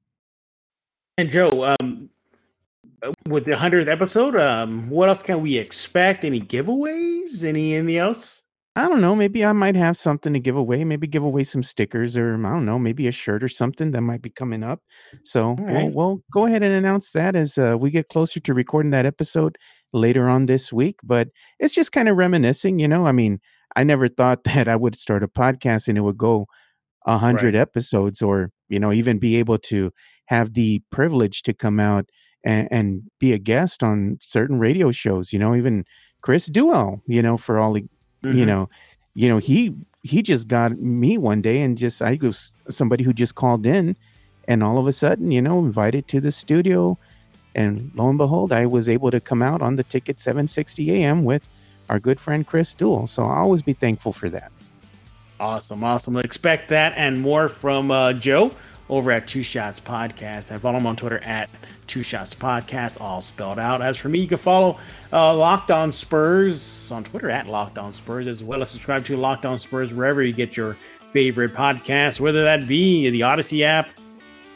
And 1.19 1.31
joe 1.31 1.77
um 1.81 2.11
with 3.29 3.45
the 3.45 3.53
100th 3.53 3.89
episode 3.89 4.37
um 4.37 4.89
what 4.91 5.09
else 5.09 5.23
can 5.23 5.41
we 5.41 5.57
expect? 5.57 6.25
Any 6.25 6.41
giveaways? 6.41 7.45
Any 7.45 7.75
anything 7.75 7.97
else 7.97 8.42
I 8.75 8.89
don't 8.89 9.03
know. 9.03 9.15
Maybe 9.15 9.45
I 9.45 9.53
might 9.53 9.77
have 9.77 9.99
something 9.99 10.33
to 10.33 10.41
give 10.41 10.57
away. 10.57 10.83
Maybe 10.85 11.07
give 11.07 11.23
away 11.23 11.45
some 11.45 11.63
stickers 11.63 12.17
or 12.17 12.35
I 12.35 12.51
don't 12.51 12.65
know, 12.65 12.79
maybe 12.79 13.07
a 13.07 13.13
shirt 13.13 13.45
or 13.45 13.49
something 13.49 13.91
that 13.91 14.01
might 14.01 14.23
be 14.23 14.31
coming 14.31 14.63
up. 14.63 14.81
So 15.25 15.57
right. 15.57 15.85
we'll, 15.85 15.91
we'll, 15.91 16.19
go 16.33 16.47
ahead 16.47 16.63
and 16.63 16.73
announce 16.75 17.13
that 17.13 17.37
as 17.37 17.59
uh, 17.59 17.77
we 17.79 17.91
get 17.91 18.09
closer 18.09 18.41
to 18.41 18.55
recording 18.55 18.91
that 18.93 19.05
episode 19.05 19.59
later 19.93 20.27
on 20.29 20.47
this 20.47 20.73
week. 20.73 21.01
But 21.03 21.29
it's 21.59 21.75
just 21.75 21.93
kind 21.93 22.09
of 22.09 22.17
reminiscing, 22.17 22.79
you 22.79 22.89
know. 22.89 23.07
I 23.07 23.13
mean, 23.13 23.41
I 23.77 23.85
never 23.85 24.09
thought 24.09 24.45
that 24.45 24.69
I 24.69 24.77
would 24.77 24.97
start 24.97 25.23
a 25.23 25.29
podcast 25.29 25.89
and 25.89 25.99
it 25.99 26.03
would 26.03 26.19
go 26.19 26.47
a 27.05 27.19
hundred 27.19 27.55
right. 27.55 27.61
episodes, 27.61 28.23
or 28.23 28.53
you 28.69 28.79
know, 28.79 28.93
even 28.93 29.19
be 29.19 29.37
able 29.37 29.59
to 29.59 29.93
have 30.27 30.55
the 30.55 30.81
privilege 30.91 31.43
to 31.43 31.53
come 31.53 31.79
out 31.79 32.09
and, 32.45 32.69
and 32.71 33.03
be 33.21 33.33
a 33.35 33.39
guest 33.39 33.83
on 33.83 34.17
certain 34.23 34.59
radio 34.59 34.91
shows. 34.93 35.33
You 35.33 35.39
know, 35.41 35.55
even 35.55 35.85
Chris 36.23 36.49
Duell, 36.49 37.01
you 37.07 37.21
know, 37.21 37.37
for 37.37 37.59
all 37.59 37.77
Mm-hmm. 38.23 38.39
You 38.39 38.47
know, 38.47 38.69
you 39.15 39.29
know, 39.29 39.39
he 39.39 39.75
he 40.03 40.23
just 40.23 40.49
got 40.49 40.73
me 40.73 41.19
one 41.19 41.43
day 41.43 41.61
and 41.61 41.79
just 41.79 42.03
I 42.03 42.19
was 42.21 42.53
somebody 42.69 43.05
who 43.05 43.13
just 43.13 43.35
called 43.35 43.67
in 43.67 43.97
and 44.49 44.63
all 44.63 44.79
of 44.79 44.87
a 44.87 44.93
sudden, 44.93 45.31
you 45.31 45.41
know, 45.41 45.61
invited 45.61 46.09
to 46.09 46.21
the 46.21 46.33
studio 46.33 46.99
and 47.55 47.93
lo 47.95 48.09
and 48.09 48.19
behold, 48.19 48.53
I 48.53 48.67
was 48.67 48.89
able 48.89 49.11
to 49.11 49.21
come 49.21 49.43
out 49.43 49.63
on 49.63 49.77
the 49.77 49.85
ticket 49.85 50.19
760 50.19 50.91
AM 50.91 51.25
with 51.25 51.49
our 51.89 52.01
good 52.01 52.21
friend 52.21 52.47
Chris 52.47 52.75
Duell. 52.75 53.09
So 53.09 53.23
I'll 53.25 53.45
always 53.45 53.63
be 53.63 53.75
thankful 53.75 54.13
for 54.13 54.29
that. 54.31 54.51
Awesome, 55.39 55.83
awesome. 55.85 56.17
Expect 56.17 56.69
that 56.69 56.95
and 56.97 57.21
more 57.21 57.49
from 57.49 57.91
uh, 57.91 58.13
Joe 58.15 58.53
over 58.89 59.11
at 59.11 59.27
Two 59.27 59.43
Shots 59.43 59.81
Podcast. 59.81 60.53
I 60.53 60.59
follow 60.59 60.79
him 60.79 60.87
on 60.87 60.97
Twitter 60.97 61.23
at 61.25 61.49
Two 61.87 62.03
Shots 62.03 62.35
Podcast, 62.35 63.01
all 63.01 63.21
spelled 63.21 63.59
out. 63.59 63.83
As 63.83 63.97
for 63.97 64.09
me, 64.09 64.21
you 64.21 64.29
can 64.29 64.39
follow 64.39 64.79
uh, 65.13 65.35
Locked 65.37 65.71
On 65.71 65.93
Spurs 65.93 66.91
on 66.93 67.05
Twitter 67.05 67.31
at 67.31 67.47
Locked 67.47 67.79
On 67.79 67.93
Spurs, 67.93 68.27
as 68.27 68.43
well 68.43 68.63
as 68.63 68.71
subscribe 68.71 69.05
to 69.07 69.17
Locked 69.17 69.45
On 69.45 69.59
Spurs 69.59 69.93
wherever 69.93 70.23
you 70.23 70.33
get 70.33 70.57
your 70.57 70.77
favorite 71.13 71.53
podcast, 71.53 72.21
whether 72.21 72.43
that 72.43 72.67
be 72.67 73.11
the 73.11 73.21
Audacy 73.21 73.63
app, 73.63 73.89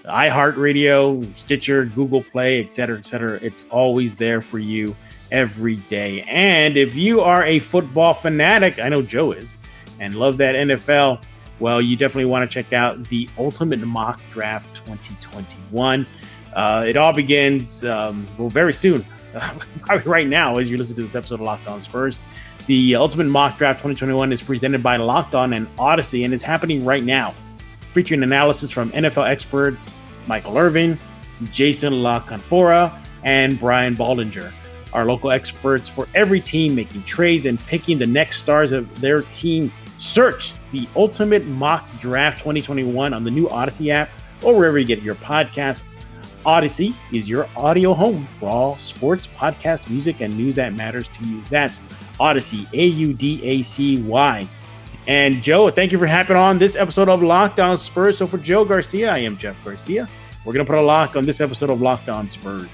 iHeartRadio, 0.05 1.37
Stitcher, 1.37 1.85
Google 1.87 2.23
Play, 2.23 2.61
etc., 2.61 2.99
etc. 2.99 3.39
It's 3.43 3.65
always 3.71 4.15
there 4.15 4.41
for 4.41 4.59
you 4.59 4.95
every 5.31 5.77
day. 5.77 6.23
And 6.23 6.77
if 6.77 6.95
you 6.95 7.21
are 7.21 7.45
a 7.45 7.59
football 7.59 8.15
fanatic, 8.15 8.79
I 8.79 8.89
know 8.89 9.03
Joe 9.03 9.33
is, 9.33 9.57
and 10.01 10.15
love 10.15 10.39
that 10.39 10.55
NFL 10.55 11.23
well, 11.59 11.81
you 11.81 11.97
definitely 11.97 12.27
want 12.27 12.49
to 12.49 12.53
check 12.53 12.73
out 12.73 13.03
the 13.05 13.29
Ultimate 13.39 13.81
Mock 13.81 14.21
Draft 14.31 14.77
2021. 14.77 16.07
Uh, 16.55 16.85
it 16.87 16.97
all 16.97 17.13
begins 17.13 17.85
um, 17.85 18.27
well 18.39 18.49
very 18.49 18.73
soon, 18.73 19.05
probably 19.81 20.11
right 20.11 20.27
now 20.27 20.59
as 20.59 20.69
you 20.69 20.77
listen 20.77 20.97
to 20.97 21.03
this 21.03 21.15
episode 21.15 21.37
of 21.37 21.41
Locked 21.43 21.69
On 21.69 21.81
Spurs. 21.81 22.21
The 22.67 22.97
Ultimate 22.97 23.27
Mock 23.27 23.59
Draft 23.59 23.79
2021 23.79 24.33
is 24.33 24.43
presented 24.43 24.83
by 24.83 24.97
Locked 24.97 25.35
On 25.35 25.53
and 25.53 25.69
Audacy 25.77 26.25
and 26.25 26.35
is 26.35 26.43
happening 26.43 26.85
right 26.85 27.05
now, 27.05 27.35
featuring 27.93 28.23
analysis 28.23 28.71
from 28.71 28.91
NFL 28.93 29.29
experts 29.29 29.95
Michael 30.27 30.59
Irvin, 30.59 30.99
Jason 31.53 32.03
La 32.03 32.21
Canfora, 32.21 32.93
and 33.23 33.59
Brian 33.59 33.97
Baldinger. 33.97 34.53
Our 34.93 35.05
local 35.05 35.31
experts 35.31 35.89
for 35.89 36.09
every 36.15 36.41
team 36.41 36.75
making 36.75 37.05
trades 37.05 37.45
and 37.45 37.61
picking 37.67 37.99
the 37.99 38.07
next 38.07 38.43
stars 38.43 38.73
of 38.73 39.01
their 39.01 39.23
team 39.23 39.73
Search 39.99 40.55
the 40.73 40.87
Ultimate 40.95 41.47
Mock 41.47 41.89
Draft 42.01 42.39
2021 42.39 43.15
on 43.15 43.25
the 43.25 43.31
new 43.31 43.49
Audacy 43.49 43.89
app 43.91 44.11
or 44.43 44.57
wherever 44.57 44.79
you 44.79 44.85
get 44.85 45.03
your 45.03 45.15
podcast. 45.17 45.83
Audacy 46.45 46.95
is 47.13 47.29
your 47.29 47.49
audio 47.57 47.93
home 47.93 48.27
for 48.39 48.49
all 48.49 48.79
sports, 48.79 49.27
podcast, 49.27 49.91
music, 49.91 50.21
and 50.21 50.37
news 50.37 50.55
that 50.57 50.75
matters 50.75 51.09
to 51.09 51.29
you. 51.29 51.43
That's 51.51 51.81
Audacy, 52.21 52.73
A 52.73 52.87
U 52.87 53.13
D 53.13 53.43
A 53.43 53.63
C 53.63 54.01
Y. 54.03 54.47
And 55.09 55.43
Joe, 55.43 55.71
thank 55.71 55.93
you 55.93 55.99
for 55.99 56.07
hopping 56.07 56.37
on 56.37 56.59
this 56.59 56.77
episode 56.77 57.09
of 57.09 57.23
Locked 57.23 57.61
On 57.61 57.79
Spurs. 57.79 58.19
So 58.19 58.27
for 58.27 58.39
Joe 58.39 58.65
Garcia, 58.65 59.11
I 59.11 59.19
am 59.19 59.37
Jeff 59.39 59.57
Garcia. 59.65 60.09
We're 60.45 60.53
going 60.53 60.67
to 60.67 60.71
put 60.71 60.79
a 60.79 60.83
lock 60.83 61.17
on 61.17 61.27
this 61.27 61.41
episode 61.41 61.71
of 61.71 61.81
Locked 61.81 62.09
On 62.09 62.31
Spurs. 62.31 62.69